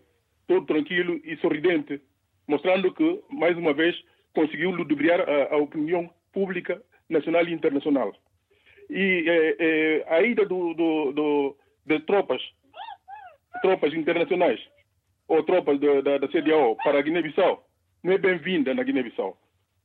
todo 0.48 0.66
tranquilo 0.66 1.20
e 1.24 1.38
sorridente, 1.38 2.02
mostrando 2.48 2.94
que 2.94 3.24
mais 3.30 3.56
uma 3.58 3.74
vez 3.74 3.96
conseguiu 4.34 4.72
ludibriar 4.72 5.22
a, 5.22 5.54
a 5.54 5.58
opinião 5.58 6.10
pública 6.34 6.82
nacional 7.10 7.48
e 7.48 7.54
internacional. 7.54 8.14
E 8.90 9.24
eh, 9.28 9.56
eh, 9.60 10.06
a 10.08 10.22
ida 10.22 10.46
do, 10.46 10.74
do, 10.74 11.12
do, 11.12 11.58
de 11.86 12.00
tropas, 12.02 12.42
tropas 13.62 13.94
internacionais 13.94 14.60
ou 15.28 15.44
tropas 15.44 15.80
da, 15.80 16.02
da, 16.02 16.18
da 16.18 16.28
CDAO 16.28 16.76
para 16.78 16.98
a 16.98 17.02
Guiné-Bissau 17.02 17.64
não 18.04 18.14
é 18.14 18.18
bem-vinda 18.18 18.74
na 18.74 18.82
Guiné-Bissau. 18.82 19.38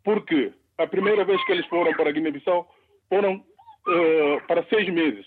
Porque 0.02 0.52
a 0.78 0.86
primeira 0.86 1.24
vez 1.24 1.44
que 1.44 1.52
eles 1.52 1.66
foram 1.66 1.92
para 1.92 2.08
a 2.08 2.12
Guiné-Bissau 2.12 2.74
foram 3.10 3.44
eh, 3.88 4.40
para 4.48 4.64
seis 4.64 4.88
meses. 4.88 5.26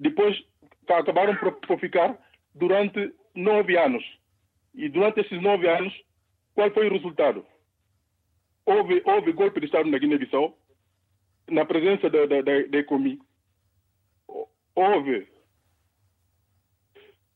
Depois 0.00 0.36
ca- 0.86 0.98
acabaram 0.98 1.36
por, 1.36 1.52
por 1.52 1.78
ficar 1.78 2.18
durante 2.54 3.12
nove 3.34 3.78
anos. 3.78 4.04
E 4.74 4.88
durante 4.88 5.20
esses 5.20 5.40
nove 5.42 5.68
anos, 5.68 5.92
qual 6.54 6.70
foi 6.70 6.88
o 6.88 6.92
resultado? 6.92 7.44
Houve, 8.66 9.02
houve 9.04 9.32
golpe 9.32 9.60
de 9.60 9.66
Estado 9.66 9.88
na 9.88 9.98
Guiné-Bissau, 9.98 10.56
na 11.48 11.64
presença 11.64 12.08
da, 12.08 12.26
da, 12.26 12.42
da, 12.42 12.62
da 12.68 12.78
ECOMI. 12.78 13.18
Houve, 14.74 15.28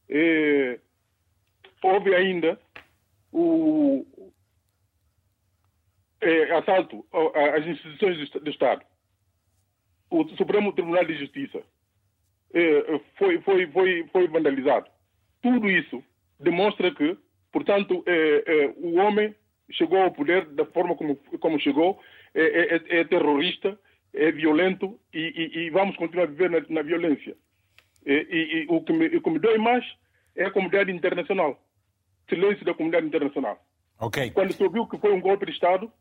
eh, 0.09 0.79
houve 1.83 2.15
ainda 2.15 2.61
o 3.33 4.07
eh, 6.21 6.53
assalto 6.57 7.05
às 7.55 7.67
instituições 7.67 8.31
do 8.31 8.51
Estado. 8.51 8.85
O 10.11 10.29
Supremo 10.37 10.73
Tribunal 10.73 11.05
de 11.05 11.19
Justiça 11.19 11.62
eh, 12.55 13.01
foi, 13.19 13.41
foi, 13.43 13.67
foi, 13.73 14.09
foi 14.09 14.29
vandalizado. 14.29 14.93
Tudo 15.45 15.68
isso 15.70 16.03
demonstra 16.40 16.90
que, 16.90 17.18
portanto, 17.53 18.03
eh, 18.07 18.42
eh, 18.47 18.72
o 18.78 18.95
homem 18.95 19.34
chegou 19.70 20.01
ao 20.01 20.11
poder 20.11 20.47
da 20.47 20.64
forma 20.64 20.95
como, 20.97 21.16
como 21.38 21.61
chegou, 21.61 22.01
é, 22.34 22.76
é- 22.76 23.01
é 23.01 23.05
terrorista, 23.05 23.78
é 24.14 24.32
violento 24.32 24.99
e, 25.12 25.18
e- 25.20 25.59
e 25.66 25.70
vamos 25.70 25.97
continuar 25.97 26.24
a 26.24 26.30
viver 26.30 26.49
na, 26.51 26.61
na 26.70 26.80
violência. 26.80 27.36
E, 28.07 28.12
e- 28.12 28.66
o, 28.70 28.80
que 28.82 28.92
me, 28.95 29.07
o 29.18 29.20
que 29.20 29.30
me 29.30 29.38
dói 29.38 29.59
mais 29.59 29.84
é 30.34 30.45
a 30.47 30.51
comunidade 30.51 30.90
internacional. 30.90 31.62
Silêncio 32.26 32.64
da 32.64 32.72
comunidade 32.72 33.07
internacional. 33.07 33.62
Ok. 34.01 34.30
Quando 34.30 34.55
se 34.55 34.62
ouviu 34.64 34.86
que 34.86 34.97
foi 34.97 35.12
um 35.12 35.20
golpe 35.20 35.45
de 35.45 35.53
Estado, 35.53 35.92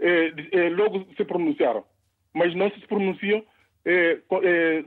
eh, 0.00 0.32
logo 0.70 1.06
se 1.18 1.24
pronunciaram. 1.26 1.84
Mas 2.32 2.54
não 2.54 2.70
se 2.70 2.80
pronunciam 2.86 3.44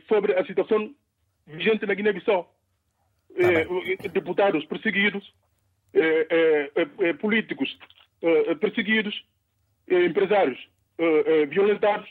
sobre 0.07 0.33
a 0.33 0.43
situação 0.45 0.93
vigente 1.47 1.85
na 1.85 1.93
Guiné-Bissau. 1.93 2.53
Eh, 3.37 4.07
deputados 4.09 4.65
perseguidos, 4.65 5.33
eh, 5.93 7.13
políticos 7.19 7.77
perseguidos, 8.59 9.23
empresários 9.89 10.59
violentados. 11.49 12.09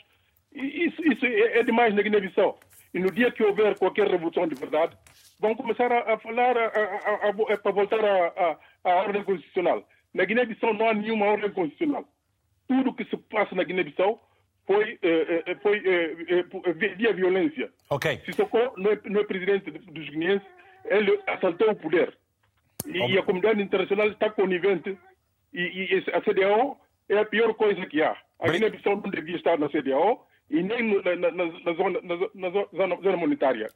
E 0.53 0.85
Isso, 0.87 1.01
isso 1.05 1.25
é, 1.25 1.59
é 1.59 1.63
demais 1.63 1.93
na 1.93 2.01
Guiné-Bissau. 2.01 2.59
E 2.93 2.99
no 2.99 3.11
dia 3.11 3.31
que 3.31 3.43
houver 3.43 3.77
qualquer 3.77 4.07
revolução 4.07 4.47
de 4.47 4.55
verdade, 4.55 4.97
vão 5.39 5.53
começar 5.55 5.91
a, 5.91 6.13
a 6.13 6.17
falar 6.17 6.57
a- 6.57 7.57
para 7.61 7.71
voltar 7.71 7.99
à 8.83 8.89
ordem 8.89 9.23
constitucional. 9.23 9.87
Na 10.13 10.25
Guiné-Bissau 10.25 10.73
não 10.73 10.89
há 10.89 10.93
nenhuma 10.95 11.27
ordem 11.27 11.51
constitucional. 11.51 12.05
Tudo 12.67 12.93
que 12.95 13.05
se 13.05 13.15
passa 13.17 13.53
na 13.53 13.63
Guiné-Bissau 13.63 14.19
foi, 14.65 14.97
foi 15.61 15.83
eh, 15.85 16.93
via 16.95 17.13
violência. 17.13 17.69
Ok. 17.91 18.19
Sissoko 18.25 18.57
não 18.77 18.91
é, 18.91 18.99
não 19.05 19.21
é 19.21 19.23
presidente 19.23 19.69
dos 19.69 20.09
guineenses, 20.09 20.47
ele 20.85 21.19
assaltou 21.27 21.71
o 21.71 21.75
poder. 21.75 22.17
E, 22.85 22.97
e 22.97 23.17
a 23.17 23.23
comunidade 23.23 23.61
internacional 23.61 24.07
está 24.09 24.29
conivente. 24.29 24.97
E, 25.53 25.61
e 25.61 26.03
a 26.13 26.21
CDAO 26.21 26.79
é 27.07 27.17
a 27.17 27.25
pior 27.25 27.53
coisa 27.53 27.85
que 27.85 28.01
há. 28.01 28.15
A 28.39 28.49
Guiné-Bissau 28.49 28.95
não 28.95 29.09
devia 29.09 29.35
estar 29.35 29.57
na 29.57 29.69
CDAO 29.69 30.25
e 30.49 30.63
nem 30.63 31.01
na, 31.03 31.15
na- 31.15 31.31
na- 31.31 31.45
na 31.65 31.73
zona, 31.73 31.99
na, 32.01 32.15
zo- 32.17 32.31
na 32.33 32.49
zo- 32.49 32.69
zona, 32.75 32.95
zona 33.03 33.17
monetária. 33.17 33.69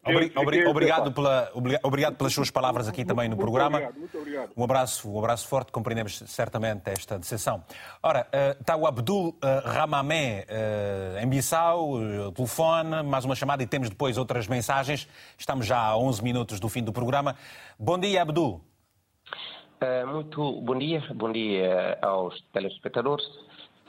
Obrigado, 0.68 1.12
pela, 1.12 1.50
obri- 1.54 1.80
obrigado 1.84 2.16
pelas 2.16 2.34
suas 2.34 2.50
palavras 2.50 2.88
aqui 2.88 3.06
também 3.06 3.30
no 3.30 3.36
Muito 3.36 3.46
programa. 3.46 3.78
obrigado, 3.78 4.00
muito 4.00 4.18
obrigado. 4.18 4.52
Um 4.58 4.64
abraço, 4.64 5.12
um 5.12 5.20
abraço 5.20 5.48
forte, 5.48 5.72
compreendemos 5.72 6.18
certamente 6.28 6.90
esta 6.90 7.20
decepção. 7.20 7.64
Ora, 8.02 8.28
eh, 8.32 8.58
está 8.60 8.76
o 8.76 8.88
Abdul 8.88 9.38
eh, 9.44 9.62
Ramamé 9.66 10.46
eh, 10.48 11.22
em 11.24 11.28
Bissau, 11.28 12.00
telefone, 12.36 13.04
mais 13.04 13.24
uma 13.26 13.36
chamada 13.36 13.62
e 13.62 13.68
temos 13.68 13.90
depois 13.90 14.18
outras 14.18 14.48
mensagens. 14.48 15.08
Estamos 15.38 15.66
já 15.68 15.78
a 15.80 15.98
11 15.98 16.24
minutos 16.24 16.60
do 16.60 16.70
fim 16.70 16.84
do 16.84 16.92
programa. 16.92 17.36
Bom 17.78 18.00
dia, 18.00 18.22
Abdul. 18.24 18.62
Muito 20.08 20.62
bom 20.62 20.78
dia, 20.78 21.04
bom 21.14 21.30
dia 21.30 21.98
aos 22.02 22.40
telespectadores, 22.54 23.26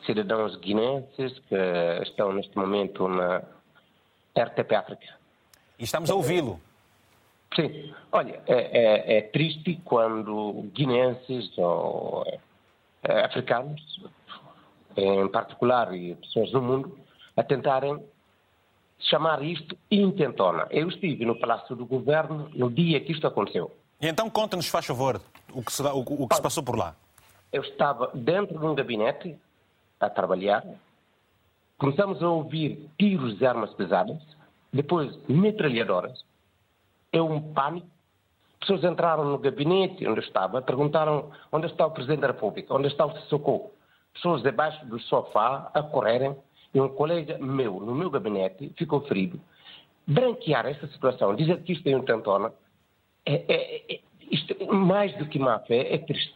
cidadãos 0.06 0.56
guineenses 0.56 1.38
que 1.48 1.56
estão 2.02 2.32
neste 2.32 2.56
momento 2.56 3.08
na 3.08 3.42
RTP 4.38 4.72
África. 4.74 5.06
E 5.78 5.84
estamos 5.84 6.10
a 6.10 6.14
ouvi-lo. 6.14 6.60
Sim, 7.54 7.94
olha, 8.10 8.42
é, 8.46 9.14
é- 9.14 9.18
é 9.18 9.22
triste 9.22 9.80
quando 9.84 10.64
guineenses 10.74 11.56
ou 11.56 12.24
eh, 13.04 13.20
africanos 13.24 13.80
em 14.96 15.28
particular, 15.28 15.94
e 15.94 16.14
pessoas 16.14 16.52
no 16.52 16.62
mundo, 16.62 16.98
a 17.36 17.42
tentarem 17.42 18.00
chamar 18.98 19.42
isto 19.42 19.76
intentona. 19.90 20.66
Eu 20.70 20.88
estive 20.88 21.24
no 21.24 21.38
Palácio 21.38 21.74
do 21.74 21.84
Governo 21.84 22.48
no 22.54 22.70
dia 22.70 23.00
que 23.00 23.12
isto 23.12 23.26
aconteceu. 23.26 23.70
E 24.00 24.06
então 24.06 24.30
conta-nos, 24.30 24.68
faz 24.68 24.86
favor, 24.86 25.20
o 25.52 25.62
que, 25.62 25.72
se, 25.72 25.82
o, 25.82 25.98
o 25.98 26.28
que 26.28 26.36
se 26.36 26.42
passou 26.42 26.62
por 26.62 26.76
lá. 26.76 26.94
Eu 27.52 27.62
estava 27.62 28.10
dentro 28.14 28.58
de 28.58 28.64
um 28.64 28.74
gabinete 28.74 29.36
a 30.06 30.10
trabalhar, 30.10 30.64
começamos 31.78 32.22
a 32.22 32.28
ouvir 32.28 32.88
tiros 32.98 33.38
de 33.38 33.46
armas 33.46 33.72
pesadas, 33.74 34.20
depois 34.72 35.16
metralhadoras, 35.28 36.24
é 37.12 37.22
um 37.22 37.52
pânico. 37.52 37.86
Pessoas 38.60 38.82
entraram 38.84 39.24
no 39.24 39.38
gabinete 39.38 40.06
onde 40.06 40.20
eu 40.20 40.24
estava, 40.24 40.62
perguntaram 40.62 41.30
onde 41.52 41.66
está 41.66 41.86
o 41.86 41.90
Presidente 41.90 42.20
da 42.20 42.28
República, 42.28 42.74
onde 42.74 42.88
está 42.88 43.04
o 43.04 43.16
Socorro. 43.28 43.70
Pessoas 44.14 44.42
debaixo 44.42 44.84
do 44.86 44.98
sofá 45.00 45.70
a 45.74 45.82
correrem, 45.82 46.36
e 46.74 46.80
um 46.80 46.88
colega 46.88 47.38
meu, 47.38 47.78
no 47.78 47.94
meu 47.94 48.10
gabinete, 48.10 48.72
ficou 48.76 49.00
ferido. 49.02 49.40
Branquear 50.06 50.66
essa 50.66 50.86
situação, 50.88 51.34
dizer 51.34 51.62
que 51.62 51.72
isto 51.72 51.86
é 51.88 51.96
um 51.96 52.02
tentona, 52.02 52.52
é, 53.24 53.34
é, 53.34 53.94
é, 53.94 54.00
isto, 54.30 54.74
mais 54.74 55.16
do 55.16 55.26
que 55.26 55.38
má 55.38 55.60
fé, 55.60 55.94
é 55.94 55.98
triste. 55.98 56.34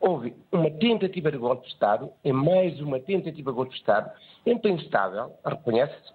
Houve 0.00 0.34
uma 0.50 0.70
tentativa 0.70 1.30
de 1.30 1.36
golpe 1.36 1.66
de 1.66 1.74
Estado, 1.74 2.10
é 2.24 2.32
mais 2.32 2.80
uma 2.80 2.98
tentativa 2.98 3.50
de 3.50 3.56
golpe 3.56 3.72
de 3.72 3.78
Estado, 3.78 4.10
impensável, 4.46 5.32
reconhece-se, 5.44 6.12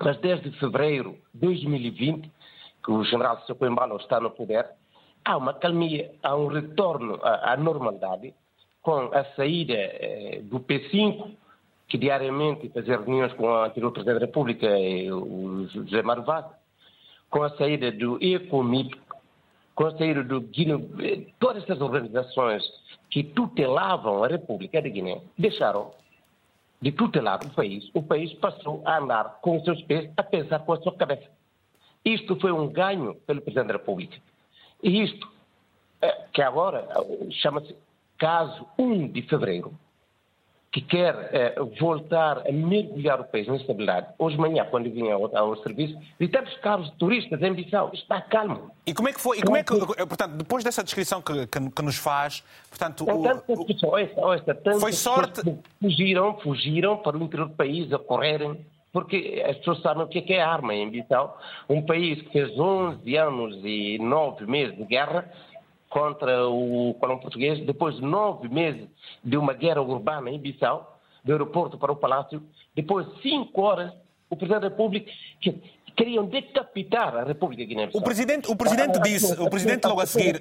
mas 0.00 0.16
desde 0.18 0.50
fevereiro 0.52 1.18
de 1.34 1.40
2020, 1.40 2.30
que 2.84 2.90
o 2.92 3.02
general 3.02 3.40
Socoimbalo 3.46 3.96
está 3.96 4.20
no 4.20 4.30
poder, 4.30 4.64
há 5.24 5.36
uma 5.36 5.52
calmia, 5.52 6.12
há 6.22 6.36
um 6.36 6.46
retorno 6.46 7.18
à, 7.22 7.54
à 7.54 7.56
normalidade, 7.56 8.32
com 8.80 9.10
a 9.12 9.24
saída 9.36 9.74
eh, 9.74 10.40
do 10.44 10.60
P5, 10.60 11.32
que 11.88 11.98
diariamente 11.98 12.68
fazia 12.70 12.96
reuniões 12.96 13.32
com 13.34 13.44
o 13.44 13.64
anterior 13.64 13.90
Presidente 13.90 14.20
da 14.20 14.26
República, 14.26 14.68
o 14.68 15.66
José 15.66 16.02
Vaz, 16.02 16.46
com 17.28 17.42
a 17.42 17.50
saída 17.56 17.90
do 17.90 18.18
ECOMIP, 18.22 18.96
saída 19.96 20.22
do 20.22 20.40
Guiné, 20.40 20.76
todas 21.38 21.62
essas 21.62 21.80
organizações 21.80 22.62
que 23.10 23.24
tutelavam 23.24 24.22
a 24.22 24.28
República 24.28 24.80
de 24.80 24.90
Guiné, 24.90 25.20
deixaram 25.38 25.92
de 26.80 26.92
tutelar 26.92 27.40
o 27.44 27.50
país. 27.50 27.90
O 27.94 28.02
país 28.02 28.32
passou 28.34 28.82
a 28.84 28.98
andar 28.98 29.40
com 29.42 29.56
os 29.56 29.64
seus 29.64 29.82
pés, 29.82 30.10
a 30.16 30.22
pensar 30.22 30.60
com 30.60 30.72
a 30.72 30.80
sua 30.80 30.96
cabeça. 30.96 31.28
Isto 32.04 32.36
foi 32.36 32.52
um 32.52 32.68
ganho 32.68 33.14
pelo 33.26 33.42
Presidente 33.42 33.66
da 33.68 33.72
República. 33.74 34.16
E 34.82 35.02
isto, 35.02 35.28
eh, 36.00 36.24
que 36.32 36.40
agora 36.40 36.88
eh, 36.88 37.30
chama-se 37.32 37.76
caso 38.16 38.66
1 38.78 39.08
de 39.08 39.22
fevereiro, 39.22 39.72
que 40.72 40.80
quer 40.80 41.30
eh, 41.32 41.54
voltar 41.80 42.46
a 42.46 42.52
mergulhar 42.52 43.20
o 43.20 43.24
país 43.24 43.48
na 43.48 43.56
estabilidade, 43.56 44.06
hoje 44.16 44.36
de 44.36 44.42
manhã, 44.42 44.64
quando 44.70 44.88
vinha 44.88 45.14
ao, 45.14 45.36
ao 45.36 45.56
serviço, 45.64 45.98
visitamos 46.18 46.56
carros 46.58 46.88
de 46.90 46.96
turistas 46.96 47.42
em 47.42 47.52
Bissau, 47.52 47.90
está 47.92 48.20
calmo. 48.20 48.70
E 48.86 48.94
como 48.94 49.08
é 49.08 49.12
que 49.12 49.20
foi? 49.20 49.38
E 49.38 49.42
como 49.42 49.56
é 49.56 49.64
que, 49.64 49.74
portanto, 49.76 50.36
depois 50.36 50.62
dessa 50.62 50.84
descrição 50.84 51.20
que, 51.20 51.46
que, 51.48 51.70
que 51.70 51.82
nos 51.82 51.96
faz, 51.96 52.44
portanto, 52.68 53.04
o, 53.04 53.20
o, 53.20 54.80
foi 54.80 54.92
sorte. 54.92 55.42
Fugiram, 55.80 56.38
fugiram 56.38 56.96
para 56.98 57.18
o 57.18 57.22
interior 57.22 57.48
do 57.48 57.56
país 57.56 57.92
a 57.92 57.98
correrem, 57.98 58.64
porque 58.92 59.42
as 59.44 59.56
pessoas 59.56 59.82
sabem 59.82 60.04
o 60.04 60.06
que 60.06 60.18
é, 60.18 60.22
que 60.22 60.32
é 60.34 60.40
arma 60.40 60.72
em 60.72 60.88
Bissau, 60.88 61.36
um 61.68 61.82
país 61.82 62.22
que 62.22 62.30
fez 62.30 62.56
11 62.56 63.16
anos 63.16 63.56
e 63.64 63.98
9 63.98 64.46
meses 64.46 64.76
de 64.76 64.84
guerra 64.84 65.28
contra 65.90 66.48
o 66.48 66.94
colão 66.94 67.18
português, 67.18 67.60
depois 67.66 67.96
de 67.96 68.02
nove 68.02 68.48
meses 68.48 68.88
de 69.22 69.36
uma 69.36 69.52
guerra 69.52 69.82
urbana 69.82 70.30
em 70.30 70.38
Bissau, 70.38 70.98
do 71.22 71.32
aeroporto 71.32 71.76
para 71.76 71.92
o 71.92 71.96
palácio, 71.96 72.42
depois 72.74 73.06
de 73.06 73.20
cinco 73.20 73.60
horas, 73.60 73.92
o 74.30 74.36
Presidente 74.36 74.62
da 74.62 74.68
República 74.68 75.10
que 75.40 75.60
queriam 75.96 76.24
decapitar 76.24 77.14
a 77.16 77.24
República 77.24 77.64
Guiné-Bissau. 77.64 78.00
O 78.00 78.04
Presidente, 78.04 78.50
o 78.50 78.56
presidente 78.56 79.00
disse, 79.00 79.38
o 79.38 79.50
Presidente 79.50 79.86
logo 79.86 80.00
a 80.00 80.06
seguir... 80.06 80.40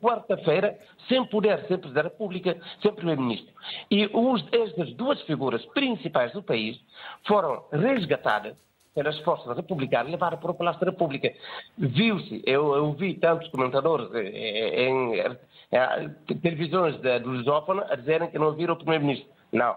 Quarta-feira, 0.00 0.78
sem 1.08 1.22
poder, 1.26 1.58
sem 1.66 1.76
Presidente 1.76 1.94
da 1.94 2.02
República, 2.02 2.56
sem 2.80 2.94
Primeiro-Ministro. 2.94 3.52
E 3.90 4.06
os, 4.06 4.46
estas 4.52 4.94
duas 4.94 5.20
figuras 5.22 5.62
principais 5.66 6.32
do 6.32 6.42
país 6.42 6.80
foram 7.26 7.64
resgatadas 7.72 8.54
pelas 8.94 9.18
forças 9.20 9.56
republicanas 9.56 10.10
levaram 10.10 10.38
para 10.38 10.52
o 10.52 10.54
Palácio 10.54 10.80
da 10.80 10.90
República. 10.92 11.32
Viu-se, 11.76 12.42
eu, 12.46 12.74
eu, 12.74 12.92
vi 12.92 13.14
tantos 13.14 13.48
comentadores 13.48 14.08
em, 14.14 15.16
em, 15.16 15.20
em 15.20 16.38
televisões 16.38 17.00
da, 17.00 17.18
do 17.18 17.30
Lusófono 17.30 17.82
a 17.88 17.96
dizerem 17.96 18.30
que 18.30 18.38
não 18.38 18.52
viram 18.52 18.74
o 18.74 18.78
Primeiro-Ministro. 18.78 19.28
Não. 19.52 19.76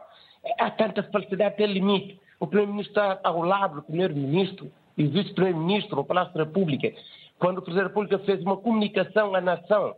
Há 0.59 0.71
tanta 0.71 1.01
falsidade, 1.03 1.57
tem 1.57 1.65
limite. 1.65 2.19
O 2.39 2.45
Primeiro-Ministro 2.45 2.91
está 2.91 3.19
ao 3.23 3.41
lado 3.41 3.77
do 3.77 3.81
Primeiro-Ministro 3.83 4.71
e 4.95 5.05
o 5.05 5.09
Vice-Primeiro-Ministro 5.09 5.95
no 5.95 6.05
Palácio 6.05 6.33
da 6.35 6.43
República. 6.43 6.93
Quando 7.39 7.57
o 7.57 7.61
Presidente 7.61 7.83
da 7.85 7.89
República 7.89 8.19
fez 8.19 8.41
uma 8.41 8.57
comunicação 8.57 9.33
à 9.33 9.41
nação 9.41 9.95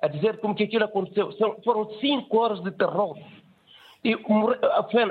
a 0.00 0.08
dizer 0.08 0.38
como 0.38 0.54
que 0.54 0.64
aquilo 0.64 0.84
aconteceu, 0.84 1.32
São, 1.32 1.56
foram 1.64 1.90
cinco 2.00 2.38
horas 2.38 2.62
de 2.62 2.70
terror. 2.70 3.18
E 4.04 4.16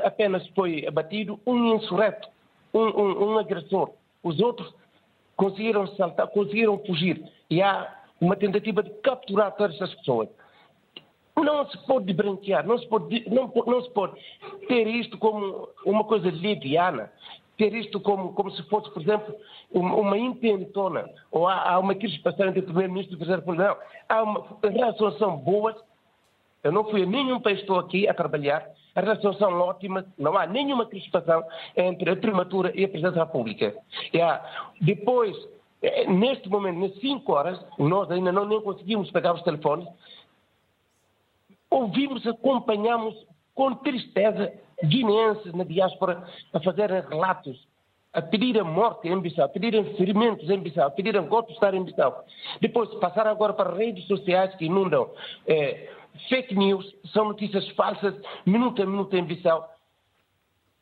apenas 0.04 0.48
foi 0.50 0.86
abatido 0.88 1.40
um 1.46 1.76
insurreto 1.76 2.28
um, 2.74 2.86
um, 2.86 3.32
um 3.32 3.38
agressor. 3.38 3.92
Os 4.24 4.40
outros 4.40 4.74
conseguiram 5.36 5.88
saltar, 5.96 6.28
conseguiram 6.28 6.78
fugir. 6.80 7.24
E 7.50 7.62
há 7.62 7.96
uma 8.20 8.36
tentativa 8.36 8.84
de 8.84 8.90
capturar 9.02 9.56
todas 9.56 9.76
essas 9.76 9.94
pessoas. 9.96 10.30
Não 11.36 11.70
se 11.70 11.78
pode 11.86 12.12
branquear, 12.14 12.66
não 12.66 12.80
se 12.80 12.88
pode, 12.88 13.30
não, 13.30 13.52
não 13.68 13.82
se 13.84 13.90
pode 13.92 14.20
ter 14.68 14.88
isto 14.88 15.18
como 15.20 15.70
uma 15.86 16.04
coisa 16.04 16.30
liviana, 16.30 17.12
ter 17.58 17.74
isto 17.76 18.00
como, 18.00 18.34
como 18.34 18.50
se 18.52 18.64
fosse, 18.64 18.90
por 18.92 19.04
exemplo, 19.04 19.36
uma, 19.72 19.96
uma 19.96 20.18
intentona, 20.18 21.08
ou 21.32 21.48
há, 21.48 21.74
há 21.74 21.80
uma 21.80 21.94
crispação 21.94 22.48
entre 22.48 22.62
o 22.62 22.64
Primeiro-Ministro 22.64 23.14
e 23.14 23.16
o 23.16 23.20
Presidente. 23.20 23.58
Não, 23.58 23.78
há 24.10 24.24
uma, 24.24 24.46
as 24.64 24.74
relações 24.74 25.18
são 25.20 25.38
boas. 25.38 25.76
Eu 26.64 26.72
não 26.72 26.84
fui 26.86 27.04
a 27.04 27.06
nenhum 27.06 27.40
país, 27.40 27.60
estou 27.60 27.78
aqui 27.78 28.08
a 28.08 28.16
trabalhar, 28.16 28.68
as 28.98 29.04
relações 29.04 29.38
são 29.38 29.54
ótimas, 29.62 30.06
não 30.18 30.36
há 30.36 30.48
nenhuma 30.48 30.88
crispação 30.88 31.44
entre 31.76 32.10
a 32.10 32.16
primatura 32.16 32.72
e 32.74 32.84
a 32.84 32.88
presidência 32.88 33.20
da 33.20 33.26
República. 33.26 33.76
E 34.12 34.20
há, 34.20 34.44
depois, 34.82 35.38
eh, 35.84 36.08
neste 36.08 36.50
momento, 36.50 36.80
nas 36.80 37.00
5 37.00 37.32
horas, 37.32 37.64
nós 37.78 38.10
ainda 38.10 38.32
não 38.32 38.46
nem 38.46 38.60
conseguimos 38.60 39.12
pegar 39.12 39.36
os 39.36 39.44
telefones, 39.44 39.88
ouvimos, 41.70 42.26
acompanhamos 42.26 43.16
com 43.54 43.76
tristeza 43.76 44.52
guineenses 44.84 45.54
na 45.54 45.64
diáspora 45.64 46.24
a 46.52 46.60
fazerem 46.60 47.02
relatos, 47.02 47.68
a 48.14 48.22
pedir 48.22 48.60
a 48.60 48.64
morte 48.64 49.08
em 49.08 49.20
Bissau, 49.20 49.46
a 49.46 49.50
pedirem 49.50 49.94
ferimentos 49.96 50.50
em 50.50 50.60
Bissau, 50.60 50.88
a 50.88 50.92
pedirem 50.92 51.28
golpes 51.28 51.50
de 51.50 51.54
Estado 51.54 51.78
em 51.78 51.84
Bissau. 51.84 52.26
Depois 52.60 52.92
passaram 52.96 53.30
agora 53.30 53.54
para 53.54 53.76
redes 53.76 54.08
sociais 54.08 54.56
que 54.56 54.66
inundam 54.66 55.12
eh, 55.46 55.88
fake 56.30 56.56
news, 56.56 56.86
são 57.14 57.26
notícias 57.26 57.68
falsas, 57.70 58.14
minuto 58.46 58.82
a 58.82 58.86
minuto 58.86 59.16
em 59.16 59.24
Bissau. 59.24 59.74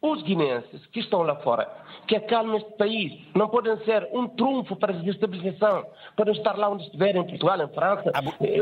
Os 0.01 0.21
guineenses 0.21 0.85
que 0.87 0.99
estão 0.99 1.23
lá 1.23 1.35
fora, 1.37 1.67
que 2.07 2.15
acalmem 2.15 2.57
este 2.57 2.71
país, 2.77 3.11
não 3.33 3.49
podem 3.49 3.75
ser 3.85 4.07
um 4.13 4.27
trunfo 4.27 4.75
para 4.75 4.93
a 4.93 4.97
desestabilização, 4.97 5.83
podem 6.15 6.35
estar 6.35 6.55
lá 6.55 6.69
onde 6.69 6.83
estiverem, 6.83 7.21
em 7.21 7.25
Portugal, 7.25 7.59
em 7.59 7.67
França. 7.69 8.11
Há, 8.13 8.21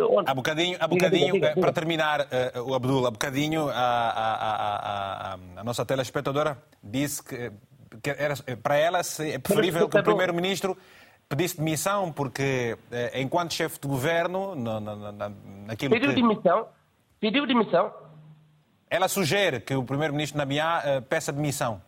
onde... 0.10 0.32
há 0.32 0.34
bocadinho, 0.34 0.78
há 0.80 0.88
bocadinho 0.88 1.42
para 1.60 1.74
terminar, 1.74 2.28
o 2.66 2.74
Abdul, 2.74 3.06
há 3.08 3.12
bocadinho 3.12 3.68
a, 3.68 3.74
a, 3.74 5.34
a, 5.34 5.38
a, 5.58 5.64
nossa 5.66 5.86
telespectadora 5.86 6.64
disse 6.82 7.22
que, 7.22 7.52
que 8.02 8.10
era, 8.12 8.36
para 8.62 8.78
ela 8.78 9.00
é 9.00 9.38
preferível 9.38 9.90
que 9.90 9.98
o 9.98 10.04
Primeiro-Ministro 10.04 10.78
pedisse 11.36 11.58
demissão 11.58 12.12
porque, 12.12 12.78
eh, 12.92 13.22
enquanto 13.22 13.54
chefe 13.54 13.80
de 13.80 13.88
governo, 13.88 14.54
na, 14.54 14.80
na, 14.80 15.12
na, 15.12 15.32
naquilo 15.66 15.92
Pediu 15.92 16.10
que... 16.10 16.16
demissão? 16.16 16.68
Pediu 17.20 17.48
demissão? 17.48 17.94
Ela 18.90 19.08
sugere 19.08 19.60
que 19.60 19.74
o 19.74 19.84
primeiro-ministro 19.84 20.38
Namiá 20.38 20.84
uh, 21.00 21.02
peça 21.02 21.34
demissão. 21.34 21.82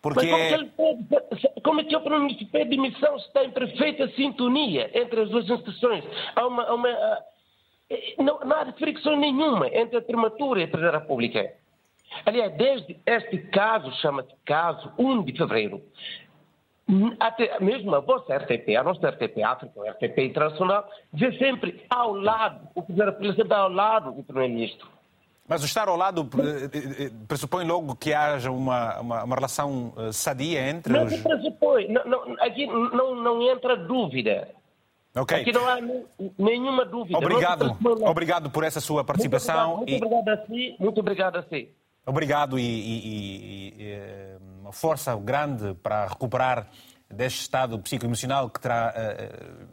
Porque... 0.00 0.28
Mas 0.28 0.70
como, 0.76 1.04
pede, 1.04 1.60
como 1.62 1.80
é 1.80 1.84
que 1.84 1.94
o 1.94 2.00
primeiro-ministro 2.00 2.46
pede 2.48 2.70
demissão 2.70 3.16
se 3.20 3.26
está 3.26 3.44
em 3.44 3.50
perfeita 3.52 4.08
sintonia 4.16 4.90
entre 4.92 5.22
as 5.22 5.30
duas 5.30 5.48
instituições? 5.48 6.04
Há 6.34 6.46
uma... 6.46 6.64
Há 6.64 6.74
uma 6.74 6.88
não, 8.18 8.40
não 8.40 8.56
há 8.56 8.72
fricção 8.72 9.16
nenhuma 9.18 9.68
entre 9.68 9.98
a 9.98 10.02
primatura 10.02 10.60
e 10.60 10.64
a 10.64 10.68
Presidência 10.68 10.92
da 10.92 10.98
República. 10.98 11.52
Aliás, 12.24 12.52
desde 12.56 12.98
este 13.06 13.38
caso, 13.48 13.90
chama-se 14.00 14.34
caso 14.44 14.92
1 14.98 15.24
de 15.24 15.36
fevereiro, 15.36 15.82
até 17.20 17.58
mesmo 17.60 17.94
a 17.94 18.00
vossa 18.00 18.36
RTP, 18.36 18.76
a 18.76 18.82
nossa 18.82 19.08
RTP 19.08 19.42
África, 19.42 19.80
a 19.80 19.90
RTP 19.92 20.18
Internacional, 20.18 20.88
vê 21.12 21.36
sempre 21.38 21.84
ao 21.88 22.14
lado, 22.14 22.68
o 22.74 22.82
Presidente 22.82 23.36
sempre 23.36 23.54
ao 23.54 23.70
lado 23.70 24.12
do 24.12 24.22
Primeiro-Ministro. 24.22 24.88
Mas 25.48 25.62
o 25.62 25.66
estar 25.66 25.88
ao 25.88 25.96
lado 25.96 26.28
eh, 26.38 27.04
eh, 27.04 27.10
pressupõe 27.26 27.66
logo 27.66 27.94
que 27.96 28.14
haja 28.14 28.50
uma, 28.50 29.00
uma, 29.00 29.24
uma 29.24 29.34
relação 29.34 29.92
eh, 29.98 30.12
sadia 30.12 30.68
entre 30.68 30.92
não 30.92 31.04
os... 31.04 31.12
Não 31.12 31.22
pressupõe, 31.22 31.88
não, 31.88 32.04
não, 32.04 32.36
aqui 32.40 32.66
não, 32.66 33.14
não 33.16 33.42
entra 33.42 33.76
dúvida. 33.76 34.48
Okay. 35.14 35.42
Aqui 35.42 35.52
não 35.52 35.68
há 35.68 35.78
nenhuma 36.38 36.86
dúvida. 36.86 37.18
Obrigado, 37.18 37.76
obrigado 38.08 38.50
por 38.50 38.64
essa 38.64 38.80
sua 38.80 39.04
participação. 39.04 39.78
Muito 39.78 40.04
obrigado, 40.06 40.08
muito 40.08 40.18
obrigado 40.18 40.28
a 40.28 40.46
si. 40.46 40.76
Muito 40.78 41.00
obrigado 41.00 41.36
a 41.36 41.42
si. 41.42 41.68
Obrigado 42.04 42.58
e, 42.58 42.62
e, 42.62 43.74
e, 43.78 44.38
uma 44.60 44.72
força 44.72 45.14
grande 45.16 45.74
para 45.74 46.06
recuperar 46.06 46.68
deste 47.08 47.42
estado 47.42 47.78
psicoemocional 47.78 48.48
que 48.50 48.60
terá, 48.60 48.94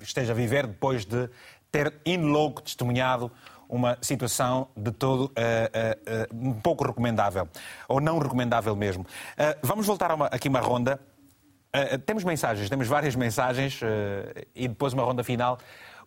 esteja 0.01 0.33
a 0.33 0.35
viver 0.35 0.67
depois 0.67 1.05
de 1.05 1.29
ter 1.71 1.93
in 2.05 2.17
loco 2.17 2.61
testemunhado 2.61 3.31
uma 3.69 3.97
situação 4.01 4.67
de 4.75 4.91
todo 4.91 5.25
uh, 5.25 5.29
uh, 5.29 6.43
uh, 6.43 6.49
um 6.49 6.53
pouco 6.53 6.83
recomendável, 6.83 7.47
ou 7.87 8.01
não 8.01 8.17
recomendável 8.17 8.75
mesmo. 8.75 9.05
vamos 9.61 9.85
voltar 9.85 10.11
uma, 10.11 10.25
aqui 10.25 10.49
uma 10.49 10.59
ronda. 10.59 10.99
temos 12.05 12.23
mensagens, 12.23 12.67
temos 12.67 12.87
várias 12.87 13.15
mensagens 13.15 13.79
e 14.55 14.67
depois 14.67 14.91
uma 14.93 15.03
ronda 15.03 15.23
final. 15.23 15.59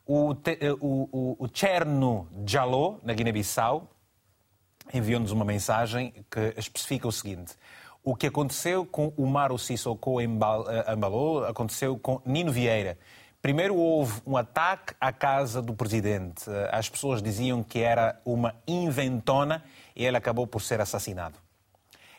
O, 0.05 0.35
te, 0.35 0.59
o, 0.81 1.09
o, 1.13 1.45
o 1.45 1.49
Cherno 1.55 2.27
Jaló, 2.45 2.97
na 3.05 3.13
Guiné-Bissau, 3.13 3.89
enviou-nos 4.93 5.31
uma 5.31 5.45
mensagem 5.45 6.15
que 6.31 6.55
especifica 6.57 7.09
o 7.09 7.13
seguinte. 7.13 7.55
O 8.03 8.17
que 8.17 8.27
aconteceu 8.27 8.85
com 8.85 9.13
o 9.17 9.27
Maru 9.27 9.59
Sissoko 9.59 10.21
em 10.21 10.39
Ambalô 10.87 11.45
aconteceu 11.45 11.99
com 11.99 12.21
Nino 12.25 12.51
Vieira, 12.51 12.99
Primeiro 13.43 13.75
houve 13.75 14.23
um 14.25 14.37
ataque 14.37 14.95
à 15.01 15.13
casa 15.13 15.61
do 15.61 15.75
presidente. 15.75 16.45
As 16.71 16.89
pessoas 16.89 17.21
diziam 17.21 17.61
que 17.61 17.81
era 17.81 18.21
uma 18.25 18.55
inventona 18.69 19.65
e 19.97 20.07
ele 20.07 20.17
acabou 20.17 20.47
por 20.47 20.63
ser 20.63 20.81
assassinado. 20.81 21.35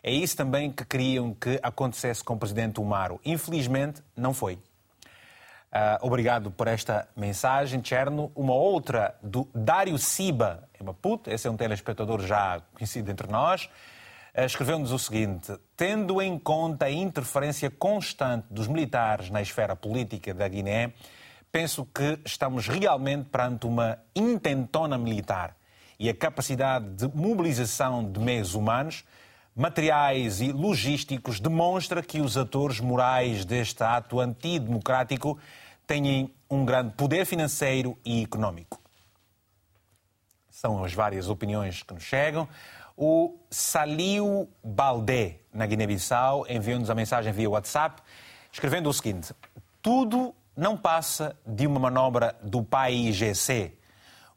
É 0.03 0.11
isso 0.11 0.35
também 0.35 0.69
que 0.69 0.83
queriam 0.83 1.33
que 1.33 1.57
acontecesse 1.63 2.21
com 2.21 2.33
o 2.33 2.37
presidente 2.37 2.81
Umaro. 2.81 3.21
Infelizmente, 3.23 4.03
não 4.17 4.33
foi. 4.33 4.55
Uh, 4.55 5.97
obrigado 6.01 6.51
por 6.51 6.67
esta 6.67 7.07
mensagem, 7.15 7.81
Cherno. 7.81 8.29
Uma 8.35 8.53
outra 8.53 9.15
do 9.23 9.47
Dário 9.55 9.97
Siba, 9.97 10.67
em 10.83 10.85
Maputo, 10.85 11.31
esse 11.31 11.47
é 11.47 11.51
um 11.51 11.55
telespectador 11.55 12.21
já 12.21 12.61
conhecido 12.73 13.09
entre 13.09 13.27
nós, 13.27 13.69
uh, 14.35 14.41
escreveu-nos 14.41 14.91
o 14.91 14.99
seguinte: 14.99 15.57
Tendo 15.75 16.21
em 16.21 16.37
conta 16.37 16.85
a 16.85 16.91
interferência 16.91 17.71
constante 17.71 18.45
dos 18.51 18.67
militares 18.67 19.29
na 19.29 19.41
esfera 19.41 19.75
política 19.75 20.33
da 20.33 20.47
Guiné, 20.47 20.93
penso 21.51 21.85
que 21.85 22.19
estamos 22.25 22.67
realmente 22.67 23.29
perante 23.29 23.65
uma 23.65 23.97
intentona 24.15 24.97
militar 24.97 25.55
e 25.99 26.09
a 26.09 26.13
capacidade 26.13 26.85
de 26.95 27.15
mobilização 27.15 28.03
de 28.03 28.19
meios 28.19 28.55
humanos, 28.55 29.05
materiais 29.55 30.41
e 30.41 30.51
logísticos 30.51 31.39
demonstra 31.39 32.01
que 32.01 32.19
os 32.19 32.35
atores 32.35 32.79
morais 32.79 33.45
deste 33.45 33.83
ato 33.83 34.19
antidemocrático 34.19 35.37
têm 35.85 36.33
um 36.49 36.65
grande 36.65 36.93
poder 36.95 37.25
financeiro 37.25 37.97
e 38.03 38.23
económico. 38.23 38.82
São 40.65 40.81
as 40.81 40.93
várias 40.93 41.27
opiniões 41.27 41.83
que 41.83 41.93
nos 41.93 42.03
chegam. 42.03 42.47
O 42.95 43.37
Saliu 43.49 44.47
Baldé, 44.63 45.41
na 45.53 45.65
Guiné-Bissau, 45.65 46.45
enviou-nos 46.47 46.89
a 46.89 46.95
mensagem 46.95 47.33
via 47.33 47.49
WhatsApp, 47.49 48.01
escrevendo 48.49 48.87
o 48.87 48.93
seguinte: 48.93 49.33
Tudo 49.81 50.33
não 50.55 50.77
passa 50.77 51.35
de 51.45 51.67
uma 51.67 51.81
manobra 51.81 52.33
do 52.41 52.63
PAIGC. 52.63 53.77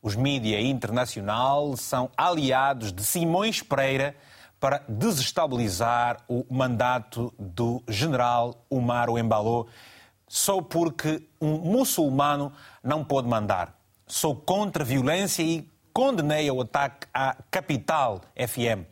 Os 0.03 0.17
mídias 0.17 0.65
internacional 0.65 1.77
são 1.77 2.11
aliados 2.17 2.93
de 2.93 3.05
Simões 3.05 3.63
Pereira 3.63 4.17
para 4.59 4.83
desestabilizar 4.89 6.17
o 6.27 6.45
mandato 6.51 7.33
do 7.39 7.85
general 7.89 8.67
Umaro 8.69 9.17
Embaló 9.17 9.67
só 10.27 10.61
porque 10.61 11.23
um 11.41 11.57
muçulmano 11.59 12.53
não 12.83 13.05
pode 13.05 13.29
mandar. 13.29 13.79
Sou 14.09 14.35
contra 14.35 14.83
a 14.83 14.87
violência 14.87 15.45
e 15.45 15.76
condenei 15.97 16.51
o 16.51 16.61
ataque 16.61 17.07
à 17.15 17.35
Capital 17.51 18.21
FM. 18.37 18.85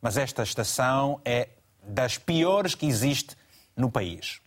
Mas 0.00 0.16
esta 0.16 0.44
estação 0.44 1.20
é 1.24 1.48
das 1.82 2.18
piores 2.18 2.76
que 2.76 2.86
existe 2.86 3.36
no 3.76 3.90
país. 3.90 4.40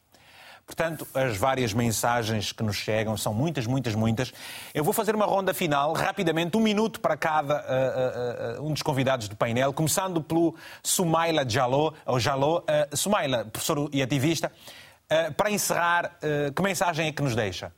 Portanto, 0.66 1.06
as 1.14 1.36
várias 1.36 1.74
mensagens 1.74 2.54
que 2.54 2.64
nos 2.64 2.78
chegam 2.78 3.18
são 3.18 3.34
muitas, 3.34 3.68
muitas, 3.68 3.96
muitas. 3.96 4.32
Eu 4.74 4.82
vou 4.82 4.94
fazer 4.94 5.14
uma 5.14 5.26
ronda 5.26 5.54
final, 5.54 5.92
rapidamente, 5.92 6.56
um 6.56 6.62
minuto 6.62 7.02
para 7.02 7.18
cada 7.18 7.56
uh, 7.56 8.60
uh, 8.60 8.62
uh, 8.62 8.66
um 8.66 8.72
dos 8.72 8.82
convidados 8.82 9.28
do 9.28 9.36
painel, 9.36 9.74
começando 9.74 10.24
pelo 10.24 10.56
Sumaila 10.82 11.44
Jaló, 11.46 11.92
Jaló. 12.18 12.64
Sumaila, 12.94 13.44
professor 13.44 13.90
e 13.92 14.02
ativista, 14.02 14.50
para 15.36 15.52
encerrar, 15.52 16.18
que 16.56 16.62
mensagem 16.62 17.10
é 17.10 17.12
que 17.12 17.22
nos 17.22 17.36
deixa? 17.36 17.74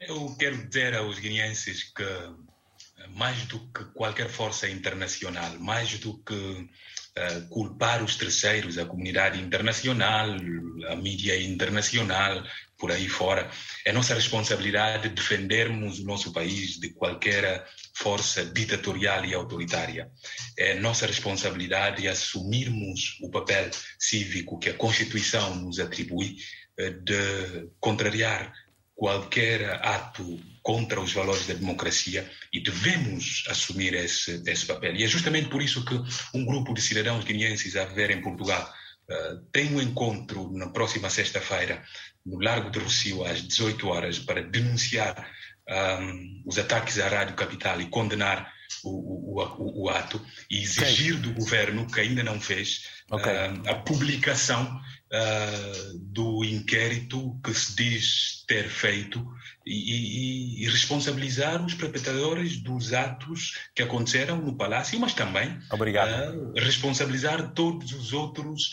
Eu 0.00 0.34
quero 0.36 0.66
dizer 0.66 0.96
aos 0.96 1.20
guineenses 1.20 1.84
que, 1.84 2.04
mais 3.08 3.44
do 3.46 3.58
que 3.72 3.84
qualquer 3.92 4.28
força 4.28 4.68
internacional, 4.68 5.58
mais 5.58 5.98
do 5.98 6.18
que 6.22 6.34
uh, 6.34 7.48
culpar 7.48 8.02
os 8.02 8.16
terceiros, 8.16 8.78
a 8.78 8.86
comunidade 8.86 9.40
internacional, 9.40 10.28
a 10.88 10.96
mídia 10.96 11.40
internacional, 11.40 12.42
por 12.76 12.90
aí 12.90 13.08
fora. 13.08 13.50
É 13.84 13.92
nossa 13.92 14.14
responsabilidade 14.14 15.08
defendermos 15.08 16.00
o 16.00 16.04
nosso 16.04 16.32
país 16.32 16.78
de 16.78 16.90
qualquer 16.90 17.66
força 17.94 18.44
ditatorial 18.44 19.24
e 19.24 19.34
autoritária. 19.34 20.10
É 20.58 20.74
nossa 20.74 21.06
responsabilidade 21.06 22.08
assumirmos 22.08 23.18
o 23.22 23.30
papel 23.30 23.70
cívico 23.98 24.58
que 24.58 24.70
a 24.70 24.74
Constituição 24.74 25.54
nos 25.56 25.78
atribui 25.78 26.36
eh, 26.76 26.90
de 26.90 27.68
contrariar 27.78 28.52
qualquer 28.94 29.84
ato 29.84 30.40
contra 30.62 31.00
os 31.00 31.12
valores 31.12 31.46
da 31.46 31.54
democracia 31.54 32.30
e 32.52 32.60
devemos 32.62 33.44
assumir 33.48 33.94
esse, 33.94 34.42
esse 34.46 34.66
papel. 34.66 34.94
E 34.94 35.04
é 35.04 35.06
justamente 35.06 35.48
por 35.48 35.60
isso 35.60 35.84
que 35.84 35.94
um 36.32 36.44
grupo 36.44 36.72
de 36.72 36.80
cidadãos 36.80 37.24
guineenses 37.24 37.76
a 37.76 37.84
viver 37.84 38.10
em 38.10 38.22
Portugal 38.22 38.72
uh, 39.10 39.36
tem 39.52 39.74
um 39.74 39.82
encontro 39.82 40.50
na 40.52 40.68
próxima 40.68 41.10
sexta-feira 41.10 41.82
no 42.24 42.40
Largo 42.40 42.70
de 42.70 42.78
Rocio 42.78 43.24
às 43.24 43.42
18 43.42 43.86
horas 43.88 44.18
para 44.18 44.42
denunciar 44.42 45.28
um, 45.68 46.42
os 46.46 46.58
ataques 46.58 46.98
à 46.98 47.08
Rádio 47.08 47.36
Capital 47.36 47.80
e 47.80 47.88
condenar 47.88 48.52
o, 48.82 49.40
o, 49.40 49.84
o, 49.84 49.88
ato 49.88 50.20
e 50.50 50.62
exigir 50.62 51.16
okay. 51.16 51.22
do 51.22 51.34
governo, 51.34 51.86
que 51.86 52.00
ainda 52.00 52.22
não 52.22 52.40
fez, 52.40 52.86
okay. 53.10 53.32
uh, 53.32 53.70
a 53.70 53.74
publicação 53.74 54.80
uh, 55.14 55.98
do 55.98 56.44
inquérito 56.44 57.38
que 57.42 57.54
se 57.54 57.76
diz 57.76 58.44
ter 58.46 58.68
feito 58.68 59.24
e, 59.64 59.72
e, 59.72 60.64
e, 60.64 60.68
responsabilizar 60.68 61.64
os 61.64 61.74
perpetradores 61.74 62.58
dos 62.58 62.92
atos 62.92 63.58
que 63.74 63.82
aconteceram 63.82 64.36
no 64.36 64.56
Palácio, 64.56 64.98
mas 65.00 65.14
também 65.14 65.58
uh, 66.30 66.52
responsabilizar 66.56 67.52
todos 67.54 67.92
os 67.92 68.12
outros 68.12 68.70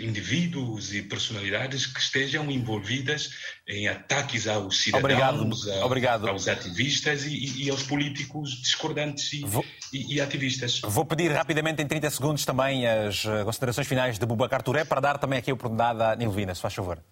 indivíduos 0.00 0.94
e 0.94 1.02
personalidades 1.02 1.86
que 1.86 2.00
estejam 2.00 2.50
envolvidas 2.50 3.30
em 3.68 3.88
ataques 3.88 4.46
aos 4.46 4.78
cidadãos, 4.82 5.04
Obrigado. 5.04 5.84
Obrigado. 5.84 6.28
aos 6.28 6.48
ativistas 6.48 7.24
e, 7.24 7.64
e, 7.64 7.70
aos 7.70 7.82
políticos 7.82 8.50
discordantes 8.62 9.32
e, 9.32 9.40
Vou... 9.44 9.64
e, 9.92 10.14
e, 10.14 10.20
ativistas. 10.20 10.80
Vou 10.80 11.04
pedir 11.04 11.30
rapidamente, 11.32 11.82
em 11.82 11.86
30 11.86 12.10
segundos, 12.10 12.44
também 12.44 12.86
as 12.86 13.24
eh, 13.24 13.44
considerações 13.44 13.86
finais 13.86 14.18
de 14.18 14.26
Bubacar 14.26 14.62
Touré 14.62 14.84
para 14.84 15.00
dar 15.00 15.18
também 15.18 15.38
aqui 15.38 15.50
a 15.50 15.54
oportunidade 15.54 16.02
à 16.02 16.14
Nilvina, 16.14 16.54
se 16.54 16.60
faz 16.60 16.74
favor. 16.74 17.02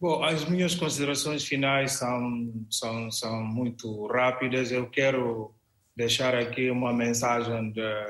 Bom, 0.00 0.24
as 0.24 0.48
minhas 0.48 0.74
considerações 0.74 1.44
finais 1.44 1.92
são, 1.92 2.52
são, 2.70 3.10
são 3.10 3.44
muito 3.44 4.06
rápidas. 4.06 4.72
Eu 4.72 4.88
quero 4.88 5.54
deixar 5.94 6.34
aqui 6.34 6.70
uma 6.70 6.92
mensagem 6.92 7.70
de, 7.72 8.06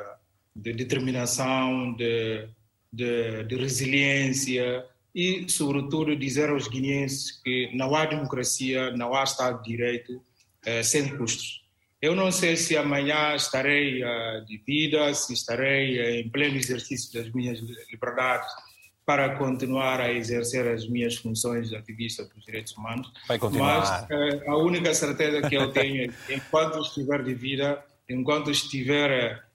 de 0.55 0.73
determinação, 0.73 1.93
de 1.97 2.49
de, 2.93 3.45
de 3.45 3.57
resiliência 3.57 4.85
e, 5.15 5.49
sobretudo, 5.49 6.17
dizer 6.17 6.51
aos 6.51 6.69
guineenses 6.69 7.41
que 7.43 7.71
não 7.75 7.95
há 7.95 8.07
democracia, 8.07 8.91
não 8.93 9.15
há 9.15 9.25
Estado 9.25 9.63
de 9.63 9.71
Direito 9.71 10.23
eh, 10.65 10.83
sem 10.83 11.17
custos. 11.17 11.61
Eu 12.01 12.17
não 12.17 12.33
sei 12.33 12.57
se 12.57 12.77
amanhã 12.79 13.35
estarei 13.35 14.03
uh, 14.03 14.45
de 14.47 14.57
vida, 14.67 15.13
se 15.13 15.35
estarei 15.35 16.01
uh, 16.01 16.21
em 16.21 16.29
pleno 16.31 16.57
exercício 16.57 17.13
das 17.13 17.31
minhas 17.31 17.61
liberdades 17.91 18.49
para 19.05 19.37
continuar 19.37 20.01
a 20.01 20.11
exercer 20.11 20.67
as 20.67 20.89
minhas 20.89 21.17
funções 21.17 21.69
de 21.69 21.77
ativista 21.77 22.25
dos 22.25 22.43
direitos 22.43 22.73
humanos. 22.73 23.13
Vai 23.29 23.39
continuar. 23.39 24.07
Mas 24.09 24.45
uh, 24.45 24.51
a 24.51 24.57
única 24.57 24.95
certeza 24.95 25.47
que 25.47 25.55
eu 25.55 25.71
tenho 25.73 26.05
é 26.05 26.09
que 26.09 26.35
enquanto 26.35 26.81
estiver 26.81 27.23
de 27.23 27.35
vida, 27.35 27.85
enquanto 28.09 28.51
estiver 28.51 29.49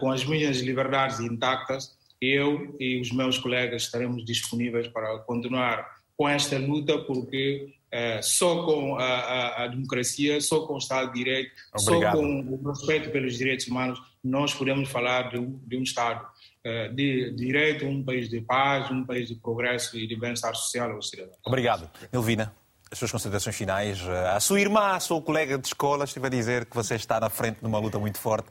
com 0.00 0.10
as 0.10 0.24
minhas 0.24 0.56
liberdades 0.60 1.20
intactas, 1.20 1.94
eu 2.20 2.76
e 2.78 3.00
os 3.00 3.10
meus 3.10 3.38
colegas 3.38 3.82
estaremos 3.82 4.24
disponíveis 4.24 4.88
para 4.88 5.18
continuar 5.20 6.00
com 6.16 6.28
esta 6.28 6.58
luta, 6.58 6.98
porque 6.98 7.72
é, 7.90 8.20
só 8.20 8.64
com 8.64 8.96
a, 8.96 9.04
a, 9.04 9.64
a, 9.64 9.66
democracia, 9.66 10.40
só 10.40 10.66
com 10.66 10.74
o 10.74 10.78
Estado 10.78 11.12
de 11.12 11.18
Direito, 11.18 11.50
Obrigado. 11.74 12.16
só 12.16 12.20
com 12.20 12.40
o 12.40 12.68
respeito 12.68 13.10
pelos 13.10 13.38
direitos 13.38 13.66
humanos, 13.66 14.00
nós 14.22 14.52
podemos 14.52 14.88
falar 14.90 15.30
de 15.30 15.38
um, 15.38 15.58
de 15.66 15.76
um 15.78 15.82
Estado 15.82 16.26
é, 16.62 16.88
de, 16.88 17.30
de 17.30 17.46
direito, 17.46 17.86
um 17.86 18.04
país 18.04 18.28
de 18.28 18.40
paz, 18.42 18.90
um 18.90 19.04
país 19.04 19.28
de 19.28 19.34
progresso 19.34 19.96
e 19.98 20.06
de 20.06 20.14
bem-estar 20.14 20.54
social 20.54 20.92
aos 20.92 21.08
cidadãos. 21.08 21.36
Obrigado. 21.44 21.90
Elvina, 22.12 22.54
as 22.90 22.98
suas 22.98 23.10
considerações 23.10 23.56
finais. 23.56 24.06
A 24.06 24.38
sua 24.40 24.60
irmã, 24.60 24.92
a 24.92 25.00
sua 25.00 25.22
colega 25.22 25.56
de 25.56 25.66
escola, 25.66 26.04
estive 26.04 26.26
a 26.26 26.30
dizer 26.30 26.66
que 26.66 26.76
você 26.76 26.96
está 26.96 27.18
na 27.18 27.30
frente 27.30 27.60
de 27.60 27.66
uma 27.66 27.78
luta 27.78 27.98
muito 27.98 28.18
forte 28.18 28.48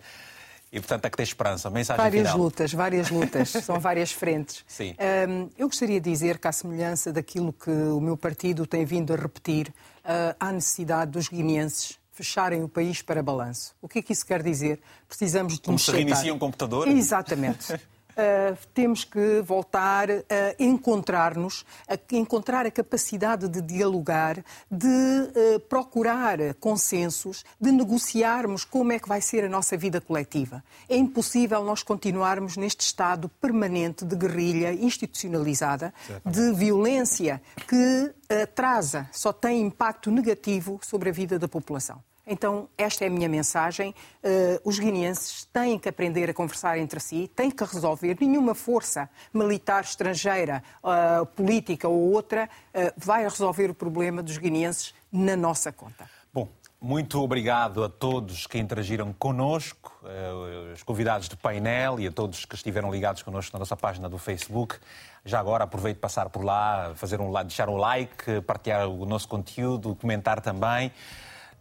E, 0.71 0.79
portanto, 0.79 1.05
há 1.05 1.09
que 1.09 1.17
ter 1.17 1.23
esperança. 1.23 1.69
Mensagem 1.69 2.03
várias 2.03 2.27
final. 2.27 2.37
lutas, 2.37 2.73
várias 2.73 3.09
lutas, 3.11 3.49
são 3.49 3.79
várias 3.79 4.11
frentes. 4.11 4.63
Sim. 4.67 4.95
Um, 5.27 5.49
eu 5.57 5.67
gostaria 5.67 5.99
de 5.99 6.09
dizer 6.09 6.37
que, 6.37 6.47
à 6.47 6.51
semelhança 6.51 7.11
daquilo 7.11 7.51
que 7.51 7.71
o 7.71 7.99
meu 7.99 8.15
partido 8.15 8.67
tem 8.67 8.85
vindo 8.85 9.13
a 9.13 9.15
repetir, 9.15 9.69
uh, 9.69 10.35
há 10.39 10.51
necessidade 10.51 11.11
dos 11.11 11.27
guineenses 11.27 11.97
fecharem 12.11 12.63
o 12.63 12.67
país 12.69 13.01
para 13.01 13.23
balanço. 13.23 13.73
O 13.81 13.87
que 13.87 13.99
é 13.99 14.01
que 14.01 14.11
isso 14.13 14.25
quer 14.25 14.43
dizer? 14.43 14.79
Precisamos 15.07 15.53
de 15.53 15.61
Como 15.61 15.73
nos 15.73 15.81
se 15.81 15.85
sentar. 15.87 15.99
reinicia 16.03 16.33
um 16.33 16.39
computador? 16.39 16.87
Exatamente. 16.87 17.79
Uh, 18.19 18.57
temos 18.73 19.05
que 19.05 19.39
voltar 19.41 20.09
a 20.09 20.53
encontrar-nos, 20.59 21.65
a 21.87 21.97
encontrar 22.15 22.65
a 22.65 22.71
capacidade 22.71 23.47
de 23.47 23.61
dialogar, 23.61 24.43
de 24.69 24.87
uh, 24.87 25.59
procurar 25.69 26.53
consensos, 26.55 27.45
de 27.61 27.71
negociarmos 27.71 28.65
como 28.65 28.91
é 28.91 28.99
que 28.99 29.07
vai 29.07 29.21
ser 29.21 29.45
a 29.45 29.49
nossa 29.49 29.77
vida 29.77 30.01
coletiva. 30.01 30.61
É 30.89 30.97
impossível 30.97 31.63
nós 31.63 31.81
continuarmos 31.81 32.57
neste 32.57 32.81
estado 32.81 33.29
permanente 33.29 34.03
de 34.03 34.17
guerrilha 34.17 34.73
institucionalizada, 34.73 35.93
de 36.25 36.51
violência 36.51 37.41
que 37.67 38.13
atrasa, 38.43 39.07
só 39.13 39.31
tem 39.31 39.61
impacto 39.61 40.11
negativo 40.11 40.77
sobre 40.83 41.09
a 41.09 41.13
vida 41.13 41.39
da 41.39 41.47
população. 41.47 42.03
Então, 42.31 42.69
esta 42.77 43.03
é 43.03 43.07
a 43.07 43.09
minha 43.09 43.27
mensagem. 43.27 43.89
Uh, 44.23 44.61
os 44.63 44.77
guineenses 44.77 45.45
têm 45.45 45.79
que 45.79 45.89
aprender 45.89 46.29
a 46.29 46.33
conversar 46.33 46.77
entre 46.77 46.99
si, 46.99 47.27
têm 47.35 47.49
que 47.49 47.63
resolver. 47.63 48.15
Nenhuma 48.21 48.53
força 48.53 49.09
militar 49.33 49.83
estrangeira, 49.83 50.63
uh, 50.83 51.25
política 51.25 51.87
ou 51.87 52.13
outra, 52.13 52.47
uh, 52.47 52.93
vai 52.95 53.23
resolver 53.23 53.71
o 53.71 53.73
problema 53.73 54.21
dos 54.21 54.37
guineenses 54.37 54.93
na 55.11 55.35
nossa 55.35 55.71
conta. 55.71 56.07
Bom, 56.31 56.47
muito 56.79 57.19
obrigado 57.19 57.83
a 57.83 57.89
todos 57.89 58.45
que 58.45 58.59
interagiram 58.59 59.11
connosco, 59.11 59.99
os 60.71 60.83
convidados 60.83 61.27
do 61.27 61.35
painel 61.35 61.99
e 61.99 62.05
a 62.05 62.11
todos 62.11 62.45
que 62.45 62.53
estiveram 62.53 62.91
ligados 62.91 63.23
connosco 63.23 63.51
na 63.53 63.59
nossa 63.59 63.75
página 63.75 64.07
do 64.07 64.19
Facebook. 64.19 64.77
Já 65.25 65.39
agora 65.39 65.63
aproveito 65.63 65.95
de 65.95 66.01
passar 66.01 66.29
por 66.29 66.43
lá, 66.45 66.93
fazer 66.95 67.19
um, 67.19 67.33
deixar 67.41 67.67
um 67.69 67.77
like, 67.77 68.41
partilhar 68.41 68.87
o 68.87 69.03
nosso 69.05 69.27
conteúdo, 69.27 69.95
comentar 69.95 70.39
também. 70.39 70.91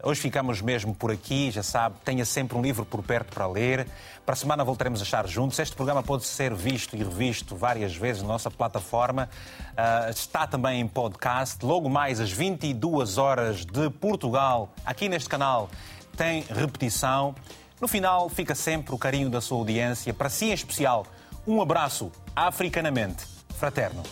Hoje 0.00 0.20
ficamos 0.20 0.62
mesmo 0.62 0.94
por 0.94 1.10
aqui, 1.10 1.50
já 1.50 1.62
sabe, 1.62 1.96
tenha 2.04 2.24
sempre 2.24 2.56
um 2.56 2.62
livro 2.62 2.84
por 2.84 3.02
perto 3.02 3.34
para 3.34 3.48
ler. 3.48 3.84
Para 4.24 4.34
a 4.34 4.36
semana 4.36 4.62
voltaremos 4.62 5.00
a 5.00 5.02
estar 5.02 5.26
juntos. 5.26 5.58
Este 5.58 5.74
programa 5.74 6.04
pode 6.04 6.24
ser 6.24 6.54
visto 6.54 6.94
e 6.94 7.00
revisto 7.00 7.56
várias 7.56 7.96
vezes 7.96 8.22
na 8.22 8.28
nossa 8.28 8.48
plataforma. 8.48 9.28
Uh, 9.72 10.10
está 10.10 10.46
também 10.46 10.80
em 10.80 10.86
podcast. 10.86 11.64
Logo 11.64 11.90
mais 11.90 12.20
às 12.20 12.30
22 12.30 13.18
horas 13.18 13.66
de 13.66 13.90
Portugal, 13.90 14.72
aqui 14.86 15.08
neste 15.08 15.28
canal, 15.28 15.68
tem 16.16 16.44
repetição. 16.48 17.34
No 17.80 17.88
final, 17.88 18.28
fica 18.28 18.54
sempre 18.54 18.94
o 18.94 18.98
carinho 18.98 19.28
da 19.28 19.40
sua 19.40 19.58
audiência. 19.58 20.14
Para 20.14 20.28
si 20.28 20.46
em 20.46 20.52
especial, 20.52 21.06
um 21.44 21.60
abraço 21.60 22.12
africanamente 22.36 23.26
fraterno. 23.56 24.04